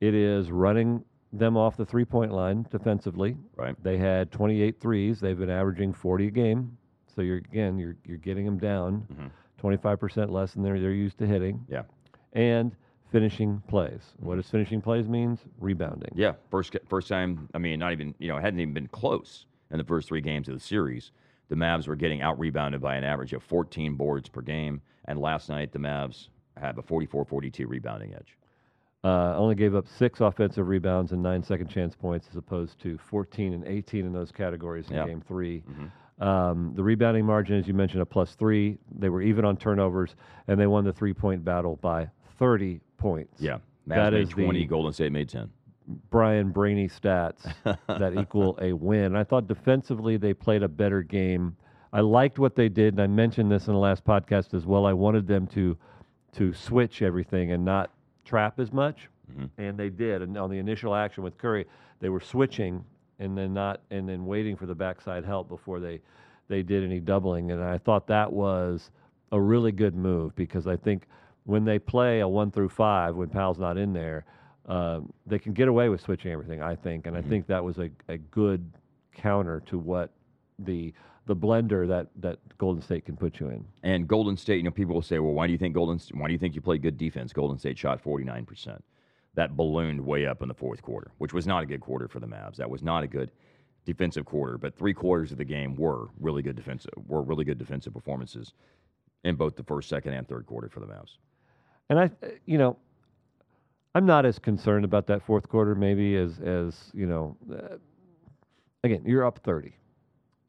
It 0.00 0.14
is 0.14 0.50
running 0.50 1.04
them 1.32 1.56
off 1.56 1.76
the 1.76 1.84
three 1.84 2.04
point 2.06 2.32
line 2.32 2.66
defensively. 2.70 3.36
Right. 3.56 3.76
They 3.82 3.98
had 3.98 4.32
28 4.32 4.80
threes. 4.80 5.20
They've 5.20 5.38
been 5.38 5.50
averaging 5.50 5.92
40 5.92 6.28
a 6.28 6.30
game. 6.30 6.78
So 7.14 7.22
you're 7.22 7.38
again 7.38 7.78
you're 7.78 7.96
you're 8.04 8.18
getting 8.18 8.44
them 8.44 8.58
down 8.58 9.06
Mhm. 9.12 9.30
25% 9.62 10.30
less 10.30 10.52
than 10.54 10.62
they're 10.62 10.80
they're 10.80 10.92
used 10.92 11.18
to 11.18 11.26
hitting. 11.26 11.64
Yeah. 11.68 11.82
And 12.32 12.72
finishing 13.10 13.62
plays. 13.68 14.14
What 14.18 14.36
does 14.36 14.48
finishing 14.50 14.80
plays 14.82 15.08
means? 15.08 15.40
Rebounding. 15.60 16.10
Yeah. 16.14 16.32
First 16.50 16.76
first 16.88 17.08
time. 17.08 17.48
I 17.54 17.58
mean, 17.58 17.78
not 17.78 17.92
even 17.92 18.14
you 18.18 18.28
know, 18.28 18.36
it 18.36 18.42
hadn't 18.42 18.60
even 18.60 18.74
been 18.74 18.88
close 18.88 19.46
in 19.70 19.78
the 19.78 19.84
first 19.84 20.08
three 20.08 20.20
games 20.20 20.48
of 20.48 20.54
the 20.54 20.60
series. 20.60 21.12
The 21.48 21.54
Mavs 21.56 21.86
were 21.86 21.96
getting 21.96 22.22
out 22.22 22.38
rebounded 22.38 22.80
by 22.80 22.96
an 22.96 23.04
average 23.04 23.32
of 23.32 23.42
14 23.42 23.94
boards 23.94 24.28
per 24.28 24.40
game, 24.40 24.80
and 25.06 25.18
last 25.20 25.48
night 25.48 25.72
the 25.72 25.78
Mavs 25.78 26.28
have 26.56 26.78
a 26.78 26.82
44-42 26.82 27.68
rebounding 27.68 28.14
edge. 28.14 28.36
Uh, 29.04 29.36
only 29.36 29.54
gave 29.54 29.76
up 29.76 29.86
six 29.86 30.20
offensive 30.20 30.66
rebounds 30.66 31.12
and 31.12 31.22
nine 31.22 31.42
second 31.42 31.68
chance 31.68 31.94
points 31.94 32.26
as 32.30 32.36
opposed 32.36 32.80
to 32.80 32.98
14 32.98 33.52
and 33.52 33.64
18 33.64 34.04
in 34.04 34.12
those 34.12 34.32
categories 34.32 34.88
in 34.88 34.96
Yeah. 34.96 35.06
game 35.06 35.20
3 35.20 35.62
Mhm. 35.70 35.90
Um, 36.18 36.72
the 36.74 36.82
rebounding 36.82 37.26
margin, 37.26 37.56
as 37.58 37.68
you 37.68 37.74
mentioned, 37.74 38.00
a 38.02 38.06
plus 38.06 38.34
three. 38.34 38.78
They 38.98 39.08
were 39.10 39.20
even 39.22 39.44
on 39.44 39.56
turnovers, 39.56 40.16
and 40.48 40.58
they 40.58 40.66
won 40.66 40.84
the 40.84 40.92
three 40.92 41.12
point 41.12 41.44
battle 41.44 41.76
by 41.76 42.08
30 42.38 42.80
points. 42.96 43.40
Yeah. 43.40 43.58
Mavs 43.86 43.94
That 43.96 44.12
made 44.14 44.22
is 44.22 44.28
20. 44.30 44.58
the- 44.60 44.66
Golden 44.66 44.92
State 44.92 45.12
made 45.12 45.28
10. 45.28 45.50
Brian 46.10 46.50
Brainy 46.50 46.88
stats 46.88 47.52
that 47.86 48.14
equal 48.18 48.58
a 48.60 48.72
win. 48.72 49.14
I 49.14 49.22
thought 49.22 49.46
defensively 49.46 50.16
they 50.16 50.34
played 50.34 50.62
a 50.64 50.68
better 50.68 51.02
game. 51.02 51.54
I 51.92 52.00
liked 52.00 52.38
what 52.40 52.56
they 52.56 52.68
did, 52.68 52.94
and 52.94 53.00
I 53.02 53.06
mentioned 53.06 53.52
this 53.52 53.68
in 53.68 53.72
the 53.74 53.78
last 53.78 54.04
podcast 54.04 54.52
as 54.54 54.66
well. 54.66 54.84
I 54.86 54.92
wanted 54.92 55.26
them 55.26 55.46
to 55.48 55.76
to 56.32 56.52
switch 56.52 57.00
everything 57.02 57.52
and 57.52 57.64
not 57.64 57.92
trap 58.24 58.58
as 58.58 58.70
much, 58.72 59.08
Mhm. 59.32 59.48
and 59.58 59.78
they 59.78 59.88
did. 59.88 60.20
And 60.22 60.36
on 60.36 60.50
the 60.50 60.58
initial 60.58 60.94
action 60.94 61.22
with 61.24 61.38
Curry, 61.38 61.66
they 62.00 62.08
were 62.10 62.20
switching 62.20 62.84
and 63.18 63.36
then 63.36 63.54
not 63.54 63.80
and 63.90 64.08
then 64.08 64.26
waiting 64.26 64.56
for 64.56 64.66
the 64.66 64.74
backside 64.74 65.24
help 65.24 65.48
before 65.48 65.80
they 65.80 66.00
they 66.48 66.62
did 66.62 66.84
any 66.84 67.00
doubling. 67.00 67.50
And 67.50 67.62
I 67.62 67.78
thought 67.78 68.06
that 68.08 68.32
was 68.32 68.90
a 69.32 69.40
really 69.40 69.72
good 69.72 69.94
move 69.96 70.34
because 70.36 70.66
I 70.66 70.76
think 70.76 71.06
when 71.44 71.64
they 71.64 71.78
play 71.78 72.20
a 72.20 72.28
one 72.28 72.50
through 72.50 72.68
five, 72.68 73.16
when 73.16 73.28
Powell's 73.28 73.58
not 73.58 73.76
in 73.76 73.92
there, 73.92 74.24
um, 74.66 75.12
they 75.26 75.38
can 75.38 75.52
get 75.52 75.68
away 75.68 75.88
with 75.88 76.00
switching 76.00 76.32
everything. 76.32 76.60
I 76.62 76.74
think, 76.74 77.06
and 77.06 77.16
I 77.16 77.22
Mhm. 77.22 77.28
think 77.28 77.46
that 77.48 77.62
was 77.64 77.78
a, 77.78 77.90
a 78.08 78.18
good 78.18 78.64
counter 79.14 79.60
to 79.66 79.78
what 79.78 80.10
the 80.58 80.92
the 81.26 81.34
blender 81.34 81.88
that 81.88 82.06
that 82.20 82.38
Golden 82.58 82.80
State 82.82 83.04
can 83.04 83.16
put 83.16 83.40
you 83.40 83.48
in. 83.48 83.64
And 83.82 84.06
Golden 84.06 84.36
State, 84.36 84.58
you 84.58 84.62
know, 84.62 84.70
people 84.70 84.94
will 84.94 85.02
say, 85.02 85.18
well, 85.18 85.32
why 85.32 85.46
do 85.46 85.52
you 85.52 85.58
think 85.58 85.74
Golden? 85.74 85.98
Why 86.14 86.26
do 86.28 86.32
you 86.32 86.38
think 86.38 86.54
you 86.54 86.60
played 86.60 86.82
good 86.82 86.96
defense? 86.96 87.32
Golden 87.32 87.58
State 87.58 87.76
shot 87.78 88.00
49 88.00 88.44
percent. 88.46 88.84
That 89.36 89.56
ballooned 89.56 90.00
way 90.04 90.26
up 90.26 90.42
in 90.42 90.48
the 90.48 90.54
fourth 90.54 90.82
quarter, 90.82 91.10
which 91.18 91.32
was 91.32 91.46
not 91.46 91.62
a 91.62 91.66
good 91.66 91.80
quarter 91.80 92.08
for 92.08 92.20
the 92.20 92.26
Mavs. 92.26 92.56
That 92.56 92.68
was 92.68 92.82
not 92.82 93.04
a 93.04 93.06
good 93.06 93.30
defensive 93.84 94.24
quarter. 94.24 94.58
But 94.58 94.76
three 94.76 94.94
quarters 94.94 95.30
of 95.32 95.38
the 95.38 95.44
game 95.44 95.76
were 95.76 96.08
really 96.18 96.42
good 96.42 96.56
defensive. 96.56 96.92
Were 97.06 97.22
really 97.22 97.44
good 97.44 97.58
defensive 97.58 97.94
performances 97.94 98.52
in 99.24 99.36
both 99.36 99.56
the 99.56 99.62
first, 99.62 99.88
second, 99.88 100.14
and 100.14 100.28
third 100.28 100.46
quarter 100.46 100.68
for 100.68 100.80
the 100.80 100.86
Mavs. 100.86 101.18
And 101.88 101.98
I, 101.98 102.10
you 102.46 102.58
know, 102.58 102.76
I'm 103.94 104.04
not 104.06 104.26
as 104.26 104.38
concerned 104.38 104.84
about 104.84 105.06
that 105.06 105.22
fourth 105.22 105.48
quarter 105.48 105.74
maybe 105.74 106.16
as 106.16 106.38
as 106.40 106.90
you 106.92 107.06
know. 107.06 107.36
Uh, 107.50 107.76
again, 108.84 109.02
you're 109.06 109.24
up 109.24 109.38
30. 109.38 109.74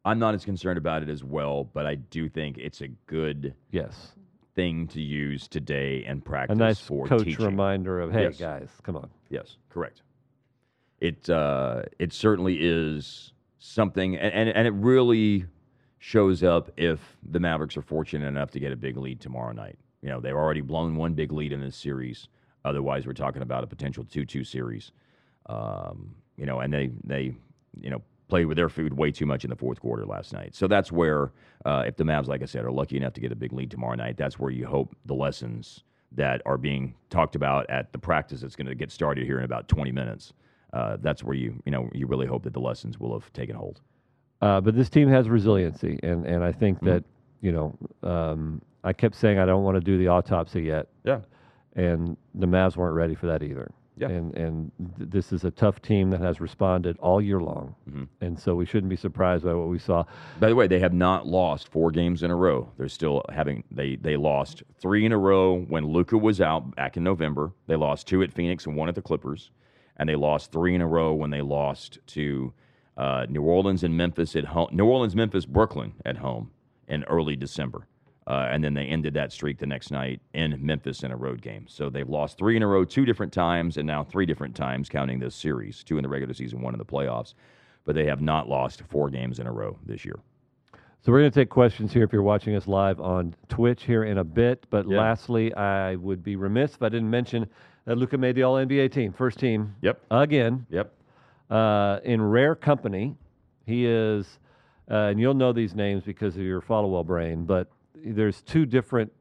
I'm 0.05 0.19
not 0.19 0.33
as 0.33 0.45
concerned 0.45 0.77
about 0.77 1.03
it 1.03 1.09
as 1.09 1.23
well, 1.23 1.65
but 1.65 1.85
I 1.85 1.95
do 1.95 2.29
think 2.29 2.57
it's 2.57 2.81
a 2.81 2.87
good 2.87 3.53
Yes, 3.71 4.13
thing 4.57 4.87
to 4.87 4.99
use 4.99 5.47
today 5.47 6.03
and 6.05 6.25
practice 6.25 6.55
a 6.55 6.57
nice 6.59 6.79
for 6.79 7.05
coach 7.05 7.23
teaching. 7.25 7.45
reminder 7.45 8.01
of 8.01 8.11
hey 8.11 8.23
Yes. 8.23 8.37
guys, 8.37 8.69
come 8.83 8.97
on. 8.97 9.09
Yes, 9.29 9.55
correct. 9.69 10.01
It 10.99 11.29
uh, 11.29 11.83
it 11.99 12.11
certainly 12.11 12.57
is 12.59 13.31
something, 13.59 14.17
and, 14.17 14.33
and 14.33 14.49
and 14.49 14.67
it 14.67 14.71
really 14.73 15.45
shows 15.99 16.43
up 16.43 16.71
if 16.75 16.99
the 17.23 17.39
Mavericks 17.39 17.77
are 17.77 17.81
fortunate 17.83 18.27
enough 18.27 18.49
to 18.51 18.59
get 18.59 18.71
a 18.71 18.75
big 18.75 18.97
lead 18.97 19.21
tomorrow 19.21 19.51
night. 19.53 19.77
You 20.01 20.09
know, 20.09 20.19
they've 20.19 20.33
already 20.33 20.61
blown 20.61 20.95
one 20.95 21.13
big 21.13 21.31
lead 21.31 21.53
in 21.53 21.61
this 21.61 21.75
series. 21.75 22.27
Otherwise, 22.65 23.05
we're 23.05 23.13
talking 23.13 23.41
about 23.43 23.63
a 23.63 23.67
potential 23.67 24.03
two-two 24.03 24.43
series. 24.43 24.91
Um, 25.47 26.15
you 26.35 26.45
know, 26.47 26.59
and 26.61 26.73
they 26.73 26.89
they 27.03 27.33
you 27.79 27.91
know 27.91 28.01
played 28.27 28.45
with 28.45 28.57
their 28.57 28.69
food 28.69 28.93
way 28.93 29.11
too 29.11 29.25
much 29.25 29.43
in 29.43 29.49
the 29.49 29.55
fourth 29.55 29.79
quarter 29.79 30.05
last 30.05 30.33
night. 30.33 30.53
So 30.55 30.67
that's 30.67 30.91
where, 30.91 31.31
uh, 31.65 31.83
if 31.87 31.95
the 31.95 32.03
Mavs, 32.03 32.27
like 32.27 32.41
I 32.41 32.45
said, 32.45 32.65
are 32.65 32.71
lucky 32.71 32.97
enough 32.97 33.13
to 33.13 33.21
get 33.21 33.31
a 33.31 33.35
big 33.35 33.53
lead 33.53 33.71
tomorrow 33.71 33.95
night, 33.95 34.17
that's 34.17 34.37
where 34.37 34.51
you 34.51 34.65
hope 34.67 34.95
the 35.05 35.13
lessons 35.15 35.83
that 36.11 36.41
are 36.45 36.57
being 36.57 36.95
talked 37.09 37.35
about 37.35 37.69
at 37.69 37.91
the 37.91 37.97
practice 37.99 38.41
that's 38.41 38.55
going 38.55 38.67
to 38.67 38.75
get 38.75 38.91
started 38.91 39.25
here 39.25 39.37
in 39.37 39.43
about 39.45 39.67
20 39.67 39.91
minutes. 39.91 40.33
Uh, 40.73 40.97
that's 41.01 41.23
where 41.23 41.35
you 41.35 41.61
you 41.65 41.71
know 41.71 41.89
you 41.93 42.05
really 42.07 42.27
hope 42.27 42.43
that 42.43 42.53
the 42.53 42.59
lessons 42.59 42.99
will 42.99 43.13
have 43.17 43.31
taken 43.31 43.55
hold. 43.55 43.79
Uh, 44.41 44.59
but 44.61 44.75
this 44.75 44.89
team 44.89 45.07
has 45.09 45.29
resiliency, 45.29 45.97
and 46.03 46.25
and 46.25 46.43
I 46.43 46.51
think 46.51 46.79
Mhm. 46.81 46.85
that 46.85 47.03
you 47.41 47.51
know 47.53 47.77
um, 48.03 48.61
I 48.83 48.91
kept 48.93 49.15
saying 49.15 49.39
I 49.39 49.45
don't 49.45 49.63
want 49.63 49.75
to 49.75 49.81
do 49.81 49.97
the 49.97 50.09
autopsy 50.09 50.63
yet, 50.63 50.87
Yeah. 51.05 51.21
and 51.75 52.17
the 52.35 52.45
Mavs 52.47 52.75
weren't 52.75 52.95
ready 52.95 53.15
for 53.15 53.27
that 53.27 53.41
either. 53.43 53.71
Yeah. 53.99 54.09
And 54.09 54.35
and 54.37 54.71
th- 54.97 55.09
this 55.09 55.31
is 55.33 55.43
a 55.43 55.51
tough 55.51 55.81
team 55.81 56.11
that 56.11 56.21
has 56.21 56.39
responded 56.39 56.97
all 56.99 57.19
year 57.21 57.39
long, 57.39 57.75
Mhm. 57.89 58.07
and 58.21 58.37
so 58.39 58.55
we 58.55 58.65
shouldn't 58.65 58.89
be 58.89 58.95
surprised 58.95 59.43
by 59.43 59.53
what 59.53 59.69
we 59.69 59.79
saw. 59.79 60.03
By 60.39 60.49
the 60.49 60.55
way, 60.55 60.67
they 60.67 60.79
have 60.79 60.93
not 60.93 61.25
lost 61.25 61.67
four 61.69 61.89
games 61.91 62.21
in 62.21 62.29
a 62.29 62.35
row. 62.35 62.69
They're 62.77 62.89
still 62.89 63.23
having 63.29 63.63
they 63.71 63.95
they 63.95 64.15
lost 64.17 64.61
three 64.79 65.05
in 65.05 65.11
a 65.11 65.17
row 65.17 65.57
when 65.61 65.85
Luka 65.87 66.17
was 66.17 66.39
out 66.39 66.75
back 66.75 66.95
in 66.95 67.03
November. 67.03 67.53
They 67.65 67.75
lost 67.75 68.07
two 68.07 68.21
at 68.21 68.31
Phoenix 68.31 68.65
and 68.67 68.75
one 68.75 68.87
at 68.89 68.95
the 68.95 69.01
Clippers, 69.01 69.49
and 69.97 70.07
they 70.07 70.15
lost 70.15 70.51
three 70.51 70.75
in 70.75 70.81
a 70.81 70.87
row 70.87 71.13
when 71.13 71.31
they 71.31 71.41
lost 71.41 71.97
to 72.07 72.53
uh, 72.97 73.25
New 73.29 73.41
Orleans 73.43 73.83
and 73.83 73.95
Memphis 73.97 74.35
at 74.35 74.45
home. 74.45 74.69
New 74.71 74.85
Orleans, 74.85 75.15
Memphis, 75.15 75.45
Brooklyn 75.45 75.93
at 76.05 76.17
home 76.17 76.49
in 76.87 77.03
early 77.05 77.35
December. 77.35 77.87
Uh, 78.27 78.49
and 78.51 78.61
then 78.61 78.73
they 78.73 78.83
ended 78.83 79.13
that 79.13 79.31
streak 79.31 79.57
the 79.57 79.65
next 79.65 79.89
night 79.89 80.19
in 80.33 80.53
Memphis 80.59 81.01
in 81.03 81.11
a 81.11 81.15
road 81.15 81.41
game. 81.41 81.65
So 81.69 81.89
they've 81.89 82.09
lost 82.09 82.37
three 82.37 82.57
in 82.57 82.61
a 82.61 82.67
row, 82.67 82.83
two 82.83 83.05
different 83.05 83.31
times, 83.31 83.77
and 83.77 83.87
now 83.87 84.03
three 84.03 84.25
different 84.25 84.53
times, 84.53 84.89
counting 84.89 85.17
this 85.19 85.33
series 85.33 85.81
two 85.81 85.97
in 85.97 86.03
the 86.03 86.09
regular 86.09 86.33
season, 86.33 86.61
one 86.61 86.73
in 86.73 86.77
the 86.77 86.85
playoffs. 86.85 87.33
But 87.85 87.95
they 87.95 88.05
have 88.05 88.19
not 88.21 88.49
lost 88.49 88.81
four 88.89 89.09
games 89.09 89.39
in 89.39 89.47
a 89.47 89.51
row 89.51 89.77
this 89.85 90.03
year. 90.03 90.19
So 91.01 91.13
we're 91.13 91.19
going 91.21 91.31
to 91.31 91.39
take 91.39 91.49
questions 91.49 91.93
here 91.93 92.03
if 92.03 92.11
you're 92.11 92.21
watching 92.21 92.53
us 92.55 92.67
live 92.67 92.99
on 92.99 93.33
Twitch 93.47 93.83
here 93.83 94.03
in 94.03 94.17
a 94.17 94.25
bit. 94.25 94.65
But 94.69 94.89
Yeah. 94.89 94.99
lastly, 94.99 95.53
I 95.53 95.95
would 95.95 96.21
be 96.21 96.35
remiss 96.35 96.75
if 96.75 96.83
I 96.83 96.89
didn't 96.89 97.09
mention 97.09 97.47
that 97.85 97.97
Luka 97.97 98.17
made 98.17 98.35
the 98.35 98.43
All 98.43 98.55
NBA 98.57 98.89
team, 98.91 99.13
first 99.13 99.39
team 99.39 99.73
Yep. 99.81 100.01
again. 100.11 100.65
Yep. 100.69 100.91
uh, 101.49 102.01
in 102.03 102.21
rare 102.21 102.55
company. 102.55 103.15
He 103.65 103.85
is, 103.85 104.37
uh, 104.91 104.95
and 105.11 105.17
you'll 105.17 105.33
know 105.33 105.53
these 105.53 105.75
names 105.75 106.03
because 106.03 106.35
of 106.35 106.41
your 106.41 106.59
Followill 106.59 107.05
brain, 107.05 107.45
but 107.45 107.69
there's 108.05 108.41
two 108.41 108.65
different 108.65 109.11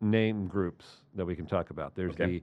name 0.00 0.46
groups 0.46 0.98
that 1.14 1.24
we 1.24 1.34
can 1.34 1.46
talk 1.46 1.70
about. 1.70 1.94
There's 1.94 2.12
Okay. 2.12 2.42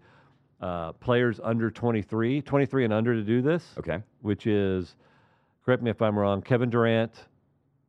the 0.59 0.65
uh, 0.65 0.91
players 0.93 1.39
under 1.43 1.69
23, 1.69 2.41
23 2.41 2.85
and 2.85 2.93
under 2.93 3.13
to 3.13 3.21
do 3.21 3.41
this, 3.41 3.73
Okay. 3.77 4.01
which 4.21 4.47
is, 4.47 4.95
correct 5.63 5.83
me 5.83 5.89
if 5.91 6.01
I'm 6.01 6.17
wrong, 6.17 6.41
Kevin 6.41 6.69
Durant. 6.69 7.27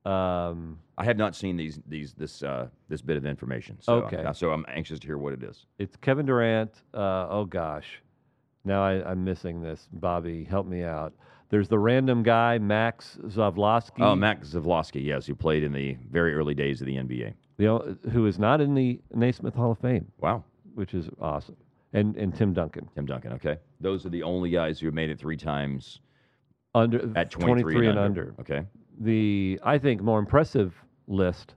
Um, 0.04 0.78
I 0.98 1.04
have 1.04 1.16
not 1.16 1.34
seen 1.34 1.56
these 1.56 1.80
these 1.86 2.14
this 2.14 2.42
uh, 2.42 2.68
this 2.88 3.02
bit 3.02 3.16
of 3.16 3.26
information. 3.26 3.76
So, 3.80 4.04
Okay. 4.04 4.22
uh, 4.22 4.32
so 4.32 4.52
I'm 4.52 4.64
anxious 4.68 5.00
to 5.00 5.06
hear 5.06 5.18
what 5.18 5.32
it 5.32 5.42
is. 5.42 5.66
it's 5.78 5.96
Kevin 5.96 6.26
Durant. 6.26 6.70
Uh, 6.94 7.26
oh 7.28 7.44
gosh, 7.44 8.00
now 8.64 8.82
I, 8.84 9.10
I'm 9.10 9.24
missing 9.24 9.60
this. 9.60 9.88
Bobby, 9.92 10.44
help 10.44 10.66
me 10.66 10.84
out. 10.84 11.12
There's 11.48 11.68
the 11.68 11.78
random 11.78 12.22
guy, 12.22 12.58
Max 12.58 13.18
Zaslofsky. 13.24 14.00
Oh, 14.00 14.14
Max 14.16 14.48
Zaslofsky, 14.54 15.04
yes, 15.04 15.26
who 15.26 15.34
played 15.34 15.62
in 15.64 15.72
the 15.72 15.96
very 16.10 16.34
early 16.34 16.54
days 16.54 16.80
of 16.80 16.86
the 16.86 16.96
NBA. 16.96 17.34
The 17.58 17.96
who 18.12 18.26
is 18.26 18.38
not 18.38 18.60
in 18.60 18.74
the 18.74 19.00
Naismith 19.14 19.54
Hall 19.54 19.72
of 19.72 19.78
Fame, 19.78 20.10
Wow. 20.20 20.44
which 20.74 20.92
is 20.94 21.08
awesome, 21.20 21.56
and 21.92 22.16
and 22.16 22.34
Tim 22.34 22.52
Duncan 22.52 22.88
Tim 22.94 23.06
Duncan. 23.06 23.32
Okay. 23.34 23.58
Those 23.80 24.04
are 24.04 24.10
the 24.10 24.22
only 24.22 24.50
guys 24.50 24.78
who 24.78 24.86
have 24.86 24.94
made 24.94 25.10
it 25.10 25.18
three 25.18 25.36
times 25.36 26.00
under 26.74 27.10
at 27.16 27.30
23, 27.30 27.86
and 27.88 27.98
under. 27.98 28.34
Okay. 28.40 28.64
The 29.00 29.58
I 29.62 29.78
think 29.78 30.02
more 30.02 30.18
impressive 30.18 30.74
list 31.06 31.54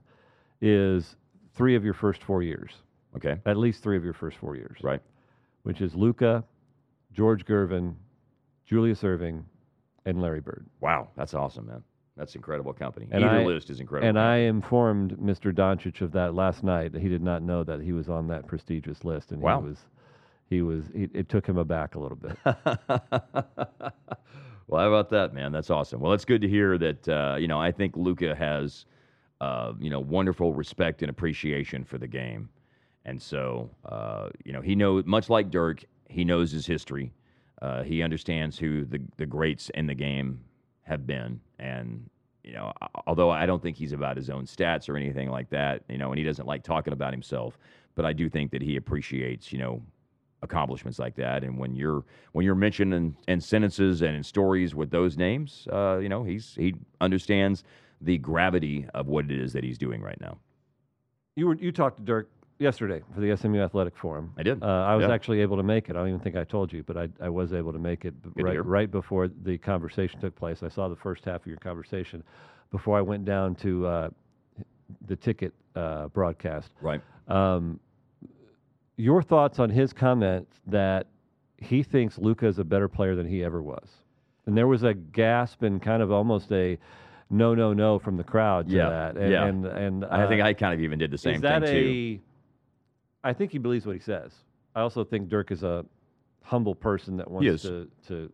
is 0.62 1.16
three 1.52 1.74
of 1.74 1.84
your 1.84 1.94
first 1.94 2.22
four 2.22 2.42
years, 2.42 2.72
Okay. 3.16 3.38
at 3.44 3.56
least 3.56 3.82
three 3.82 3.96
of 3.96 4.04
your 4.04 4.12
first 4.14 4.38
four 4.38 4.56
years, 4.56 4.78
Right. 4.82 5.02
which 5.64 5.80
is 5.82 5.94
Luka, 5.94 6.44
George 7.12 7.44
Gervin, 7.44 7.94
Julius 8.64 9.02
Erving, 9.02 9.44
and 10.06 10.20
Larry 10.22 10.40
Bird. 10.40 10.64
Wow. 10.80 11.08
That's 11.16 11.34
awesome, 11.34 11.66
man. 11.66 11.82
That's 12.20 12.34
incredible 12.34 12.74
company. 12.74 13.08
And 13.10 13.24
Either 13.24 13.40
I- 13.40 13.44
list 13.44 13.70
is 13.70 13.80
incredible. 13.80 14.06
And 14.10 14.18
I 14.18 14.36
informed 14.40 15.16
Mr. 15.16 15.54
Doncic 15.54 16.02
of 16.02 16.12
that 16.12 16.34
last 16.34 16.62
night. 16.62 16.94
He 16.94 17.08
did 17.08 17.22
not 17.22 17.42
know 17.42 17.64
that 17.64 17.80
he 17.80 17.92
was 17.92 18.10
on 18.10 18.26
that 18.28 18.46
prestigious 18.46 19.06
list, 19.06 19.32
and 19.32 19.40
Wow. 19.40 19.62
he 19.62 19.68
was, 19.68 19.78
he 20.50 20.60
was. 20.60 20.84
He, 20.94 21.08
it 21.14 21.30
took 21.30 21.46
him 21.46 21.56
aback 21.56 21.94
a 21.94 21.98
little 21.98 22.18
bit. 22.18 22.36
well, 22.44 22.58
how 24.82 24.88
about 24.88 25.08
that, 25.10 25.32
man? 25.32 25.50
That's 25.50 25.70
awesome. 25.70 25.98
Well, 26.00 26.12
it's 26.12 26.26
good 26.26 26.42
to 26.42 26.48
hear 26.48 26.76
that. 26.76 27.08
Uh, 27.08 27.36
you 27.38 27.48
know, 27.48 27.58
I 27.58 27.72
think 27.72 27.96
Luka 27.96 28.34
has, 28.34 28.84
uh, 29.40 29.72
you 29.80 29.88
know, 29.88 30.00
wonderful 30.00 30.52
respect 30.52 31.00
and 31.00 31.08
appreciation 31.08 31.84
for 31.84 31.96
the 31.96 32.06
game, 32.06 32.50
and 33.06 33.20
so, 33.20 33.70
uh, 33.86 34.28
you 34.44 34.52
know, 34.52 34.60
he 34.60 34.74
knows 34.74 35.06
much 35.06 35.30
like 35.30 35.50
Dirk. 35.50 35.84
He 36.10 36.24
knows 36.24 36.52
his 36.52 36.66
history. 36.66 37.14
Uh, 37.62 37.82
he 37.82 38.02
understands 38.02 38.58
who 38.58 38.84
the 38.84 39.00
the 39.16 39.24
greats 39.24 39.70
in 39.70 39.86
the 39.86 39.94
game 39.94 40.40
have 40.82 41.06
been, 41.06 41.40
and 41.58 42.09
you 42.44 42.52
know, 42.52 42.72
although 43.06 43.30
I 43.30 43.46
don't 43.46 43.62
think 43.62 43.76
he's 43.76 43.92
about 43.92 44.16
his 44.16 44.30
own 44.30 44.44
stats 44.46 44.88
or 44.88 44.96
anything 44.96 45.30
like 45.30 45.50
that, 45.50 45.82
you 45.88 45.98
know, 45.98 46.10
and 46.10 46.18
he 46.18 46.24
doesn't 46.24 46.46
like 46.46 46.62
talking 46.62 46.92
about 46.92 47.12
himself, 47.12 47.58
but 47.94 48.04
I 48.04 48.12
do 48.12 48.28
think 48.28 48.50
that 48.52 48.62
he 48.62 48.76
appreciates, 48.76 49.52
you 49.52 49.58
know, 49.58 49.82
accomplishments 50.42 50.98
like 50.98 51.14
that. 51.16 51.44
And 51.44 51.58
when 51.58 51.74
you're 51.74 52.04
when 52.32 52.44
you're 52.44 52.54
mentioned 52.54 52.94
in, 52.94 53.16
in 53.28 53.40
sentences 53.40 54.02
and 54.02 54.16
in 54.16 54.22
stories 54.22 54.74
with 54.74 54.90
those 54.90 55.16
names, 55.16 55.68
uh, 55.72 55.98
you 55.98 56.08
know, 56.08 56.24
he's 56.24 56.54
he 56.54 56.74
understands 57.00 57.64
the 58.00 58.18
gravity 58.18 58.86
of 58.94 59.06
what 59.06 59.26
it 59.26 59.38
is 59.38 59.52
that 59.52 59.64
he's 59.64 59.78
doing 59.78 60.00
right 60.00 60.20
now. 60.20 60.38
You 61.36 61.48
were 61.48 61.54
you 61.54 61.72
talked 61.72 61.98
to 61.98 62.02
Dirk 62.02 62.30
yesterday 62.64 63.02
for 63.14 63.20
the 63.20 63.34
SMU 63.36 63.60
Athletic 63.60 63.96
Forum. 63.96 64.32
I 64.36 64.42
did. 64.42 64.62
Uh, 64.62 64.66
I 64.66 64.94
was 64.94 65.08
Yeah. 65.08 65.14
actually 65.14 65.40
able 65.40 65.56
to 65.56 65.62
make 65.62 65.88
it. 65.88 65.96
I 65.96 66.00
don't 66.00 66.08
even 66.08 66.20
think 66.20 66.36
I 66.36 66.44
told 66.44 66.72
you, 66.72 66.82
but 66.84 66.96
I, 66.96 67.08
I 67.20 67.28
was 67.28 67.52
able 67.52 67.72
to 67.72 67.78
make 67.78 68.04
it 68.04 68.14
right 68.36 68.64
right 68.64 68.90
before 68.90 69.28
the 69.28 69.58
conversation 69.58 70.20
took 70.20 70.36
place. 70.36 70.62
I 70.62 70.68
saw 70.68 70.88
the 70.88 70.96
first 70.96 71.24
half 71.24 71.40
of 71.40 71.46
your 71.46 71.56
conversation 71.56 72.22
before 72.70 72.96
I 72.96 73.00
went 73.00 73.24
down 73.24 73.54
to 73.56 73.86
uh, 73.86 74.08
the 75.06 75.16
ticket 75.16 75.52
uh, 75.74 76.08
broadcast. 76.08 76.70
Right. 76.80 77.00
Um, 77.28 77.80
your 78.96 79.22
thoughts 79.22 79.58
on 79.58 79.70
his 79.70 79.92
comment 79.94 80.46
that 80.66 81.06
he 81.56 81.82
thinks 81.82 82.18
Luka 82.18 82.46
is 82.46 82.58
a 82.58 82.64
better 82.64 82.88
player 82.88 83.14
than 83.16 83.26
he 83.26 83.42
ever 83.42 83.62
was, 83.62 83.88
and 84.46 84.56
there 84.56 84.66
was 84.66 84.82
a 84.82 84.92
gasp 84.92 85.62
and 85.62 85.80
kind 85.80 86.02
of 86.02 86.12
almost 86.12 86.52
a 86.52 86.76
no, 87.30 87.54
no, 87.54 87.72
no 87.72 87.98
from 87.98 88.16
the 88.16 88.24
crowd 88.24 88.68
to 88.68 88.74
Yeah, 88.76 88.88
that. 88.90 89.16
And, 89.16 89.30
yeah. 89.30 89.46
and, 89.46 89.64
and 89.64 90.04
I 90.06 90.26
think 90.28 90.42
uh, 90.42 90.46
I 90.46 90.52
kind 90.52 90.74
of 90.74 90.80
even 90.80 90.98
did 90.98 91.12
the 91.12 91.18
same 91.18 91.36
is 91.36 91.40
that 91.42 91.62
thing 91.62 91.70
a? 91.76 92.16
too. 92.16 92.20
I 93.22 93.32
think 93.32 93.52
he 93.52 93.58
believes 93.58 93.86
what 93.86 93.96
he 93.96 94.00
says. 94.00 94.32
I 94.74 94.80
also 94.80 95.04
think 95.04 95.28
Dirk 95.28 95.50
is 95.50 95.62
a 95.62 95.84
humble 96.42 96.74
person 96.74 97.16
that 97.18 97.30
wants 97.30 97.46
is. 97.46 97.62
to 97.62 97.88
to, 98.08 98.32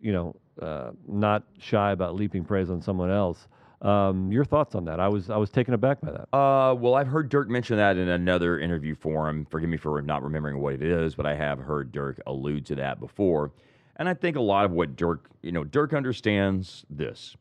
you 0.00 0.12
know, 0.12 0.36
uh, 0.60 0.90
not 1.06 1.44
shy 1.58 1.92
about 1.92 2.14
leaping 2.14 2.44
praise 2.44 2.70
on 2.70 2.80
someone 2.82 3.10
else. 3.10 3.48
Um, 3.82 4.32
your 4.32 4.44
thoughts 4.44 4.74
on 4.74 4.84
that? 4.86 5.00
I 5.00 5.08
was 5.08 5.30
I 5.30 5.36
was 5.36 5.50
taken 5.50 5.74
aback 5.74 6.00
by 6.00 6.12
that. 6.12 6.36
Uh, 6.36 6.74
well, 6.74 6.94
I've 6.94 7.08
heard 7.08 7.28
Dirk 7.28 7.48
mention 7.48 7.76
that 7.76 7.96
in 7.96 8.08
another 8.08 8.58
interview 8.58 8.94
forum. 8.94 9.46
Forgive 9.50 9.68
me 9.68 9.76
for 9.76 10.00
not 10.02 10.22
remembering 10.22 10.58
what 10.58 10.74
it 10.74 10.82
is, 10.82 11.14
but 11.14 11.26
I 11.26 11.34
have 11.34 11.58
heard 11.58 11.92
Dirk 11.92 12.20
allude 12.26 12.64
to 12.66 12.74
that 12.76 13.00
before. 13.00 13.52
And 13.96 14.08
I 14.08 14.14
think 14.14 14.36
a 14.36 14.40
lot 14.40 14.64
of 14.64 14.72
what 14.72 14.96
Dirk, 14.96 15.30
you 15.42 15.52
know, 15.52 15.64
Dirk 15.64 15.94
understands 15.94 16.84
this. 16.90 17.36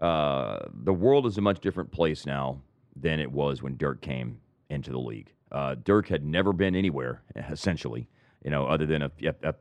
Uh, 0.00 0.66
the 0.82 0.92
world 0.92 1.26
is 1.26 1.38
a 1.38 1.40
much 1.40 1.60
different 1.60 1.92
place 1.92 2.26
now 2.26 2.60
than 2.96 3.20
it 3.20 3.30
was 3.30 3.62
when 3.62 3.76
Dirk 3.76 4.00
came 4.00 4.38
into 4.72 4.90
the 4.90 4.98
league. 4.98 5.32
Uh, 5.50 5.76
Dirk 5.84 6.08
had 6.08 6.24
never 6.24 6.52
been 6.52 6.74
anywhere, 6.74 7.22
essentially, 7.50 8.08
you 8.44 8.50
know, 8.50 8.66
other 8.66 8.86
than 8.86 9.02
a, 9.02 9.10
a, 9.24 9.34
a 9.50 9.54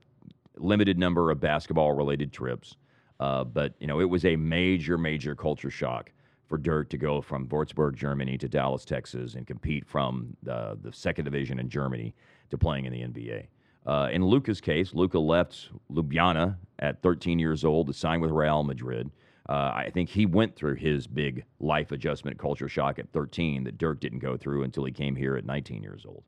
limited 0.57 0.97
number 0.97 1.29
of 1.31 1.39
basketball 1.39 1.93
related 1.93 2.31
trips. 2.31 2.77
Uh, 3.19 3.43
but, 3.43 3.75
you 3.79 3.85
know, 3.85 3.99
it 3.99 4.09
was 4.09 4.25
a 4.25 4.35
major, 4.35 4.97
major 4.97 5.35
culture 5.35 5.69
shock 5.69 6.11
for 6.47 6.57
Dirk 6.57 6.89
to 6.89 6.97
go 6.97 7.21
from 7.21 7.47
Würzburg, 7.47 7.95
Germany 7.95 8.37
to 8.39 8.49
Dallas, 8.49 8.83
Texas, 8.83 9.35
and 9.35 9.45
compete 9.45 9.87
from 9.87 10.35
the, 10.43 10.77
the 10.81 10.91
second 10.91 11.25
division 11.25 11.59
in 11.59 11.69
Germany 11.69 12.15
to 12.49 12.57
playing 12.57 12.85
in 12.85 12.93
the 12.93 13.01
NBA. 13.01 13.47
Uh, 13.85 14.09
in 14.11 14.25
Luka's 14.25 14.61
case, 14.61 14.93
Luka 14.93 15.19
left 15.19 15.69
Ljubljana 15.91 16.57
at 16.79 17.01
13 17.01 17.39
years 17.39 17.63
old 17.63 17.87
to 17.87 17.93
sign 17.93 18.21
with 18.21 18.31
Real 18.31 18.63
Madrid. 18.63 19.09
Uh, 19.51 19.73
I 19.75 19.89
think 19.93 20.07
he 20.07 20.25
went 20.25 20.55
through 20.55 20.75
his 20.75 21.07
big 21.07 21.43
life 21.59 21.91
adjustment 21.91 22.39
culture 22.39 22.69
shock 22.69 22.99
at 22.99 23.11
13 23.11 23.65
that 23.65 23.77
Dirk 23.77 23.99
didn't 23.99 24.19
go 24.19 24.37
through 24.37 24.63
until 24.63 24.85
he 24.85 24.93
came 24.93 25.13
here 25.13 25.35
at 25.35 25.45
19 25.45 25.83
years 25.83 26.05
old. 26.07 26.23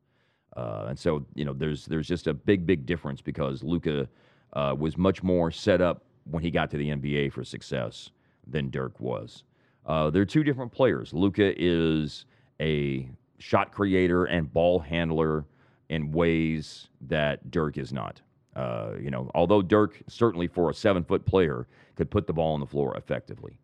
Uh, 0.57 0.87
and 0.89 0.99
so, 0.99 1.25
you 1.33 1.45
know, 1.45 1.53
there's 1.53 1.85
there's 1.85 2.09
just 2.09 2.27
a 2.27 2.33
big, 2.33 2.65
big 2.65 2.85
difference 2.85 3.21
because 3.21 3.63
Luka 3.63 4.09
uh, 4.51 4.75
was 4.77 4.97
much 4.97 5.23
more 5.23 5.51
set 5.51 5.79
up 5.79 6.03
when 6.25 6.43
he 6.43 6.51
got 6.51 6.69
to 6.71 6.77
the 6.77 6.89
NBA 6.89 7.31
for 7.31 7.45
success 7.45 8.09
than 8.45 8.69
Dirk 8.69 8.99
was. 8.99 9.45
Uh, 9.85 10.09
they're 10.09 10.25
two 10.25 10.43
different 10.43 10.73
players. 10.73 11.13
Luka 11.13 11.53
is 11.55 12.25
a 12.59 13.07
shot 13.39 13.71
creator 13.71 14.25
and 14.25 14.51
ball 14.51 14.79
handler 14.79 15.45
in 15.87 16.11
ways 16.11 16.89
that 16.99 17.51
Dirk 17.51 17.77
is 17.77 17.93
not. 17.93 18.19
Uh, 18.55 18.91
you 19.01 19.09
know, 19.09 19.31
although 19.33 19.61
Dirk 19.61 20.01
certainly 20.07 20.47
for 20.47 20.69
a 20.69 20.73
seven 20.73 21.03
foot 21.03 21.25
player 21.25 21.67
could 21.95 22.11
put 22.11 22.27
the 22.27 22.33
ball 22.33 22.53
on 22.53 22.59
the 22.59 22.67
floor 22.67 22.95
effectively, 22.95 23.57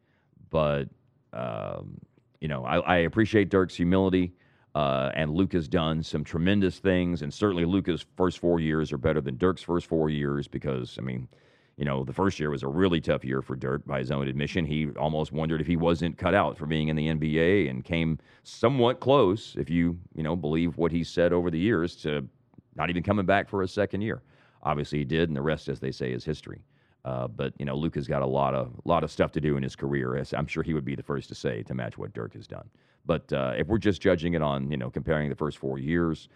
but 0.49 0.85
um, 1.33 1.99
you 2.39 2.47
know, 2.47 2.65
I, 2.65 2.77
I 2.79 2.97
appreciate 2.99 3.49
Dirk's 3.49 3.75
humility. 3.75 4.33
Uh, 4.75 5.11
and 5.15 5.31
Luka's 5.31 5.67
done 5.67 6.03
some 6.03 6.23
tremendous 6.23 6.77
things, 6.77 7.23
and 7.23 7.33
certainly 7.33 7.65
Luka's 7.65 8.05
first 8.15 8.37
four 8.37 8.59
years 8.59 8.93
are 8.93 8.99
better 8.99 9.19
than 9.19 9.35
Dirk's 9.35 9.63
first 9.63 9.87
four 9.87 10.11
years 10.11 10.47
because, 10.47 10.95
I 10.99 11.01
mean, 11.01 11.27
you 11.75 11.85
know, 11.85 12.03
the 12.03 12.13
first 12.13 12.39
year 12.39 12.51
was 12.51 12.61
a 12.61 12.67
really 12.67 13.01
tough 13.01 13.23
year 13.25 13.41
for 13.41 13.55
Dirk 13.55 13.85
by 13.87 13.99
his 13.99 14.11
own 14.11 14.27
admission. 14.27 14.65
He 14.65 14.89
almost 14.91 15.31
wondered 15.31 15.59
if 15.59 15.65
he 15.65 15.75
wasn't 15.75 16.17
cut 16.17 16.35
out 16.35 16.57
for 16.57 16.65
being 16.65 16.89
in 16.89 16.95
the 16.95 17.07
NBA 17.07 17.69
and 17.69 17.83
came 17.83 18.19
somewhat 18.43 18.99
close, 18.99 19.55
if 19.57 19.69
you, 19.69 19.97
you 20.13 20.21
know, 20.21 20.35
believe 20.35 20.77
what 20.77 20.91
he 20.91 21.03
said 21.03 21.33
over 21.33 21.49
the 21.49 21.57
years, 21.57 21.95
to 21.97 22.27
not 22.75 22.89
even 22.89 23.01
coming 23.01 23.25
back 23.25 23.49
for 23.49 23.63
a 23.63 23.67
second 23.67 24.01
year. 24.01 24.21
Obviously, 24.63 24.99
he 24.99 25.05
did, 25.05 25.29
and 25.29 25.35
the 25.35 25.41
rest, 25.41 25.69
as 25.69 25.79
they 25.79 25.91
say, 25.91 26.11
is 26.11 26.25
history. 26.25 26.63
Uh, 27.05 27.27
but 27.27 27.53
you 27.57 27.65
know, 27.65 27.75
Luke 27.75 27.95
has 27.95 28.07
got 28.07 28.21
a 28.21 28.27
lot 28.27 28.53
of 28.53 28.79
lot 28.85 29.03
of 29.03 29.11
stuff 29.11 29.31
to 29.31 29.41
do 29.41 29.55
in 29.57 29.63
his 29.63 29.75
career. 29.75 30.17
As 30.17 30.33
I'm 30.33 30.47
sure 30.47 30.63
he 30.63 30.73
would 30.73 30.85
be 30.85 30.95
the 30.95 31.03
first 31.03 31.29
to 31.29 31.35
say 31.35 31.63
to 31.63 31.73
match 31.73 31.97
what 31.97 32.13
Dirk 32.13 32.33
has 32.33 32.45
done. 32.45 32.69
But 33.05 33.31
uh, 33.31 33.53
if 33.57 33.67
we're 33.67 33.77
just 33.77 34.01
judging 34.01 34.33
it 34.33 34.41
on 34.41 34.69
you 34.69 34.77
know 34.77 34.89
comparing 34.89 35.29
the 35.29 35.35
first 35.35 35.57
four 35.57 35.79
years, 35.79 36.27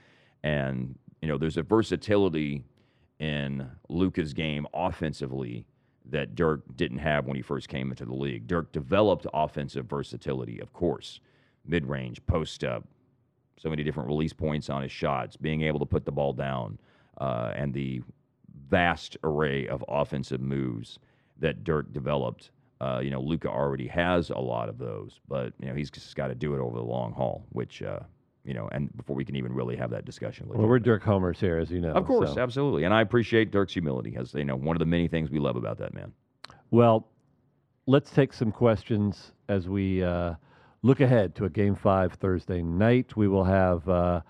and 0.44 0.96
you 1.22 1.28
know, 1.28 1.38
there's 1.38 1.58
a 1.58 1.64
versatility 1.64 2.66
in 3.20 3.66
Luka's 3.88 4.34
game 4.34 4.68
offensively 4.74 5.66
that 6.10 6.36
Dirk 6.36 6.64
didn't 6.76 6.98
have 6.98 7.26
when 7.26 7.38
he 7.38 7.42
first 7.42 7.70
came 7.70 7.90
into 7.92 8.04
the 8.04 8.14
league. 8.14 8.46
Dirk 8.46 8.74
developed 8.74 9.26
offensive 9.34 9.86
versatility, 9.86 10.60
of 10.60 10.74
course, 10.74 11.22
mid 11.66 11.86
range, 11.86 12.26
post 12.26 12.66
up, 12.66 12.86
so 13.58 13.70
many 13.70 13.84
different 13.84 14.10
release 14.10 14.34
points 14.34 14.70
on 14.70 14.82
his 14.82 14.92
shots, 14.92 15.38
being 15.38 15.62
able 15.62 15.80
to 15.80 15.86
put 15.86 16.04
the 16.04 16.12
ball 16.12 16.34
down, 16.34 16.78
uh, 17.24 17.54
and 17.56 17.74
the 17.74 18.02
vast 18.70 19.16
array 19.24 19.66
of 19.70 19.84
offensive 19.88 20.42
moves 20.42 21.00
that 21.40 21.64
Dirk 21.64 21.94
developed. 21.94 22.52
Uh, 22.82 23.00
you 23.02 23.12
know, 23.12 23.22
Luka 23.22 23.48
already 23.48 23.88
has 23.88 24.30
a 24.30 24.38
lot 24.38 24.68
of 24.68 24.78
those, 24.78 25.22
but 25.30 25.54
you 25.62 25.70
know 25.70 25.74
he's 25.74 25.90
just 25.90 26.14
got 26.18 26.28
to 26.28 26.36
do 26.36 26.54
it 26.54 26.60
over 26.60 26.76
the 26.76 26.84
long 26.84 27.14
haul, 27.14 27.46
which 27.52 27.82
uh, 27.82 28.00
you 28.44 28.54
know, 28.54 28.68
and 28.74 28.96
before 28.98 29.16
we 29.16 29.24
can 29.24 29.38
even 29.38 29.54
really 29.54 29.78
have 29.78 29.90
that 29.92 30.04
discussion. 30.04 30.50
Well, 30.50 30.68
we're 30.68 30.80
Dirk 30.80 31.02
Homers 31.02 31.40
here, 31.40 31.58
as 31.58 31.72
you 31.72 31.80
know. 31.80 31.94
Of 31.94 32.06
course, 32.06 32.34
so. 32.34 32.42
absolutely, 32.42 32.84
and 32.84 32.94
I 32.94 33.00
appreciate 33.00 33.52
Dirk's 33.52 33.72
humility, 33.72 34.18
as 34.18 34.34
you 34.34 34.44
know, 34.44 34.58
one 34.58 34.76
of 34.76 34.80
the 34.80 34.86
many 34.86 35.08
things 35.08 35.30
we 35.30 35.40
love 35.40 35.56
about 35.56 35.78
that 35.78 35.94
man. 35.94 36.12
Well, 36.72 37.08
let's 37.86 38.12
take 38.12 38.34
some 38.34 38.52
questions 38.52 39.32
as 39.48 39.70
we 39.70 40.04
uh, 40.04 40.34
look 40.82 41.00
ahead 41.00 41.36
to 41.36 41.46
a 41.46 41.50
Game 41.50 41.76
Five 41.76 42.14
Thursday 42.16 42.62
night. 42.62 43.16
We 43.16 43.30
will 43.30 43.46
have 43.46 43.88
uh, 43.88 44.22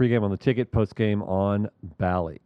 pregame 0.00 0.22
on 0.22 0.30
the 0.30 0.36
ticket, 0.36 0.72
postgame 0.72 1.26
on 1.28 1.68
Bally. 1.98 2.40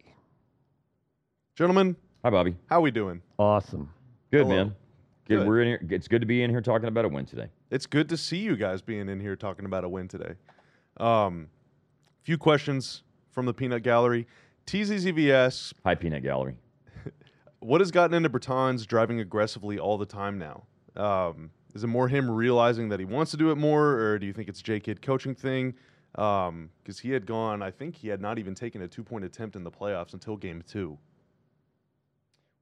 Gentlemen, 1.54 1.94
Hi, 2.24 2.30
Bobby. 2.30 2.56
how 2.66 2.80
we 2.80 2.90
doing? 2.90 3.22
Awesome. 3.38 3.90
Good 4.32 4.46
Hello. 4.46 4.56
man. 4.56 4.74
Good. 5.28 5.38
Good. 5.38 5.46
We're 5.46 5.60
in 5.60 5.68
here. 5.68 5.80
It's 5.88 6.08
good 6.08 6.20
to 6.20 6.26
be 6.26 6.42
in 6.42 6.50
here 6.50 6.60
talking 6.60 6.88
about 6.88 7.04
a 7.04 7.08
win 7.08 7.26
today. 7.26 7.46
It's 7.70 7.86
good 7.86 8.08
to 8.08 8.16
see 8.16 8.38
you 8.38 8.56
guys 8.56 8.82
being 8.82 9.08
in 9.08 9.20
here 9.20 9.36
talking 9.36 9.66
about 9.66 9.84
a 9.84 9.88
win 9.88 10.08
today. 10.08 10.34
Um, 10.96 11.48
few 12.24 12.36
questions 12.38 13.04
from 13.30 13.46
the 13.46 13.54
Peanut 13.54 13.84
Gallery. 13.84 14.26
TZZV 14.66 15.30
asks, 15.30 15.74
Hi, 15.84 15.94
Peanut 15.94 16.24
Gallery. 16.24 16.56
what 17.60 17.80
has 17.80 17.92
gotten 17.92 18.14
into 18.14 18.30
Bertans 18.30 18.84
driving 18.84 19.20
aggressively 19.20 19.78
all 19.78 19.96
the 19.96 20.06
time 20.06 20.40
now? 20.40 20.64
Um, 20.96 21.50
is 21.72 21.84
it 21.84 21.88
more 21.88 22.08
him 22.08 22.28
realizing 22.28 22.88
that 22.88 22.98
he 22.98 23.04
wants 23.04 23.30
to 23.30 23.36
do 23.36 23.52
it 23.52 23.56
more, 23.56 23.92
or 23.92 24.18
do 24.18 24.26
you 24.26 24.32
think 24.32 24.48
it's 24.48 24.60
Jay 24.60 24.80
Kidd 24.80 25.02
coaching 25.02 25.36
thing? 25.36 25.74
Um, 26.14 26.70
because 26.82 27.00
he 27.00 27.10
had 27.10 27.26
gone, 27.26 27.62
I 27.62 27.70
think 27.70 27.96
he 27.96 28.08
had 28.08 28.20
not 28.20 28.38
even 28.38 28.54
taken 28.54 28.82
a 28.82 28.88
two 28.88 29.02
point 29.02 29.24
attempt 29.24 29.56
in 29.56 29.64
the 29.64 29.70
playoffs 29.70 30.12
until 30.12 30.36
game 30.36 30.62
two. 30.66 30.98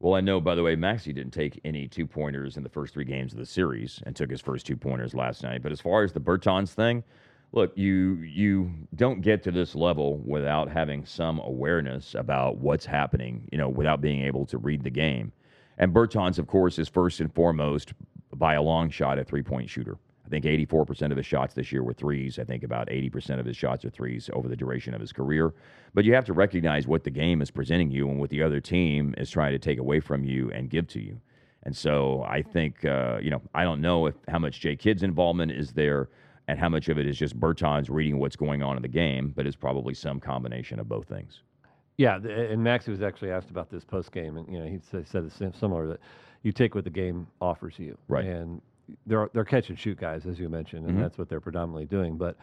Well, 0.01 0.15
I 0.15 0.21
know, 0.21 0.41
by 0.41 0.57
the 0.57 0.65
way, 0.65 0.75
Maxi 0.75 1.15
didn't 1.15 1.31
take 1.31 1.61
any 1.65 1.87
two 1.87 2.09
pointers 2.09 2.57
in 2.57 2.65
the 2.65 2.69
first 2.69 2.93
three 2.93 3.05
games 3.05 3.33
of 3.33 3.39
the 3.39 3.47
series 3.47 4.03
and 4.05 4.17
took 4.17 4.31
his 4.31 4.41
first 4.41 4.67
two 4.67 4.77
pointers 4.77 5.15
last 5.15 5.45
night. 5.45 5.63
But 5.63 5.71
as 5.71 5.81
far 5.81 6.03
as 6.03 6.13
the 6.13 6.21
Bertans 6.21 6.71
thing, 6.71 7.05
look, 7.53 7.73
you 7.77 8.15
you 8.17 8.73
don't 8.97 9.21
get 9.21 9.43
to 9.45 9.53
this 9.53 9.75
level 9.75 10.19
without 10.25 10.69
having 10.69 11.05
some 11.05 11.39
awareness 11.41 12.17
about 12.17 12.57
what's 12.57 12.85
happening, 12.85 13.49
you 13.53 13.59
know, 13.59 13.69
without 13.69 14.01
being 14.01 14.23
able 14.23 14.45
to 14.47 14.59
read 14.59 14.83
the 14.83 14.91
game. 14.91 15.31
And 15.79 15.95
Bertans, 15.95 16.39
of 16.39 16.47
course, 16.47 16.79
is 16.79 16.89
first 16.89 17.21
and 17.21 17.33
foremost 17.33 17.93
by 18.35 18.55
a 18.55 18.63
long 18.63 18.91
shot 18.91 19.19
a 19.19 19.25
three 19.25 19.43
point 19.43 19.71
shooter. 19.71 19.99
I 20.25 20.29
think 20.29 20.45
84% 20.45 21.11
of 21.11 21.17
his 21.17 21.27
shots 21.27 21.55
this 21.55 21.73
year 21.73 21.83
were 21.83 21.93
threes. 21.93 22.39
I 22.39 22.45
think 22.45 22.63
about 22.63 22.89
80% 22.89 23.41
of 23.41 23.47
his 23.47 23.57
shots 23.57 23.85
are 23.85 23.91
threes 23.91 24.31
over 24.33 24.49
the 24.49 24.57
duration 24.57 24.95
of 24.95 25.01
his 25.01 25.13
career. 25.13 25.53
But 25.95 26.05
you 26.05 26.15
have 26.15 26.25
to 26.27 26.33
recognize 26.33 26.87
what 26.87 27.05
the 27.05 27.11
game 27.11 27.43
is 27.43 27.51
presenting 27.51 27.91
you 27.91 28.09
and 28.09 28.19
what 28.21 28.31
the 28.31 28.43
other 28.43 28.61
team 28.61 29.15
is 29.19 29.31
trying 29.31 29.53
to 29.53 29.59
take 29.59 29.79
away 29.79 30.01
from 30.01 30.25
you 30.25 30.51
and 30.53 30.71
give 30.71 30.87
to 30.89 31.01
you. 31.01 31.21
And 31.65 31.77
so 31.77 32.25
I 32.27 32.43
think, 32.43 32.85
uh, 32.85 33.19
you 33.21 33.31
know, 33.31 33.43
I 33.55 33.65
don't 33.65 33.81
know 33.81 34.07
if 34.07 34.15
how 34.29 34.39
much 34.39 34.61
Jay 34.61 34.77
Kidd's 34.77 35.03
involvement 35.03 35.53
is 35.53 35.73
there 35.73 36.09
and 36.49 36.59
how 36.59 36.69
much 36.69 36.89
of 36.89 36.99
it 36.99 37.07
is 37.07 37.17
just 37.17 37.39
Bertans 37.39 37.89
reading 37.89 38.19
what's 38.19 38.37
going 38.37 38.63
on 38.63 38.77
in 38.77 38.83
the 38.83 38.89
game, 38.89 39.33
but 39.35 39.47
it's 39.47 39.57
probably 39.57 39.95
some 39.95 40.19
combination 40.19 40.81
of 40.81 40.89
both 40.89 41.07
things. 41.07 41.43
Yeah, 41.99 42.17
and 42.17 42.63
Maxie 42.63 42.91
was 42.91 43.03
actually 43.03 43.31
asked 43.31 43.51
about 43.51 43.71
this 43.71 43.85
post 43.85 44.13
game, 44.13 44.37
and 44.37 44.51
you 44.53 44.59
know 44.59 44.67
he 44.67 44.79
said, 44.91 45.07
said 45.07 45.27
the 45.27 45.31
same, 45.31 45.53
similar 45.53 45.87
that 45.89 46.01
you 46.43 46.51
take 46.51 46.75
what 46.75 46.85
the 46.85 46.91
game 46.91 47.27
offers 47.41 47.79
you, 47.79 47.97
Right. 48.09 48.25
And 48.25 48.61
they're 49.07 49.29
they're 49.33 49.45
catch 49.45 49.69
and 49.71 49.79
shoot 49.79 49.99
guys, 49.99 50.27
as 50.27 50.39
you 50.39 50.49
mentioned, 50.49 50.87
and 50.87 50.97
Mhm. 50.99 51.01
that's 51.03 51.19
what 51.19 51.29
they're 51.29 51.41
predominantly 51.41 51.87
doing. 51.87 52.17
But 52.17 52.37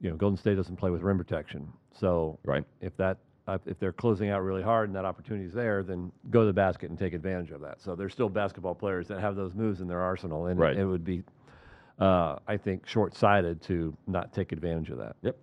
you 0.00 0.10
know, 0.10 0.16
Golden 0.16 0.36
State 0.36 0.56
doesn't 0.56 0.76
play 0.76 0.90
with 0.90 1.02
rim 1.02 1.18
protection, 1.18 1.68
so 1.92 2.38
Right. 2.44 2.64
if 2.80 2.96
that 2.96 3.18
uh, 3.46 3.58
if 3.66 3.78
they're 3.80 3.92
closing 3.92 4.28
out 4.30 4.42
really 4.44 4.62
hard 4.62 4.88
and 4.88 4.94
that 4.94 5.04
opportunity 5.04 5.44
is 5.44 5.52
there, 5.52 5.82
then 5.82 6.12
go 6.30 6.40
to 6.40 6.46
the 6.46 6.52
basket 6.52 6.88
and 6.88 6.96
take 6.98 7.14
advantage 7.14 7.50
of 7.50 7.60
that. 7.62 7.80
So 7.80 7.96
there's 7.96 8.12
still 8.12 8.28
basketball 8.28 8.74
players 8.76 9.08
that 9.08 9.18
have 9.20 9.34
those 9.34 9.54
moves 9.54 9.80
in 9.80 9.88
their 9.88 10.00
arsenal, 10.00 10.46
and 10.46 10.60
Right. 10.60 10.76
it, 10.76 10.84
would 10.84 11.02
be, 11.04 11.24
uh, 11.98 12.36
I 12.46 12.56
think, 12.58 12.86
short-sighted 12.86 13.60
to 13.62 13.96
not 14.06 14.32
take 14.32 14.52
advantage 14.52 14.90
of 14.90 14.98
that. 14.98 15.16
Yep. 15.22 15.36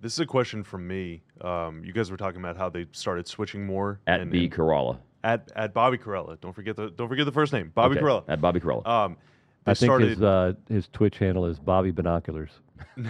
This 0.00 0.12
is 0.12 0.20
a 0.20 0.26
question 0.26 0.62
from 0.64 0.86
me. 0.86 1.22
Um, 1.40 1.82
you 1.82 1.92
guys 1.94 2.10
were 2.10 2.16
talking 2.18 2.40
about 2.40 2.56
how 2.58 2.68
they 2.68 2.86
started 2.92 3.26
switching 3.26 3.64
more 3.64 4.00
At 4.06 4.20
and- 4.20 4.30
B. 4.30 4.44
and- 4.44 4.52
Karalla. 4.52 4.98
At 5.24 5.50
at 5.56 5.74
Bobby 5.74 5.98
Karalla. 5.98 6.40
Don't 6.40 6.54
forget 6.54 6.76
the 6.76 6.90
don't 6.90 7.08
forget 7.08 7.26
the 7.26 7.32
first 7.32 7.52
name, 7.52 7.72
Bobby 7.74 7.96
Okay, 7.96 8.04
Karalla. 8.04 8.22
At 8.28 8.40
Bobby 8.40 8.60
Karalla. 8.60 8.86
Um, 8.86 9.16
I 9.66 9.74
think 9.74 9.88
started. 9.88 10.10
his 10.10 10.22
uh, 10.22 10.52
his 10.68 10.86
Twitch 10.88 11.18
handle 11.18 11.46
is 11.46 11.58
Bobby 11.58 11.90
Binoculars. 11.90 12.50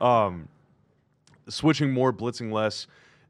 um, 0.00 0.48
switching 1.48 1.92
more, 1.92 2.12
blitzing 2.12 2.52
less. 2.52 2.86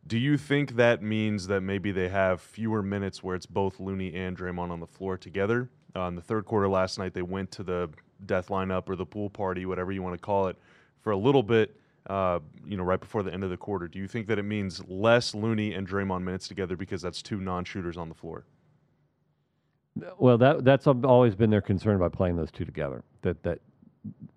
Do 0.06 0.18
you 0.18 0.38
think 0.38 0.76
that 0.76 1.02
means 1.02 1.48
that 1.48 1.62
maybe 1.62 1.92
they 1.92 2.08
have 2.08 2.40
fewer 2.40 2.82
minutes 2.82 3.22
where 3.22 3.34
it's 3.34 3.46
both 3.46 3.80
Looney 3.80 4.14
and 4.14 4.38
Draymond 4.38 4.70
on 4.70 4.80
the 4.80 4.86
floor 4.86 5.18
together? 5.18 5.68
Uh, 5.96 6.08
in 6.08 6.14
the 6.14 6.22
third 6.22 6.44
quarter 6.44 6.68
last 6.68 6.98
night, 6.98 7.12
they 7.12 7.22
went 7.22 7.50
to 7.52 7.62
the 7.62 7.90
death 8.24 8.48
lineup 8.48 8.88
or 8.88 8.96
the 8.96 9.06
pool 9.06 9.28
party, 9.28 9.66
whatever 9.66 9.92
you 9.92 10.02
want 10.02 10.14
to 10.14 10.20
call 10.20 10.48
it, 10.48 10.56
for 11.00 11.10
a 11.10 11.16
little 11.16 11.42
bit. 11.42 11.76
Uh, 12.08 12.38
you 12.64 12.76
know, 12.76 12.84
right 12.84 13.00
before 13.00 13.24
the 13.24 13.32
end 13.32 13.42
of 13.42 13.50
the 13.50 13.56
quarter. 13.56 13.88
Do 13.88 13.98
you 13.98 14.06
think 14.06 14.28
that 14.28 14.38
it 14.38 14.44
means 14.44 14.80
less 14.86 15.34
Looney 15.34 15.74
and 15.74 15.88
Draymond 15.88 16.22
minutes 16.22 16.46
together 16.46 16.76
because 16.76 17.02
that's 17.02 17.20
two 17.20 17.40
non-shooters 17.40 17.96
on 17.96 18.08
the 18.08 18.14
floor? 18.14 18.44
Well, 20.18 20.38
that 20.38 20.64
that's 20.64 20.86
always 20.86 21.34
been 21.34 21.50
their 21.50 21.62
concern 21.62 21.96
about 21.96 22.12
playing 22.12 22.36
those 22.36 22.52
two 22.52 22.64
together. 22.64 23.02
That 23.22 23.42
that 23.42 23.58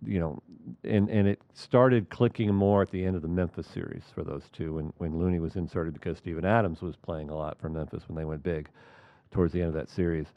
you 0.03 0.19
know, 0.19 0.41
and 0.83 1.09
and 1.09 1.27
it 1.27 1.41
started 1.53 2.09
clicking 2.09 2.53
more 2.53 2.81
at 2.81 2.89
the 2.89 3.05
end 3.05 3.15
of 3.15 3.21
the 3.21 3.27
Memphis 3.27 3.67
series 3.67 4.03
for 4.15 4.23
those 4.23 4.49
two 4.51 4.75
when 4.75 4.93
when 4.97 5.19
Looney 5.19 5.39
was 5.39 5.55
inserted 5.55 5.93
because 5.93 6.17
Steven 6.17 6.45
Adams 6.45 6.81
was 6.81 6.95
playing 6.95 7.29
a 7.29 7.35
lot 7.35 7.59
for 7.59 7.69
Memphis 7.69 8.03
when 8.07 8.15
they 8.15 8.25
went 8.25 8.41
big 8.41 8.69
towards 9.31 9.53
the 9.53 9.59
end 9.59 9.67
of 9.67 9.75
that 9.75 9.89
series. 9.89 10.27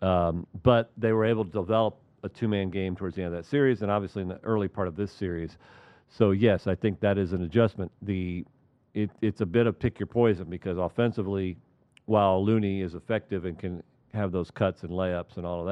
Um, 0.00 0.46
but 0.62 0.90
they 0.96 1.12
were 1.12 1.24
able 1.24 1.44
to 1.44 1.50
develop 1.50 1.98
a 2.24 2.28
two-man 2.28 2.70
game 2.70 2.96
towards 2.96 3.14
the 3.14 3.22
end 3.22 3.34
of 3.34 3.40
that 3.40 3.48
series, 3.48 3.82
and 3.82 3.90
obviously 3.90 4.22
in 4.22 4.28
the 4.28 4.40
early 4.42 4.68
part 4.68 4.88
of 4.88 4.96
this 4.96 5.12
series. 5.12 5.58
So 6.12 6.30
yes, 6.32 6.66
I 6.66 6.74
think 6.74 7.00
that 7.00 7.16
is 7.18 7.32
an 7.32 7.42
adjustment. 7.42 7.90
The 8.02 8.44
it, 8.94 9.10
it's 9.22 9.40
a 9.40 9.46
bit 9.46 9.66
of 9.66 9.78
pick 9.78 9.98
your 9.98 10.06
poison 10.06 10.44
because 10.50 10.76
offensively, 10.76 11.56
while 12.04 12.44
Looney 12.44 12.82
is 12.82 12.94
effective 12.94 13.46
and 13.46 13.58
can 13.58 13.82
have 14.12 14.30
those 14.32 14.50
cuts 14.50 14.82
and 14.82 14.90
layups 14.92 15.38
and 15.38 15.46
all 15.46 15.60
of 15.60 15.66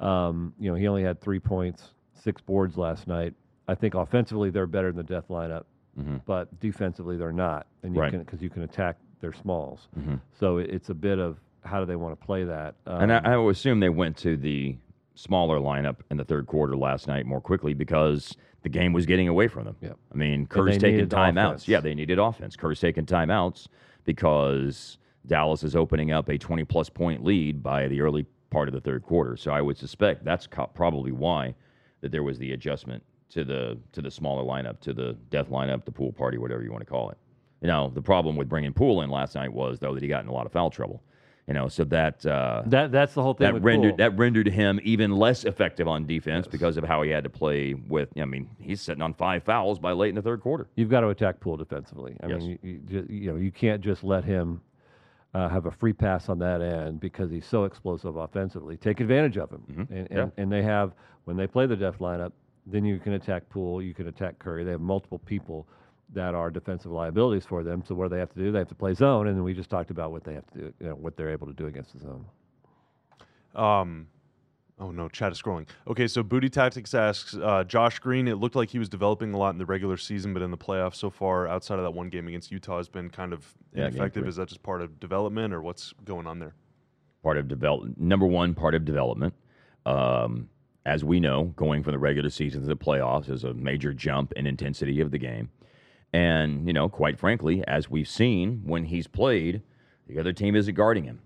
that, 0.00 0.04
um, 0.06 0.54
you 0.60 0.70
know, 0.70 0.76
he 0.76 0.86
only 0.86 1.02
had 1.02 1.20
three 1.20 1.40
points, 1.40 1.94
six 2.14 2.40
boards 2.40 2.76
last 2.76 3.08
night. 3.08 3.34
I 3.66 3.74
think 3.74 3.94
offensively 3.94 4.50
they're 4.50 4.68
better 4.68 4.92
than 4.92 4.98
the 4.98 5.02
death 5.02 5.26
lineup, 5.28 5.64
Mhm. 5.98 6.20
but 6.24 6.60
defensively 6.60 7.16
they're 7.16 7.32
not, 7.32 7.66
and 7.82 7.92
you 7.96 8.00
Right. 8.00 8.10
can 8.12 8.20
because 8.20 8.40
you 8.40 8.50
can 8.50 8.62
attack 8.62 8.96
their 9.20 9.32
smalls. 9.32 9.88
Mhm. 9.98 10.20
So 10.34 10.58
it, 10.58 10.70
it's 10.70 10.90
a 10.90 10.94
bit 10.94 11.18
of 11.18 11.40
how 11.64 11.80
do 11.80 11.86
they 11.86 11.96
want 11.96 12.16
to 12.18 12.24
play 12.24 12.44
that? 12.44 12.76
Um, 12.86 13.02
And 13.02 13.12
I, 13.12 13.32
I 13.32 13.36
would 13.36 13.50
assume 13.50 13.80
they 13.80 13.88
went 13.88 14.16
to 14.18 14.36
the 14.36 14.76
smaller 15.16 15.58
lineup 15.58 15.96
in 16.10 16.16
the 16.16 16.24
third 16.24 16.46
quarter 16.46 16.76
last 16.76 17.08
night 17.08 17.26
more 17.26 17.40
quickly 17.40 17.74
because 17.74 18.36
the 18.62 18.68
game 18.68 18.92
was 18.92 19.06
getting 19.06 19.28
away 19.28 19.48
from 19.48 19.64
them. 19.64 19.76
Yep. 19.80 19.98
I 20.12 20.16
mean, 20.16 20.46
Kerr's 20.46 20.78
taking 20.78 21.08
timeouts. 21.08 21.66
Yeah, 21.66 21.80
they 21.80 21.94
needed 21.94 22.18
offense. 22.18 22.54
Kerr's 22.54 22.80
taking 22.80 23.06
timeouts 23.06 23.66
because 24.04 24.98
Dallas 25.26 25.64
is 25.64 25.74
opening 25.74 26.12
up 26.12 26.28
a 26.28 26.38
20 26.38 26.64
plus 26.64 26.88
point 26.88 27.24
lead 27.24 27.62
by 27.62 27.88
the 27.88 28.00
early 28.00 28.26
part 28.50 28.68
of 28.68 28.74
the 28.74 28.80
third 28.80 29.02
quarter. 29.02 29.36
So 29.36 29.50
I 29.50 29.60
would 29.60 29.76
suspect 29.76 30.24
that's 30.24 30.46
co- 30.46 30.68
probably 30.68 31.12
why 31.12 31.54
that 32.02 32.12
there 32.12 32.22
was 32.22 32.38
the 32.38 32.52
adjustment 32.52 33.02
to 33.30 33.44
the 33.44 33.78
to 33.92 34.02
the 34.02 34.10
smaller 34.10 34.44
lineup, 34.44 34.80
to 34.80 34.92
the 34.92 35.14
death 35.30 35.48
lineup, 35.50 35.84
the 35.84 35.92
pool 35.92 36.12
party, 36.12 36.38
whatever 36.38 36.62
you 36.62 36.70
want 36.70 36.84
to 36.84 36.90
call 36.90 37.10
it. 37.10 37.18
You 37.62 37.68
know, 37.68 37.90
the 37.92 38.02
problem 38.02 38.36
with 38.36 38.48
bringing 38.48 38.72
Poole 38.72 39.00
in 39.00 39.10
last 39.10 39.34
night 39.34 39.52
was 39.52 39.78
though 39.80 39.94
that 39.94 40.02
he 40.02 40.08
got 40.08 40.22
in 40.22 40.28
a 40.28 40.32
lot 40.32 40.46
of 40.46 40.52
foul 40.52 40.70
trouble. 40.70 41.02
You 41.48 41.54
know, 41.54 41.68
so 41.68 41.84
that 41.84 42.26
uh, 42.26 42.64
that 42.66 42.90
that's 42.90 43.14
the 43.14 43.22
whole 43.22 43.34
thing. 43.34 43.54
that 43.54 43.60
rendered 43.60 43.90
Poole. 43.92 43.96
that 43.98 44.18
rendered 44.18 44.48
him 44.48 44.80
even 44.82 45.12
less 45.12 45.44
effective 45.44 45.86
on 45.86 46.04
defense 46.04 46.48
because 46.48 46.76
of 46.76 46.82
how 46.82 47.02
he 47.02 47.10
had 47.10 47.22
to 47.22 47.30
play 47.30 47.74
with. 47.74 48.08
I 48.20 48.24
mean, 48.24 48.50
he's 48.58 48.80
sitting 48.80 49.00
on 49.00 49.14
five 49.14 49.44
fouls 49.44 49.78
by 49.78 49.92
late 49.92 50.08
in 50.08 50.16
the 50.16 50.22
third 50.22 50.40
quarter. 50.40 50.66
You've 50.74 50.90
got 50.90 51.02
to 51.02 51.08
attack 51.10 51.38
Poole 51.38 51.56
defensively. 51.56 52.16
I 52.20 52.26
Yes. 52.26 52.40
mean, 52.42 52.58
you, 52.62 52.80
you, 52.88 53.06
you 53.08 53.30
know, 53.32 53.36
you 53.38 53.52
can't 53.52 53.80
just 53.80 54.02
let 54.02 54.24
him 54.24 54.60
uh, 55.34 55.48
have 55.48 55.66
a 55.66 55.70
free 55.70 55.92
pass 55.92 56.28
on 56.28 56.40
that 56.40 56.60
end 56.62 56.98
because 56.98 57.30
he's 57.30 57.46
so 57.46 57.62
explosive 57.62 58.16
offensively. 58.16 58.76
Take 58.76 58.98
advantage 58.98 59.36
of 59.38 59.50
him, 59.52 59.62
Mhm. 59.70 59.78
and, 59.90 59.98
and, 59.98 60.08
Yeah. 60.10 60.28
and 60.42 60.50
they 60.50 60.62
have 60.62 60.94
when 61.26 61.36
they 61.36 61.46
play 61.46 61.66
the 61.66 61.76
death 61.76 61.98
lineup, 62.00 62.32
then 62.66 62.84
you 62.84 62.98
can 62.98 63.12
attack 63.12 63.48
Poole, 63.50 63.80
you 63.80 63.94
can 63.94 64.08
attack 64.08 64.40
Curry. 64.40 64.64
They 64.64 64.72
have 64.72 64.80
multiple 64.80 65.20
people 65.20 65.68
that 66.12 66.34
are 66.34 66.50
defensive 66.50 66.90
liabilities 66.92 67.44
for 67.44 67.62
them. 67.62 67.82
So 67.86 67.94
what 67.94 68.04
do 68.04 68.08
they 68.10 68.20
have 68.20 68.32
to 68.34 68.38
do? 68.38 68.52
They 68.52 68.58
have 68.60 68.68
to 68.68 68.74
play 68.74 68.94
zone, 68.94 69.26
and 69.26 69.36
then 69.36 69.44
we 69.44 69.54
just 69.54 69.70
talked 69.70 69.90
about 69.90 70.12
what 70.12 70.24
they 70.24 70.34
have 70.34 70.46
to 70.52 70.58
do, 70.58 70.74
you 70.80 70.88
know, 70.88 70.94
what 70.94 71.16
they're 71.16 71.30
able 71.30 71.46
to 71.48 71.52
do 71.52 71.66
against 71.66 71.92
the 71.94 71.98
zone. 72.00 72.26
Um, 73.54 74.08
oh 74.78 74.90
no, 74.90 75.08
chat 75.08 75.32
is 75.32 75.40
scrolling. 75.40 75.66
Okay, 75.88 76.06
so 76.06 76.22
Booty 76.22 76.48
Tactics 76.48 76.94
asks 76.94 77.34
uh, 77.36 77.64
Josh 77.64 77.98
Green. 77.98 78.28
It 78.28 78.36
looked 78.36 78.54
like 78.54 78.70
he 78.70 78.78
was 78.78 78.88
developing 78.88 79.32
a 79.34 79.36
lot 79.38 79.50
in 79.50 79.58
the 79.58 79.66
regular 79.66 79.96
season, 79.96 80.32
but 80.32 80.42
in 80.42 80.50
the 80.50 80.58
playoffs 80.58 80.96
so 80.96 81.10
far, 81.10 81.48
outside 81.48 81.78
of 81.78 81.84
that 81.84 81.92
one 81.92 82.08
game 82.08 82.28
against 82.28 82.50
Utah, 82.50 82.76
has 82.76 82.88
been 82.88 83.10
kind 83.10 83.32
of 83.32 83.54
Yeah, 83.74 83.86
ineffective. 83.88 84.22
three. 84.22 84.28
Is 84.28 84.36
that 84.36 84.48
just 84.48 84.62
part 84.62 84.82
of 84.82 85.00
development, 85.00 85.52
or 85.54 85.62
what's 85.62 85.92
going 86.04 86.26
on 86.26 86.38
there? 86.38 86.54
part 87.22 87.38
of 87.38 87.48
development. 87.48 88.00
Number 88.00 88.24
one, 88.24 88.54
part 88.54 88.76
of 88.76 88.84
development. 88.84 89.34
Um, 89.84 90.48
as 90.84 91.02
we 91.02 91.18
know, 91.18 91.46
going 91.56 91.82
from 91.82 91.90
the 91.90 91.98
regular 91.98 92.30
season 92.30 92.60
to 92.60 92.68
the 92.68 92.76
playoffs 92.76 93.28
is 93.28 93.42
a 93.42 93.52
major 93.54 93.92
jump 93.92 94.32
in 94.34 94.46
intensity 94.46 95.00
of 95.00 95.10
the 95.10 95.18
game. 95.18 95.48
And, 96.12 96.66
you 96.66 96.72
know, 96.72 96.88
quite 96.88 97.18
frankly, 97.18 97.62
as 97.66 97.90
we've 97.90 98.08
seen 98.08 98.62
when 98.64 98.84
he's 98.84 99.06
played, 99.06 99.62
the 100.06 100.18
other 100.18 100.32
team 100.32 100.56
isn't 100.56 100.74
guarding 100.74 101.04
him. 101.04 101.20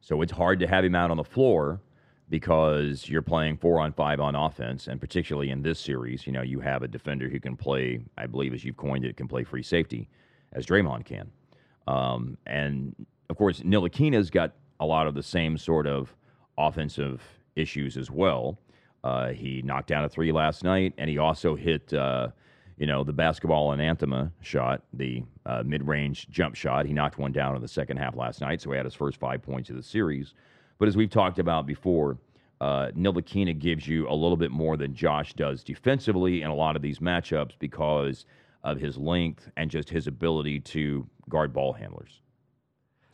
So 0.00 0.22
it's 0.22 0.32
hard 0.32 0.60
to 0.60 0.66
have 0.66 0.84
him 0.84 0.94
out 0.94 1.10
on 1.10 1.16
the 1.16 1.24
floor 1.24 1.80
because 2.28 3.08
you're 3.08 3.22
playing 3.22 3.58
four 3.58 3.80
on 3.80 3.92
five 3.92 4.20
on 4.20 4.34
offense. 4.34 4.86
And 4.86 5.00
particularly 5.00 5.50
in 5.50 5.62
this 5.62 5.78
series, 5.78 6.26
you 6.26 6.32
know, 6.32 6.42
you 6.42 6.60
have 6.60 6.82
a 6.82 6.88
defender 6.88 7.28
who 7.28 7.40
can 7.40 7.56
play, 7.56 8.00
I 8.16 8.26
believe, 8.26 8.54
as 8.54 8.64
you've 8.64 8.76
coined 8.76 9.04
it, 9.04 9.16
can 9.16 9.28
play 9.28 9.44
free 9.44 9.64
safety, 9.64 10.08
as 10.52 10.64
Draymond 10.64 11.04
can. 11.04 11.30
Um, 11.88 12.38
and 12.46 12.94
of 13.28 13.36
course, 13.36 13.60
Ntilikina's 13.60 14.30
got 14.30 14.54
a 14.78 14.86
lot 14.86 15.06
of 15.06 15.14
the 15.14 15.22
same 15.22 15.58
sort 15.58 15.86
of 15.86 16.14
offensive 16.56 17.20
issues 17.56 17.96
as 17.96 18.10
well. 18.10 18.58
Uh, 19.02 19.30
he 19.30 19.60
knocked 19.62 19.88
down 19.88 20.04
a 20.04 20.08
three 20.08 20.30
last 20.30 20.62
night, 20.62 20.94
and 20.98 21.10
he 21.10 21.18
also 21.18 21.56
hit, 21.56 21.92
uh, 21.92 22.28
you 22.80 22.86
know, 22.86 23.04
the 23.04 23.12
basketball 23.12 23.72
anathema 23.72 24.32
shot, 24.40 24.82
the 24.94 25.22
uh, 25.44 25.62
mid-range 25.66 26.30
jump 26.30 26.54
shot. 26.54 26.86
He 26.86 26.94
knocked 26.94 27.18
one 27.18 27.30
down 27.30 27.54
in 27.54 27.60
the 27.60 27.68
second 27.68 27.98
half 27.98 28.16
last 28.16 28.40
night, 28.40 28.62
so 28.62 28.70
he 28.70 28.76
had 28.78 28.86
his 28.86 28.94
first 28.94 29.20
five 29.20 29.42
points 29.42 29.68
of 29.68 29.76
the 29.76 29.82
series. 29.82 30.32
But 30.78 30.88
as 30.88 30.96
we've 30.96 31.10
talked 31.10 31.38
about 31.38 31.66
before, 31.66 32.16
uh, 32.58 32.88
Ntilikina 32.96 33.58
gives 33.58 33.86
you 33.86 34.08
a 34.08 34.14
little 34.14 34.36
bit 34.36 34.50
more 34.50 34.78
than 34.78 34.94
Josh 34.94 35.34
does 35.34 35.62
defensively 35.62 36.40
in 36.40 36.48
a 36.48 36.54
lot 36.54 36.74
of 36.74 36.80
these 36.80 37.00
matchups 37.00 37.52
because 37.58 38.24
of 38.64 38.80
his 38.80 38.96
length 38.96 39.50
and 39.58 39.70
just 39.70 39.90
his 39.90 40.06
ability 40.06 40.60
to 40.60 41.06
guard 41.28 41.52
ball 41.52 41.74
handlers. 41.74 42.22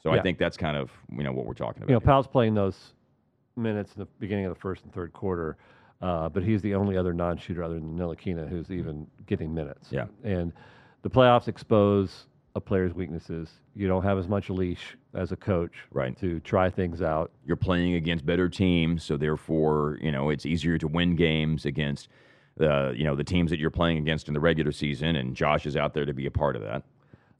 So 0.00 0.12
I 0.12 0.22
think 0.22 0.38
that's 0.38 0.56
kind 0.56 0.76
of 0.76 0.92
you 1.10 1.24
know 1.24 1.32
what 1.32 1.44
we're 1.44 1.54
talking 1.54 1.82
about. 1.82 1.88
You 1.88 1.94
know, 1.94 1.98
here. 1.98 2.06
Powell's 2.06 2.28
playing 2.28 2.54
those 2.54 2.92
minutes 3.56 3.94
in 3.96 3.98
the 3.98 4.06
beginning 4.20 4.44
of 4.44 4.54
the 4.54 4.60
first 4.60 4.84
and 4.84 4.94
third 4.94 5.12
quarter, 5.12 5.56
uh, 6.03 6.28
but 6.28 6.42
he's 6.42 6.62
the 6.62 6.74
only 6.74 6.97
other 6.97 7.12
non-shooter 7.12 7.62
other 7.62 7.74
than 7.74 7.97
Ntilikina 7.99 8.49
who's 8.49 8.70
even 8.70 9.07
getting 9.26 9.55
minutes. 9.55 9.88
Yeah. 9.90 10.07
And 10.24 10.53
the 11.03 11.11
playoffs 11.11 11.49
expose 11.49 12.26
a 12.55 12.61
player's 12.61 12.94
weaknesses. 12.94 13.51
You 13.74 13.86
don't 13.88 14.03
have 14.03 14.18
as 14.18 14.28
much 14.28 14.49
leash 14.51 14.97
as 15.14 15.30
a 15.32 15.36
coach 15.36 15.72
Right. 15.92 16.16
to 16.18 16.40
try 16.40 16.70
things 16.70 17.03
out. 17.03 17.30
You're 17.44 17.57
playing 17.57 17.94
against 17.94 18.24
better 18.24 18.49
teams, 18.49 19.03
so 19.05 19.16
therefore 19.16 19.99
you 20.01 20.11
know 20.12 20.30
it's 20.30 20.47
easier 20.47 20.78
to 20.78 20.88
win 20.88 21.16
games 21.16 21.64
against 21.66 22.09
the 22.57 22.94
you 22.97 23.05
know 23.05 23.14
the 23.14 23.24
teams 23.24 23.51
that 23.51 23.59
you're 23.61 23.70
playing 23.70 23.99
against 23.99 24.28
in 24.28 24.34
the 24.34 24.40
regular 24.40 24.72
season, 24.72 25.16
and 25.16 25.36
Josh 25.36 25.66
is 25.66 25.76
out 25.76 25.92
there 25.94 26.07
to 26.07 26.14
be 26.14 26.24
a 26.26 26.30
part 26.30 26.57
of 26.57 26.62
that. 26.62 26.82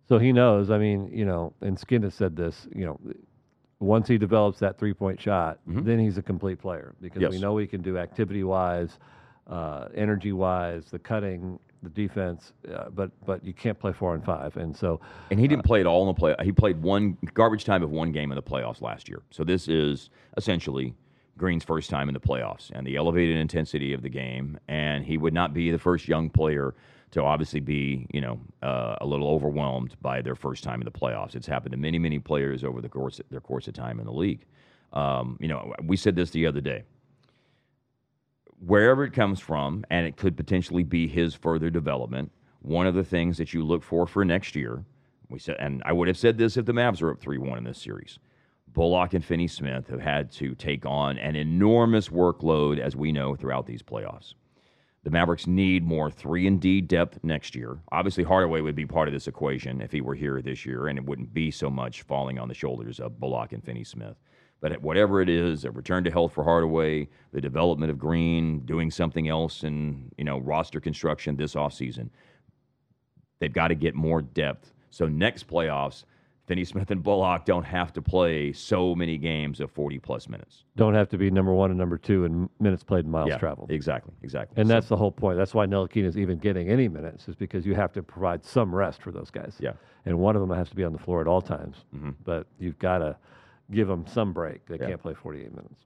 So 0.09 0.18
he 0.18 0.32
knows. 0.32 0.70
I 0.70 0.78
mean, 0.78 1.11
you 1.12 1.24
know, 1.24 1.52
and 1.62 1.78
Skin 1.78 2.02
has 2.02 2.14
said 2.14 2.36
this. 2.36 2.68
You 2.74 2.84
know, 2.84 3.00
once 3.80 4.08
he 4.08 4.16
develops 4.18 4.58
that 4.58 4.78
three-point 4.78 5.20
shot, 5.20 5.58
then 5.66 5.98
he's 5.98 6.18
a 6.18 6.22
complete 6.22 6.58
player 6.58 6.94
because 7.00 7.20
we 7.30 7.38
know 7.38 7.56
he 7.58 7.66
can 7.66 7.82
do 7.82 7.98
activity-wise, 7.98 8.98
uh, 9.48 9.88
energy-wise, 9.94 10.86
the 10.86 10.98
cutting, 10.98 11.58
the 11.82 11.90
defense. 11.90 12.52
Uh, 12.72 12.88
but 12.90 13.10
but 13.26 13.44
you 13.44 13.52
can't 13.52 13.78
play 13.78 13.92
four 13.92 14.14
and 14.14 14.24
five, 14.24 14.56
and 14.56 14.74
so 14.74 15.00
And 15.30 15.38
he 15.38 15.46
didn't 15.46 15.64
play 15.64 15.80
at 15.80 15.86
all 15.86 16.02
in 16.02 16.08
the 16.08 16.14
play. 16.14 16.34
He 16.42 16.52
played 16.52 16.80
one 16.82 17.18
garbage 17.34 17.64
time 17.64 17.82
of 17.82 17.90
one 17.90 18.12
game 18.12 18.32
in 18.32 18.36
the 18.36 18.42
playoffs 18.42 18.80
last 18.80 19.08
year. 19.08 19.22
So 19.30 19.44
this 19.44 19.68
is 19.68 20.10
essentially 20.36 20.94
Green's 21.36 21.64
first 21.64 21.90
time 21.90 22.08
in 22.08 22.14
the 22.14 22.20
playoffs 22.20 22.70
and 22.72 22.86
the 22.86 22.96
elevated 22.96 23.36
intensity 23.36 23.92
of 23.92 24.00
the 24.02 24.08
game. 24.08 24.58
And 24.68 25.04
he 25.04 25.18
would 25.18 25.34
not 25.34 25.52
be 25.52 25.70
the 25.70 25.78
first 25.78 26.08
young 26.08 26.30
player 26.30 26.74
to 27.12 27.22
obviously 27.22 27.61
be, 27.61 28.07
you 28.12 28.20
know, 28.20 28.40
uh, 28.62 28.96
a 29.00 29.07
little 29.07 29.28
overwhelmed 29.28 29.96
by 30.02 30.20
their 30.20 30.34
first 30.34 30.64
time 30.64 30.80
in 30.80 30.84
the 30.84 30.90
playoffs. 30.90 31.34
It's 31.34 31.46
happened 31.46 31.72
to 31.72 31.78
many, 31.78 31.98
many 31.98 32.18
players 32.18 32.64
over 32.64 32.80
the 32.80 32.88
course 32.88 33.20
their 33.30 33.40
course 33.40 33.68
of 33.68 33.74
time 33.74 34.00
in 34.00 34.07
the 34.07 34.12
league. 34.12 34.44
Um, 34.92 35.38
you 35.40 35.48
know, 35.48 35.72
we 35.82 35.96
said 35.96 36.16
this 36.16 36.30
the 36.30 36.46
other 36.46 36.61
day. 36.61 36.84
Wherever 38.59 39.04
it 39.04 39.12
comes 39.12 39.38
from, 39.38 39.84
and 39.90 40.07
it 40.07 40.16
could 40.16 40.36
potentially 40.36 40.82
be 40.82 41.07
his 41.07 41.34
further 41.34 41.70
development. 41.70 42.32
One 42.61 42.86
of 42.86 42.94
the 42.94 43.04
things 43.04 43.36
that 43.38 43.52
you 43.54 43.62
look 43.64 43.82
for 43.82 44.07
for 44.07 44.24
next 44.24 44.57
year, 44.57 44.84
we 45.28 45.38
said, 45.38 45.57
and 45.59 45.82
I 45.84 45.92
would 45.92 46.09
have 46.09 46.16
said 46.18 46.38
this 46.38 46.57
if 46.57 46.64
the 46.64 46.72
Mavs 46.72 47.02
were 47.02 47.12
up 47.12 47.20
three-one 47.20 47.59
in 47.59 47.64
this 47.64 47.80
series. 47.80 48.18
Bullock 48.72 49.14
and 49.14 49.24
Finney 49.24 49.46
Smith 49.46 49.88
have 49.88 50.00
had 50.00 50.30
to 50.32 50.54
take 50.54 50.84
on 50.84 51.18
an 51.18 51.36
enormous 51.36 52.09
workload, 52.09 52.78
as 52.78 52.96
we 52.96 53.12
know, 53.12 53.34
throughout 53.36 53.66
these 53.66 53.82
playoffs. 53.82 54.34
The 55.07 55.12
Mavericks 55.12 55.46
need 55.46 55.84
more 55.84 56.11
three 56.11 56.48
and 56.48 56.61
D 56.61 56.80
depth 56.80 57.22
next 57.22 57.54
year. 57.54 57.78
Obviously, 57.92 58.24
Hardaway 58.24 58.61
would 58.61 58.74
be 58.74 58.86
part 58.86 59.07
of 59.07 59.14
this 59.14 59.28
equation 59.28 59.80
if 59.80 59.92
he 59.92 60.00
were 60.00 60.16
here 60.16 60.42
this 60.42 60.66
year, 60.66 60.88
and 60.88 60.98
it 60.98 61.07
wouldn't 61.07 61.32
be 61.32 61.52
so 61.52 61.70
much 61.70 62.02
falling 62.02 62.40
on 62.40 62.48
the 62.48 62.54
shoulders 62.54 62.98
of 62.98 63.20
Bullock 63.20 63.52
and 63.52 63.62
Finney 63.62 63.84
Smith. 63.84 64.16
But 64.61 64.82
whatever 64.82 65.22
it 65.22 65.28
is, 65.28 65.64
a 65.64 65.70
return 65.70 66.02
to 66.02 66.11
health 66.11 66.32
for 66.32 66.42
Hardaway, 66.42 67.09
the 67.30 67.40
development 67.40 67.92
of 67.92 68.00
Green, 68.00 68.59
doing 68.64 68.90
something 68.90 69.28
else 69.28 69.62
in 69.62 70.11
you 70.18 70.24
know 70.24 70.38
roster 70.40 70.80
construction 70.80 71.36
this 71.36 71.54
offseason, 71.54 72.11
they've 73.38 73.52
got 73.52 73.68
to 73.68 73.76
get 73.76 73.94
more 73.94 74.22
depth. 74.22 74.74
So 74.90 75.07
next 75.07 75.46
playoffs, 75.46 76.02
Finney 76.47 76.64
Smith 76.64 76.90
and 76.92 77.03
Bullock 77.03 77.44
don't 77.44 77.64
have 77.64 77.92
to 77.94 78.01
play 78.03 78.53
so 78.53 78.94
many 78.94 79.18
games 79.18 79.59
of 79.61 79.70
40 79.72 79.99
plus 79.99 80.28
minutes. 80.28 80.62
don't 80.76 80.94
have 80.94 81.09
to 81.09 81.18
be 81.18 81.28
number 81.30 81.53
one 81.53 81.70
and 81.70 81.78
number 81.78 81.99
two 81.99 82.24
in 82.24 82.49
minutes 82.61 82.84
played 82.84 83.05
and 83.05 83.11
miles 83.12 83.28
yeah, 83.30 83.38
traveled. 83.38 83.70
Exactly, 83.72 84.14
exactly. 84.22 84.61
And 84.61 84.68
So- 84.68 84.74
that's 84.74 84.88
the 84.88 84.97
whole 84.97 85.11
point. 85.11 85.36
That's 85.38 85.55
why 85.55 85.66
Ntilikina 85.66 86.05
is 86.05 86.16
even 86.16 86.38
getting 86.38 86.68
any 86.68 86.86
minutes, 86.88 87.26
is 87.28 87.34
because 87.34 87.66
you 87.66 87.74
have 87.74 87.92
to 87.94 88.03
provide 88.03 88.44
some 88.44 88.72
rest 88.72 89.03
for 89.03 89.11
those 89.11 89.30
guys. 89.30 89.57
Yeah. 89.59 89.72
And 90.05 90.18
one 90.20 90.36
of 90.36 90.40
them 90.47 90.57
has 90.57 90.68
to 90.70 90.76
be 90.76 90.84
on 90.84 90.92
the 90.92 90.99
floor 91.01 91.20
at 91.20 91.26
all 91.26 91.40
times. 91.42 91.84
Mhm. 91.94 92.14
But 92.22 92.47
you've 92.61 92.78
got 92.78 92.99
to 92.99 93.16
give 93.72 93.88
them 93.88 94.07
some 94.07 94.32
break. 94.32 94.66
They 94.66 94.78
Yeah. 94.78 94.86
can't 94.86 95.01
play 95.03 95.14
48 95.14 95.51
minutes. 95.53 95.84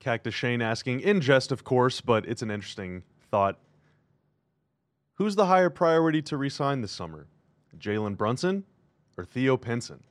Cactus 0.00 0.34
Shane 0.34 0.62
asking, 0.62 1.00
in 1.00 1.20
jest, 1.20 1.52
of 1.52 1.62
course, 1.64 2.00
but 2.00 2.26
it's 2.26 2.42
an 2.42 2.50
interesting 2.50 3.02
thought. 3.30 3.58
Who's 5.14 5.36
the 5.36 5.46
higher 5.46 5.70
priority 5.70 6.22
to 6.22 6.36
resign 6.36 6.80
this 6.80 6.92
summer? 6.92 7.28
Jalen 7.78 8.16
Brunson 8.16 8.64
or 9.16 9.24
Theo 9.24 9.56
Pinson? 9.56 10.02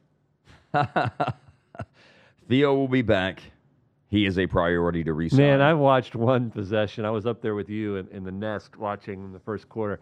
Theo 2.48 2.74
will 2.76 2.88
be 2.88 3.02
back. 3.02 3.42
He 4.08 4.26
is 4.26 4.38
a 4.38 4.46
priority 4.48 5.04
to 5.04 5.14
resign. 5.14 5.40
Man, 5.40 5.62
I've 5.62 5.80
watched 5.80 6.16
one 6.16 6.52
possession. 6.52 7.06
I 7.06 7.10
was 7.10 7.26
up 7.26 7.42
there 7.42 7.56
with 7.56 7.70
you 7.70 7.96
in, 7.98 8.08
in 8.10 8.24
the 8.24 8.32
nest 8.32 8.78
watching 8.78 9.34
the 9.34 9.40
first 9.40 9.68
quarter, 9.68 10.00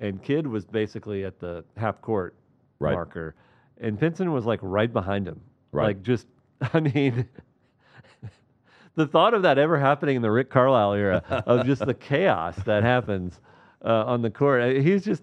and 0.00 0.22
Kidd 0.22 0.46
was 0.46 0.64
basically 0.64 1.24
at 1.24 1.38
the 1.38 1.64
half 1.76 2.00
court 2.02 2.34
Right. 2.80 2.94
marker, 2.94 3.36
and 3.80 3.98
Pinson 3.98 4.32
was 4.32 4.44
like 4.44 4.58
right 4.60 4.92
behind 4.92 5.26
him. 5.28 5.40
Right. 5.70 5.84
Like 5.86 6.02
just, 6.02 6.26
I 6.74 6.80
mean, 6.80 7.28
the 8.96 9.06
thought 9.06 9.34
of 9.34 9.42
that 9.42 9.56
ever 9.56 9.78
happening 9.78 10.16
in 10.16 10.22
the 10.22 10.32
Rick 10.32 10.50
Carlisle 10.50 10.94
era 10.94 11.22
of 11.46 11.64
just 11.64 11.86
the 11.86 11.94
chaos 11.94 12.56
that 12.64 12.82
happens 12.82 13.40
uh, 13.84 14.04
on 14.06 14.20
the 14.20 14.30
court. 14.30 14.62
uh, 14.62 14.80
He's 14.80 15.04
just 15.04 15.22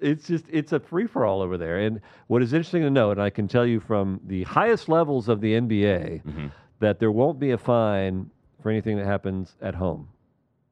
it's 0.00 0.26
just 0.26 0.44
it's 0.50 0.72
a 0.72 0.80
free 0.80 1.06
for 1.06 1.24
all 1.24 1.40
over 1.42 1.56
there. 1.56 1.78
And 1.78 2.00
what 2.26 2.42
is 2.42 2.52
interesting 2.52 2.82
to 2.82 2.90
note, 2.90 3.12
and 3.12 3.22
I 3.22 3.30
can 3.30 3.48
tell 3.48 3.66
you 3.66 3.80
from 3.80 4.20
the 4.26 4.42
highest 4.44 4.88
levels 4.88 5.28
of 5.28 5.40
the 5.40 5.52
NBA, 5.54 6.22
Mm-hmm. 6.24 6.46
that 6.80 6.98
there 6.98 7.10
won't 7.12 7.38
be 7.38 7.52
a 7.52 7.58
fine 7.58 8.30
for 8.62 8.70
anything 8.70 8.96
that 8.98 9.06
happens 9.06 9.56
at 9.62 9.74
home. 9.74 10.08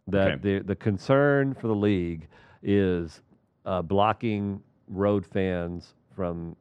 That 0.09 0.33
Okay. 0.33 0.59
the 0.59 0.65
the 0.65 0.77
concern 0.77 1.55
for 1.55 1.69
the 1.69 1.75
league 1.75 2.29
is 2.63 3.23
uh, 3.65 3.81
blocking 3.83 4.61
road 4.89 5.25
fans 5.25 5.95
from 6.15 6.55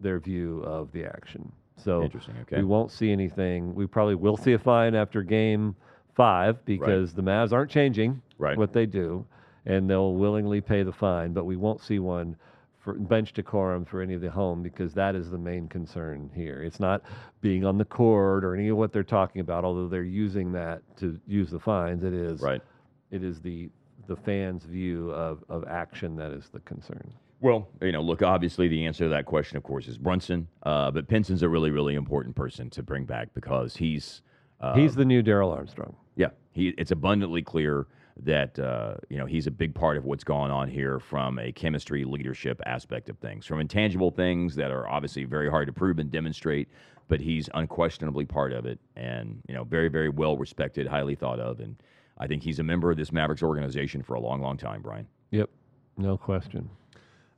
their 0.00 0.18
view 0.18 0.60
of 0.64 0.90
the 0.92 1.04
action. 1.04 1.50
So 1.76 2.02
Interesting, 2.02 2.34
okay. 2.42 2.56
we 2.58 2.64
won't 2.64 2.90
see 2.90 3.12
anything. 3.12 3.72
We 3.74 3.86
probably 3.86 4.16
will 4.16 4.36
see 4.36 4.52
a 4.54 4.58
fine 4.58 4.96
after 4.96 5.22
game 5.22 5.76
five 6.14 6.64
because 6.64 7.14
the 7.14 7.22
Mavs 7.22 7.52
aren't 7.52 7.70
changing 7.70 8.20
Right. 8.38 8.56
what 8.58 8.72
they 8.72 8.86
do, 8.86 9.24
and 9.68 9.88
they'll 9.88 10.14
willingly 10.14 10.60
pay 10.60 10.82
the 10.82 10.92
fine. 10.92 11.32
But 11.32 11.44
we 11.44 11.56
won't 11.56 11.80
see 11.82 11.98
one 12.00 12.36
for 12.80 12.94
bench 12.94 13.32
decorum 13.32 13.84
for 13.84 14.00
any 14.00 14.14
of 14.14 14.20
the 14.20 14.30
home 14.30 14.62
because 14.62 14.94
that 14.94 15.14
is 15.14 15.30
the 15.30 15.38
main 15.38 15.68
concern 15.68 16.30
here. 16.34 16.62
It's 16.62 16.80
not 16.80 17.02
being 17.40 17.64
on 17.64 17.76
the 17.76 17.84
court 17.84 18.44
or 18.44 18.54
any 18.54 18.68
of 18.68 18.76
what 18.76 18.92
they're 18.92 19.02
talking 19.04 19.40
about, 19.40 19.64
although 19.64 19.88
they're 19.88 20.02
using 20.02 20.52
that 20.52 20.82
to 20.98 21.20
use 21.26 21.50
the 21.50 21.60
fines. 21.60 22.02
It 22.02 22.14
is 22.14 22.40
Right. 22.40 22.62
It 23.10 23.22
is 23.22 23.40
the 23.40 23.70
the 24.06 24.16
fans' 24.16 24.64
view 24.64 25.10
of, 25.10 25.44
of 25.50 25.66
action 25.68 26.16
that 26.16 26.32
is 26.32 26.48
the 26.48 26.60
concern. 26.60 27.12
Well, 27.40 27.68
you 27.82 27.92
know, 27.92 28.00
look, 28.00 28.22
obviously 28.22 28.66
the 28.66 28.86
answer 28.86 29.04
to 29.04 29.10
that 29.10 29.26
question, 29.26 29.58
of 29.58 29.62
course, 29.62 29.86
is 29.86 29.98
Brunson. 29.98 30.48
Uh, 30.62 30.90
but 30.90 31.06
Pinson's 31.08 31.42
a 31.42 31.48
really, 31.48 31.70
really 31.70 31.94
important 31.94 32.34
person 32.34 32.70
to 32.70 32.82
bring 32.82 33.04
back 33.04 33.28
because 33.34 33.76
he's. 33.76 34.22
Uh, 34.60 34.74
He's 34.74 34.94
the 34.94 35.04
new 35.04 35.22
Darrell 35.22 35.52
Armstrong. 35.52 35.94
Yeah, 36.16 36.30
he, 36.52 36.70
it's 36.78 36.90
abundantly 36.90 37.42
clear 37.42 37.86
that 38.24 38.58
uh, 38.58 38.94
you 39.08 39.16
know 39.18 39.26
he's 39.26 39.46
a 39.46 39.50
big 39.50 39.74
part 39.74 39.96
of 39.96 40.04
what's 40.04 40.24
going 40.24 40.50
on 40.50 40.68
here 40.68 40.98
from 40.98 41.38
a 41.38 41.52
chemistry 41.52 42.04
leadership 42.04 42.60
aspect 42.66 43.08
of 43.08 43.18
things, 43.18 43.46
from 43.46 43.60
intangible 43.60 44.10
things 44.10 44.54
that 44.56 44.70
are 44.70 44.88
obviously 44.88 45.24
very 45.24 45.50
hard 45.50 45.66
to 45.66 45.72
prove 45.72 45.98
and 45.98 46.10
demonstrate, 46.10 46.68
but 47.08 47.20
he's 47.20 47.48
unquestionably 47.54 48.24
part 48.24 48.52
of 48.52 48.66
it, 48.66 48.78
and 48.96 49.42
you 49.48 49.54
know 49.54 49.64
very 49.64 49.88
very 49.88 50.08
well 50.08 50.36
respected, 50.36 50.86
highly 50.86 51.14
thought 51.14 51.40
of, 51.40 51.60
and 51.60 51.76
I 52.18 52.26
think 52.26 52.42
he's 52.42 52.58
a 52.58 52.64
member 52.64 52.90
of 52.90 52.96
this 52.96 53.12
Mavericks 53.12 53.42
organization 53.42 54.02
for 54.02 54.14
a 54.14 54.20
long 54.20 54.40
long 54.40 54.56
time, 54.56 54.82
Brian. 54.82 55.06
Yep, 55.30 55.50
no 55.96 56.16
question. 56.16 56.70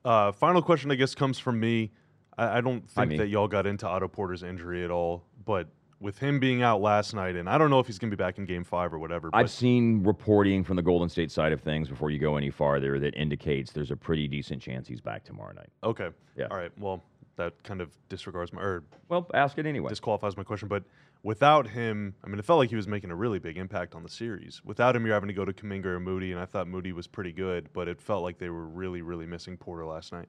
Uh, 0.05 0.33
final 0.33 0.63
question, 0.63 0.91
I 0.91 0.95
guess, 0.95 1.15
comes 1.15 1.39
from 1.39 1.61
me. 1.61 1.91
I, 2.39 2.59
I 2.59 2.61
don't 2.63 2.89
think 2.91 3.11
me. 3.11 3.17
that 3.19 3.29
y'all 3.29 3.49
got 3.49 3.67
into 3.67 3.87
Otto 3.87 4.09
Porter's 4.09 4.43
injury 4.43 4.85
at 4.85 4.91
all, 4.91 5.25
but 5.45 5.69
with 6.01 6.19
him 6.19 6.41
being 6.41 6.63
out 6.63 6.81
last 6.81 7.15
night, 7.15 7.37
and 7.37 7.49
I 7.49 7.59
don't 7.59 7.71
know 7.71 7.79
if 7.79 7.87
he's 7.87 7.99
going 7.99 8.11
to 8.11 8.17
be 8.17 8.21
back 8.23 8.39
in 8.39 8.47
Game 8.47 8.65
Five 8.65 8.93
or 8.93 8.99
whatever. 8.99 9.31
But 9.31 9.37
I've 9.39 9.51
seen 9.51 10.03
reporting 10.03 10.65
from 10.65 10.77
the 10.77 10.83
Golden 10.83 11.09
State 11.09 11.31
side 11.31 11.53
of 11.53 11.61
things 11.61 11.89
before 11.89 12.11
you 12.11 12.19
go 12.19 12.37
any 12.37 12.51
farther 12.51 12.99
that 13.01 13.15
indicates 13.15 13.73
there's 13.73 13.91
a 13.91 13.97
pretty 13.97 14.27
decent 14.27 14.63
chance 14.63 14.89
he's 14.89 15.01
back 15.01 15.25
tomorrow 15.25 15.53
night. 15.53 15.69
okay, 15.85 16.09
Yeah. 16.37 16.47
all 16.51 16.57
right. 16.57 16.73
Well, 16.79 17.05
that 17.37 17.63
kind 17.63 17.81
of 17.81 17.91
disregards 18.09 18.53
my 18.53 18.61
or 18.61 18.83
Well, 19.09 19.27
ask 19.35 19.57
it 19.59 19.67
anyway. 19.67 19.89
disqualifies 19.89 20.37
my 20.37 20.43
question. 20.43 20.69
But 20.69 20.83
without 21.23 21.67
him, 21.69 22.15
I 22.25 22.29
mean, 22.29 22.39
it 22.39 22.45
felt 22.45 22.59
like 22.59 22.71
he 22.71 22.77
was 22.77 22.89
making 22.89 23.11
a 23.11 23.15
really 23.17 23.39
big 23.39 23.57
impact 23.57 23.95
on 23.95 24.03
the 24.03 24.09
series. 24.11 24.61
Without 24.65 24.95
him, 24.97 25.05
you're 25.07 25.15
having 25.15 25.29
to 25.29 25.35
go 25.35 25.45
to 25.45 25.53
Kuminga 25.53 25.87
or 25.87 26.01
Moody, 26.01 26.33
and 26.33 26.41
I 26.41 26.45
thought 26.45 26.67
Moody 26.69 26.93
was 26.93 27.07
pretty 27.07 27.33
good, 27.33 27.69
but 27.73 27.89
it 27.89 28.01
felt 28.01 28.23
like 28.23 28.39
they 28.39 28.51
were 28.51 28.67
really, 28.67 29.01
really 29.03 29.27
missing 29.27 29.57
Porter 29.57 29.87
last 29.87 30.13
night. 30.13 30.29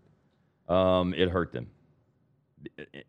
Um, 0.69 1.13
it 1.15 1.29
hurt 1.29 1.51
them. 1.51 1.67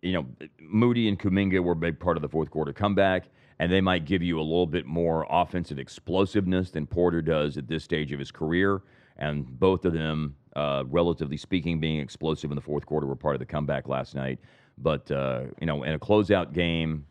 You 0.02 0.12
know, 0.12 0.26
Moody 0.60 1.08
and 1.08 1.18
Kuminga 1.18 1.60
were 1.62 1.72
a 1.72 1.76
big 1.76 1.98
part 1.98 2.16
of 2.16 2.22
the 2.22 2.28
fourth 2.28 2.50
quarter 2.50 2.72
comeback, 2.72 3.28
and 3.58 3.70
they 3.70 3.80
might 3.80 4.04
give 4.04 4.22
you 4.22 4.40
a 4.40 4.42
little 4.42 4.66
bit 4.66 4.86
more 4.86 5.26
offensive 5.30 5.78
explosiveness 5.78 6.70
than 6.70 6.86
Porter 6.86 7.22
does 7.22 7.56
at 7.56 7.68
this 7.68 7.84
stage 7.84 8.12
of 8.12 8.18
his 8.18 8.30
career. 8.30 8.82
And 9.16 9.46
both 9.60 9.84
of 9.84 9.92
them, 9.92 10.36
uh, 10.56 10.84
relatively 10.88 11.36
speaking, 11.36 11.80
being 11.80 12.00
explosive 12.00 12.50
in 12.50 12.54
the 12.56 12.62
fourth 12.62 12.86
quarter, 12.86 13.06
were 13.06 13.16
part 13.16 13.34
of 13.34 13.40
the 13.40 13.46
comeback 13.46 13.88
last 13.88 14.14
night. 14.14 14.38
But 14.78 15.10
uh, 15.10 15.44
you 15.60 15.66
know, 15.66 15.82
in 15.82 15.92
a 15.92 15.98
closeout 15.98 16.52
game, 16.52 17.06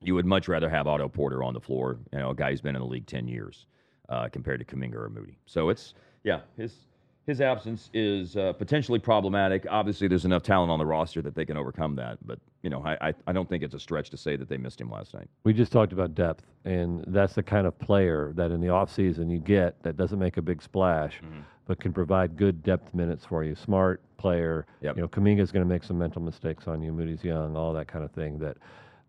you 0.00 0.14
would 0.14 0.26
much 0.26 0.48
rather 0.48 0.68
have 0.68 0.86
Otto 0.86 1.08
Porter 1.08 1.42
on 1.42 1.54
the 1.54 1.60
floor. 1.60 1.98
You 2.12 2.18
know, 2.18 2.30
a 2.30 2.34
guy 2.34 2.50
who's 2.50 2.60
been 2.60 2.76
in 2.76 2.82
the 2.82 2.86
league 2.86 3.06
ten 3.06 3.26
years, 3.26 3.66
uh, 4.08 4.28
compared 4.28 4.60
to 4.60 4.76
Kuminga 4.76 4.94
or 4.94 5.08
Moody. 5.08 5.38
So 5.46 5.70
it's 5.70 5.94
yeah, 6.24 6.40
his 6.56 6.87
his 7.28 7.40
absence 7.40 7.90
is 7.94 8.36
uh, 8.36 8.52
potentially 8.54 8.98
problematic. 8.98 9.66
Obviously, 9.70 10.08
there's 10.08 10.24
enough 10.24 10.42
talent 10.42 10.72
on 10.72 10.78
the 10.80 10.86
roster 10.86 11.22
that 11.22 11.34
they 11.36 11.44
can 11.44 11.56
overcome 11.56 11.94
that. 11.96 12.18
But 12.26 12.40
you 12.62 12.70
know, 12.70 12.82
I, 12.84 13.08
I 13.08 13.14
I 13.28 13.32
don't 13.32 13.48
think 13.48 13.62
it's 13.62 13.74
a 13.74 13.78
stretch 13.78 14.10
to 14.10 14.16
say 14.16 14.34
that 14.34 14.48
they 14.48 14.56
missed 14.56 14.80
him 14.80 14.90
last 14.90 15.14
night. 15.14 15.28
We 15.44 15.52
just 15.52 15.70
talked 15.70 15.92
about 15.92 16.14
depth, 16.16 16.42
and 16.64 17.04
that's 17.06 17.34
the 17.34 17.42
kind 17.42 17.66
of 17.66 17.78
player 17.78 18.32
that 18.34 18.50
in 18.50 18.60
the 18.60 18.66
offseason 18.68 19.30
you 19.30 19.38
get 19.38 19.80
that 19.84 19.96
doesn't 19.96 20.18
make 20.18 20.38
a 20.38 20.42
big 20.42 20.60
splash, 20.62 21.20
Mm-hmm. 21.22 21.40
but 21.66 21.78
can 21.80 21.92
provide 21.92 22.36
good 22.36 22.62
depth 22.62 22.92
minutes 22.94 23.24
for 23.24 23.44
you. 23.44 23.54
Smart 23.54 24.00
player. 24.16 24.66
Yep. 24.80 24.96
You 24.96 25.02
know, 25.02 25.08
Kuminga's 25.08 25.52
going 25.52 25.64
to 25.64 25.68
make 25.68 25.84
some 25.84 25.98
mental 25.98 26.20
mistakes 26.22 26.66
on 26.66 26.82
you. 26.82 26.92
Moody's 26.92 27.22
young, 27.22 27.56
all 27.56 27.72
that 27.74 27.86
kind 27.88 28.04
of 28.04 28.10
thing. 28.12 28.38
That, 28.40 28.56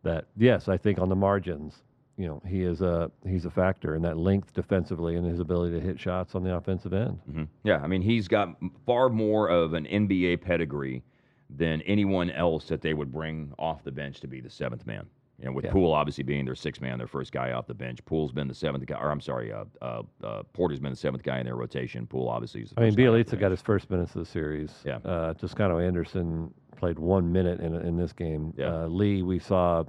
that 0.04 0.26
yes, 0.38 0.68
I 0.68 0.78
think 0.78 1.00
on 1.00 1.10
the 1.10 1.16
margins, 1.16 1.82
you 2.20 2.28
know, 2.28 2.42
he 2.46 2.64
is 2.64 2.82
a 2.82 3.10
he's 3.26 3.46
a 3.46 3.50
factor 3.50 3.96
in 3.96 4.02
that 4.02 4.18
length 4.18 4.54
defensively 4.54 5.16
and 5.16 5.26
his 5.26 5.40
ability 5.40 5.80
to 5.80 5.82
hit 5.84 5.98
shots 5.98 6.36
on 6.36 6.44
the 6.44 6.54
offensive 6.54 6.92
end. 6.94 7.18
hmm 7.32 7.44
Yeah, 7.64 7.78
I 7.82 7.88
mean, 7.88 8.02
he's 8.02 8.28
got 8.28 8.50
far 8.86 9.08
more 9.08 9.48
of 9.48 9.74
an 9.74 9.86
NBA 9.86 10.42
pedigree 10.42 11.02
than 11.50 11.82
anyone 11.84 12.30
else 12.30 12.68
that 12.68 12.82
they 12.82 12.94
would 12.94 13.12
bring 13.12 13.54
off 13.58 13.84
the 13.86 13.92
bench 13.92 14.20
to 14.20 14.28
be 14.28 14.42
the 14.42 14.50
seventh 14.50 14.86
man. 14.86 15.06
You 15.40 15.46
know, 15.46 15.54
with 15.54 15.64
Yeah. 15.64 15.72
Poole 15.72 15.94
obviously 15.94 16.26
being 16.26 16.44
their 16.44 16.56
sixth 16.56 16.82
man, 16.82 16.98
their 16.98 17.08
first 17.08 17.32
guy 17.32 17.54
off 17.54 17.66
the 17.68 17.74
bench. 17.74 18.04
Poole's 18.04 18.34
been 18.34 18.50
the 18.50 18.54
seventh 18.54 18.86
guy, 18.86 19.00
or 19.00 19.10
I'm 19.10 19.22
sorry, 19.22 19.54
uh, 19.54 19.64
uh, 19.82 20.02
uh, 20.22 20.44
Porter's 20.52 20.82
been 20.82 20.92
the 20.92 20.98
seventh 20.98 21.24
guy 21.24 21.40
in 21.40 21.46
their 21.46 21.56
rotation. 21.56 22.06
Poole 22.06 22.28
obviously 22.28 22.64
is 22.64 22.72
the 22.72 22.82
I 22.82 22.84
mean, 22.84 22.96
Bjelica 22.96 23.40
got 23.40 23.52
his 23.52 23.62
first 23.62 23.90
minutes 23.90 24.14
of 24.16 24.26
the 24.26 24.30
series. 24.30 24.74
Yeah. 24.86 24.98
Uh, 25.06 25.34
Toscano 25.36 25.80
Anderson 25.80 26.54
played 26.76 27.00
one 27.00 27.32
minute 27.32 27.62
in 27.62 27.74
in 27.76 27.96
this 27.96 28.12
game. 28.12 28.54
Yeah. 28.58 28.84
Uh, 28.84 28.88
Lee, 28.88 29.22
we 29.22 29.40
saw, 29.40 29.86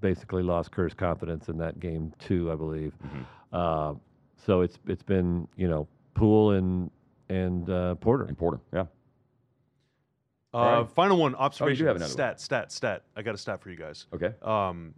basically 0.00 0.42
lost 0.42 0.70
Kerr's 0.72 0.94
confidence 0.94 1.48
in 1.48 1.58
that 1.58 1.78
game 1.80 2.12
too, 2.18 2.50
I 2.50 2.54
believe. 2.56 2.92
Mm-hmm. 3.04 3.22
Uh, 3.52 3.94
so 4.36 4.60
it's 4.62 4.78
it's 4.86 5.02
been 5.02 5.46
you 5.56 5.68
know 5.68 5.86
Poole 6.14 6.52
and 6.52 6.90
and 7.28 7.68
uh, 7.70 7.94
Porter. 7.96 8.24
and 8.24 8.36
Porter. 8.36 8.60
Yeah, 8.72 8.86
Uh, 10.52 10.56
All 10.56 10.82
right. 10.82 10.90
Final 10.90 11.16
one, 11.18 11.34
observation. 11.36 11.86
have 11.86 11.96
another 11.96 12.10
stat, 12.10 12.40
stat, 12.40 12.72
stat. 12.72 13.02
I 13.16 13.22
got 13.22 13.34
a 13.34 13.38
stat 13.38 13.60
for 13.62 13.70
you 13.70 13.76
guys. 13.76 14.06
okay. 14.12 14.32
Um, 14.42 14.94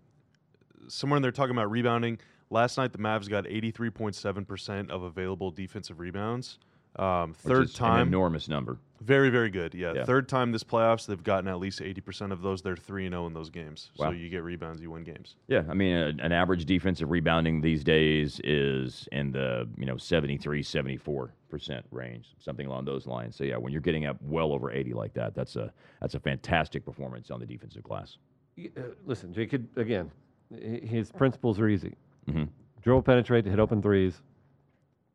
somewhere 0.89 1.17
in 1.17 1.23
there 1.23 1.33
talking 1.33 1.55
about 1.55 1.71
rebounding. 1.71 2.19
Last 2.51 2.77
night, 2.77 2.93
the 2.93 2.99
Mavs 2.99 3.29
got 3.31 3.45
83.7% 3.45 4.91
of 4.91 5.03
available 5.05 5.51
defensive 5.51 5.99
rebounds. 6.01 6.59
Um, 6.97 7.31
Which 7.31 7.39
third 7.39 7.65
is 7.65 7.71
an 7.73 7.77
time, 7.79 8.09
enormous 8.09 8.47
number. 8.49 8.79
Very, 9.05 9.31
very 9.31 9.51
good. 9.51 9.75
Yeah, 9.75 9.93
Yeah. 9.95 10.05
third 10.05 10.29
time 10.29 10.53
this 10.53 10.65
playoffs, 10.65 11.07
they've 11.07 11.23
gotten 11.23 11.49
at 11.49 11.59
least 11.59 11.81
80% 11.81 12.33
of 12.33 12.43
those. 12.43 12.63
They're 12.63 12.77
3 12.77 13.09
0 13.09 13.27
in 13.27 13.35
those 13.35 13.51
games. 13.51 13.91
Wow. 13.99 14.07
So 14.09 14.13
you 14.13 14.29
get 14.29 14.43
rebounds, 14.45 14.81
you 14.81 14.91
win 14.91 15.05
games. 15.05 15.37
Yeah, 15.49 15.63
I 15.69 15.75
mean, 15.75 15.97
a, 15.97 16.07
an 16.25 16.33
average 16.33 16.65
defensive 16.65 17.11
rebounding 17.11 17.61
these 17.61 17.83
days 17.85 18.41
is 18.45 19.09
in 19.13 19.33
the 19.33 19.69
you 19.77 19.87
know 19.87 19.97
73, 19.97 20.63
74 20.63 21.33
percent 21.51 21.85
range, 21.91 22.29
something 22.39 22.67
along 22.67 22.85
those 22.87 23.07
lines. 23.07 23.37
So 23.37 23.45
yeah, 23.45 23.57
when 23.57 23.73
you're 23.73 23.83
getting 23.83 24.07
up 24.07 24.17
well 24.23 24.53
over 24.53 24.71
80 24.73 24.95
like 24.95 25.13
that, 25.15 25.35
that's 25.35 25.57
a 25.57 25.73
that's 26.01 26.15
a 26.15 26.21
fantastic 26.21 26.85
performance 26.85 27.31
on 27.31 27.41
the 27.41 27.47
defensive 27.47 27.83
glass. 27.83 28.17
Uh, 28.59 28.81
listen, 29.07 29.33
Jacob. 29.33 29.67
Again, 29.77 30.11
his 30.51 31.11
principles 31.11 31.59
are 31.61 31.69
easy. 31.69 31.95
hmm 32.31 32.45
Dribble, 32.83 33.03
penetrate, 33.03 33.47
hit 33.47 33.61
open 33.61 33.81
threes, 33.81 34.21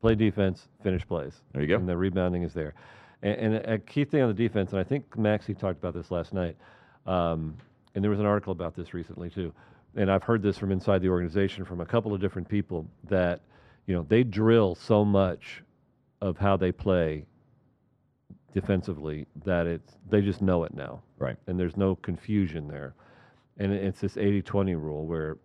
play 0.00 0.14
defense, 0.14 0.68
finish 0.82 1.06
plays. 1.06 1.42
There 1.52 1.60
you 1.60 1.68
go. 1.68 1.76
And 1.76 1.86
the 1.88 1.96
rebounding 1.96 2.42
is 2.42 2.54
there. 2.54 2.72
And, 3.22 3.54
and 3.54 3.66
a 3.66 3.78
key 3.78 4.04
thing 4.04 4.22
on 4.22 4.28
the 4.28 4.34
defense, 4.34 4.70
and 4.72 4.80
I 4.80 4.84
think 4.84 5.16
Maxie 5.18 5.54
talked 5.54 5.78
about 5.78 5.94
this 5.94 6.10
last 6.10 6.32
night, 6.32 6.56
um, 7.06 7.56
and 7.94 8.04
there 8.04 8.10
was 8.10 8.20
an 8.20 8.26
article 8.26 8.52
about 8.52 8.76
this 8.76 8.94
recently 8.94 9.28
too. 9.30 9.52
And 9.96 10.10
I've 10.10 10.22
heard 10.22 10.42
this 10.42 10.56
from 10.58 10.70
inside 10.70 11.02
the 11.02 11.08
organization 11.08 11.64
from 11.64 11.80
a 11.80 11.86
couple 11.86 12.14
of 12.14 12.20
different 12.20 12.48
people 12.48 12.86
that, 13.08 13.40
you 13.86 13.94
know, 13.94 14.04
they 14.08 14.22
drill 14.22 14.74
so 14.74 15.04
much 15.04 15.62
of 16.20 16.36
how 16.38 16.56
they 16.56 16.70
play 16.70 17.24
defensively 18.54 19.26
that 19.44 19.66
it's 19.66 19.96
they 20.08 20.20
just 20.20 20.40
know 20.42 20.64
it 20.64 20.74
now 20.74 21.02
Right. 21.18 21.36
and 21.46 21.58
there's 21.58 21.76
no 21.76 21.96
confusion 21.96 22.66
there. 22.68 22.94
And 23.58 23.72
it's 23.72 24.00
this 24.00 24.16
80 24.16 24.42
20 24.42 24.74
rule 24.74 25.06
where 25.06 25.36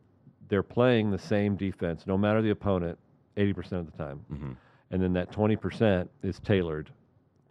they're 0.47 0.63
playing 0.63 1.11
the 1.11 1.17
same 1.19 1.55
defense 1.55 2.05
no 2.05 2.17
matter 2.17 2.41
the 2.41 2.51
opponent 2.51 2.97
80% 3.37 3.71
of 3.73 3.91
the 3.91 3.97
time. 3.97 4.19
hmm 4.29 4.51
And 4.91 5.01
then 5.01 5.13
that 5.13 5.31
20% 5.31 6.07
is 6.21 6.39
tailored 6.39 6.91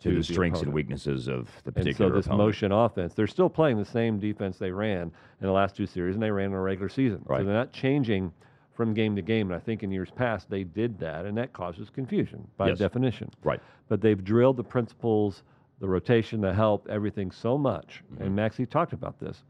To 0.03 0.15
the 0.17 0.23
strengths 0.25 0.63
and 0.63 0.73
weaknesses 0.73 1.29
of 1.29 1.49
the 1.65 1.73
particular. 1.73 2.07
And 2.07 2.15
so 2.15 2.17
this 2.19 2.27
opponent. 2.27 2.47
motion 2.47 2.73
offense, 2.73 3.15
they're 3.15 3.27
still 3.27 3.49
playing 3.51 3.79
the 3.79 3.85
same 3.85 4.19
defense 4.19 4.59
they 4.59 4.71
ran 4.71 5.03
in 5.41 5.47
the 5.47 5.53
last 5.53 5.77
two 5.77 5.87
series 5.87 6.15
and 6.15 6.23
they 6.23 6.31
ran 6.31 6.47
in 6.47 6.53
a 6.55 6.61
regular 6.61 6.89
season. 6.89 7.23
Right. 7.27 7.41
So 7.41 7.45
they're 7.45 7.55
not 7.55 7.73
changing 7.73 8.33
from 8.75 8.95
game 8.95 9.15
to 9.17 9.23
game. 9.23 9.51
And 9.51 9.57
I 9.57 9.63
think 9.63 9.83
in 9.83 9.91
years 9.93 10.11
past 10.11 10.49
they 10.51 10.65
did 10.65 10.99
that 11.01 11.25
and 11.27 11.37
that 11.39 11.53
causes 11.53 11.91
confusion 11.91 12.47
by 12.57 12.69
Yes. 12.69 12.79
definition 12.79 13.31
Right. 13.45 13.61
but 13.89 14.01
they've 14.01 14.23
drilled 14.25 14.57
the 14.57 14.65
principles, 14.65 15.43
the 15.81 15.89
rotation, 15.89 16.41
the 16.41 16.55
help, 16.55 16.89
everything 16.89 17.31
so 17.31 17.59
much. 17.59 18.03
Mm-hmm. 18.15 18.23
And 18.25 18.37
Maxie 18.37 18.67
talked 18.67 18.93
about 18.93 19.19
this 19.21 19.43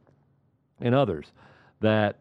and 0.80 0.94
others 0.94 1.32
that 1.80 2.16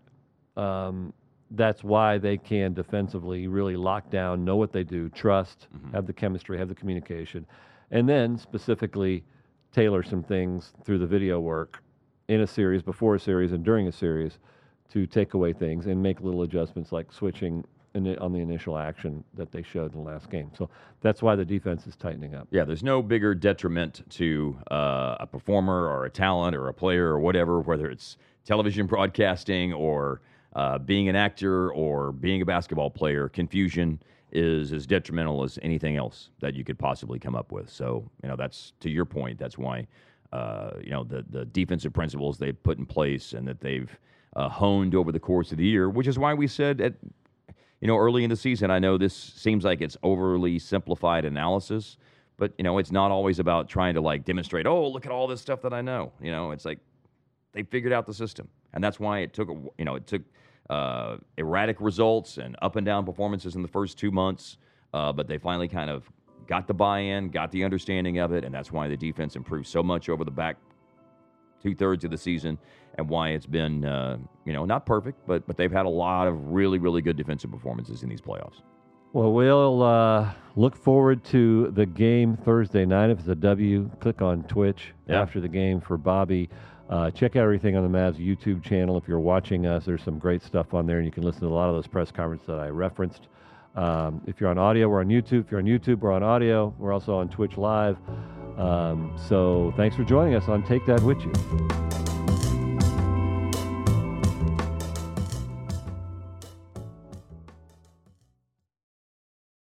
um, 0.57 1.11
that's 1.51 1.83
why 1.83 2.17
they 2.17 2.37
can 2.37 2.73
defensively 2.73 3.47
really 3.47 3.75
lock 3.75 4.09
down, 4.09 4.45
know 4.45 4.55
what 4.55 4.71
they 4.71 4.83
do, 4.83 5.09
trust, 5.09 5.67
Mm-hmm. 5.75 5.95
have 5.95 6.05
the 6.07 6.13
chemistry, 6.13 6.57
have 6.57 6.69
the 6.69 6.75
communication, 6.75 7.45
and 7.91 8.07
then 8.07 8.37
specifically 8.37 9.23
tailor 9.71 10.03
some 10.03 10.23
things 10.23 10.73
through 10.83 10.97
the 10.97 11.05
video 11.07 11.39
work 11.39 11.83
in 12.27 12.41
a 12.41 12.47
series, 12.47 12.81
before 12.81 13.15
a 13.15 13.19
series, 13.19 13.51
and 13.51 13.63
during 13.63 13.87
a 13.87 13.91
series 13.91 14.39
to 14.89 15.05
take 15.05 15.33
away 15.33 15.53
things 15.53 15.85
and 15.85 16.01
make 16.01 16.21
little 16.21 16.41
adjustments 16.41 16.91
like 16.91 17.11
switching 17.11 17.63
in 17.93 18.17
on 18.19 18.31
the 18.31 18.39
initial 18.39 18.77
action 18.77 19.23
that 19.33 19.51
they 19.51 19.61
showed 19.61 19.93
in 19.93 20.03
the 20.03 20.09
last 20.09 20.29
game. 20.29 20.49
So 20.57 20.69
that's 21.01 21.21
why 21.21 21.35
the 21.35 21.45
defense 21.45 21.87
is 21.87 21.95
tightening 21.95 22.35
up. 22.35 22.47
Yeah, 22.51 22.63
there's 22.63 22.83
no 22.83 23.01
bigger 23.01 23.35
detriment 23.35 24.09
to 24.11 24.57
uh, 24.69 25.17
a 25.19 25.27
performer 25.27 25.87
or 25.87 26.05
a 26.05 26.09
talent 26.09 26.55
or 26.55 26.69
a 26.69 26.73
player 26.73 27.07
or 27.07 27.19
whatever, 27.19 27.59
whether 27.59 27.89
it's 27.89 28.17
television 28.45 28.87
broadcasting 28.87 29.73
or 29.73 30.21
uh, 30.55 30.77
being 30.77 31.09
an 31.09 31.15
actor 31.15 31.71
or 31.71 32.11
being 32.11 32.41
a 32.41 32.45
basketball 32.45 32.89
player. 32.89 33.27
Confusion 33.29 34.01
is 34.31 34.73
as 34.73 34.87
detrimental 34.87 35.43
as 35.43 35.59
anything 35.61 35.97
else 35.97 36.29
that 36.39 36.55
you 36.55 36.63
could 36.63 36.79
possibly 36.79 37.19
come 37.19 37.35
up 37.35 37.51
with. 37.51 37.69
So, 37.69 38.09
you 38.23 38.29
know, 38.29 38.35
that's 38.35 38.73
to 38.79 38.89
your 38.89 39.05
point. 39.05 39.37
That's 39.37 39.57
why, 39.57 39.87
uh, 40.31 40.71
you 40.81 40.91
know, 40.91 41.03
the 41.03 41.25
the 41.29 41.45
defensive 41.45 41.93
principles 41.93 42.37
they've 42.37 42.61
put 42.63 42.77
in 42.77 42.85
place 42.85 43.33
and 43.33 43.47
that 43.47 43.59
they've 43.59 43.89
uh, 44.35 44.49
honed 44.49 44.95
over 44.95 45.11
the 45.11 45.19
course 45.19 45.51
of 45.51 45.57
the 45.57 45.65
year, 45.65 45.89
which 45.89 46.07
is 46.07 46.17
why 46.17 46.33
we 46.33 46.47
said 46.47 46.81
at 46.81 46.93
you 47.81 47.87
know, 47.87 47.97
early 47.97 48.23
in 48.23 48.29
the 48.29 48.35
season, 48.35 48.69
I 48.69 48.77
know 48.77 48.97
this 48.97 49.15
seems 49.15 49.63
like 49.63 49.81
it's 49.81 49.97
overly 50.03 50.59
simplified 50.59 51.25
analysis, 51.25 51.97
but 52.37 52.53
you 52.57 52.63
know, 52.63 52.77
it's 52.77 52.91
not 52.91 53.09
always 53.09 53.39
about 53.39 53.67
trying 53.67 53.95
to 53.95 54.01
like 54.01 54.23
demonstrate, 54.23 54.67
oh, 54.67 54.87
look 54.87 55.05
at 55.05 55.11
all 55.11 55.27
this 55.27 55.41
stuff 55.41 55.63
that 55.63 55.73
I 55.73 55.81
know. 55.81 56.11
You 56.21 56.31
know, 56.31 56.51
it's 56.51 56.63
like 56.63 56.79
they 57.53 57.63
figured 57.63 57.91
out 57.91 58.05
the 58.05 58.13
system, 58.13 58.47
and 58.73 58.83
that's 58.83 58.99
why 58.99 59.19
it 59.19 59.33
took 59.33 59.49
you 59.49 59.85
know, 59.85 59.95
it 59.95 60.05
took 60.05 60.21
uh, 60.69 61.17
erratic 61.37 61.81
results 61.81 62.37
and 62.37 62.55
up 62.61 62.75
and 62.75 62.85
down 62.85 63.05
performances 63.05 63.55
in 63.55 63.61
the 63.61 63.67
first 63.67 63.97
two 63.97 64.11
months 64.11 64.57
uh, 64.93 65.11
but 65.11 65.27
they 65.27 65.37
finally 65.37 65.67
kind 65.67 65.89
of 65.89 66.03
got 66.47 66.67
the 66.67 66.73
buy-in, 66.73 67.29
got 67.29 67.51
the 67.51 67.63
understanding 67.63 68.17
of 68.19 68.33
it, 68.33 68.43
and 68.43 68.53
that's 68.53 68.71
why 68.71 68.87
the 68.87 68.97
defense 68.97 69.35
improved 69.37 69.67
so 69.67 69.81
much 69.81 70.09
over 70.09 70.25
the 70.25 70.31
back 70.31 70.57
two 71.63 71.73
thirds 71.75 72.03
of 72.03 72.11
the 72.11 72.17
season, 72.17 72.57
and 72.97 73.07
why 73.07 73.29
it's 73.29 73.45
been 73.45 73.85
uh, 73.85 74.17
you 74.45 74.51
know 74.51 74.65
not 74.65 74.85
perfect, 74.85 75.25
but 75.27 75.45
but 75.47 75.55
they've 75.55 75.71
had 75.71 75.85
a 75.85 75.89
lot 75.89 76.27
of 76.27 76.47
really 76.51 76.77
really 76.79 77.01
good 77.01 77.15
defensive 77.15 77.51
performances 77.51 78.03
in 78.03 78.09
these 78.09 78.21
playoffs. 78.21 78.61
Well, 79.13 79.31
we'll 79.33 79.83
uh, 79.83 80.31
look 80.55 80.75
forward 80.75 81.23
to 81.25 81.71
the 81.71 81.85
game 81.85 82.35
Thursday 82.37 82.85
night. 82.85 83.09
If 83.09 83.19
it's 83.19 83.27
a 83.27 83.35
W, 83.35 83.89
click 83.99 84.21
on 84.21 84.43
Twitch 84.43 84.93
Yeah. 85.07 85.21
after 85.21 85.39
the 85.41 85.49
game 85.49 85.79
for 85.81 85.97
Bobby. 85.97 86.49
Uh, 86.91 87.09
check 87.09 87.37
out 87.37 87.43
everything 87.43 87.77
on 87.77 87.89
the 87.89 87.97
Mavs 87.97 88.17
YouTube 88.17 88.61
channel. 88.61 88.97
If 88.97 89.07
you're 89.07 89.19
watching 89.19 89.65
us, 89.65 89.85
there's 89.85 90.03
some 90.03 90.19
great 90.19 90.43
stuff 90.43 90.73
on 90.73 90.85
there, 90.85 90.97
and 90.97 91.05
you 91.05 91.11
can 91.11 91.23
listen 91.23 91.41
to 91.41 91.47
a 91.47 91.49
lot 91.49 91.69
of 91.69 91.75
those 91.75 91.87
press 91.87 92.11
conferences 92.11 92.47
that 92.47 92.59
I 92.59 92.67
referenced. 92.67 93.27
Um, 93.77 94.21
if 94.27 94.41
you're 94.41 94.49
on 94.49 94.57
audio, 94.57 94.89
we're 94.89 94.99
on 94.99 95.07
YouTube. 95.07 95.45
If 95.45 95.51
you're 95.51 95.61
on 95.61 95.65
YouTube, 95.65 95.99
we're 95.99 96.11
on 96.11 96.21
audio. 96.21 96.73
We're 96.77 96.91
also 96.91 97.15
on 97.15 97.29
Twitch 97.29 97.57
Live. 97.57 97.97
Um, 98.57 99.15
so 99.29 99.73
thanks 99.77 99.95
for 99.95 100.03
joining 100.03 100.35
us 100.35 100.49
on 100.49 100.63
Take 100.63 100.85
That 100.85 101.01
With 101.01 101.21
You. 101.21 102.20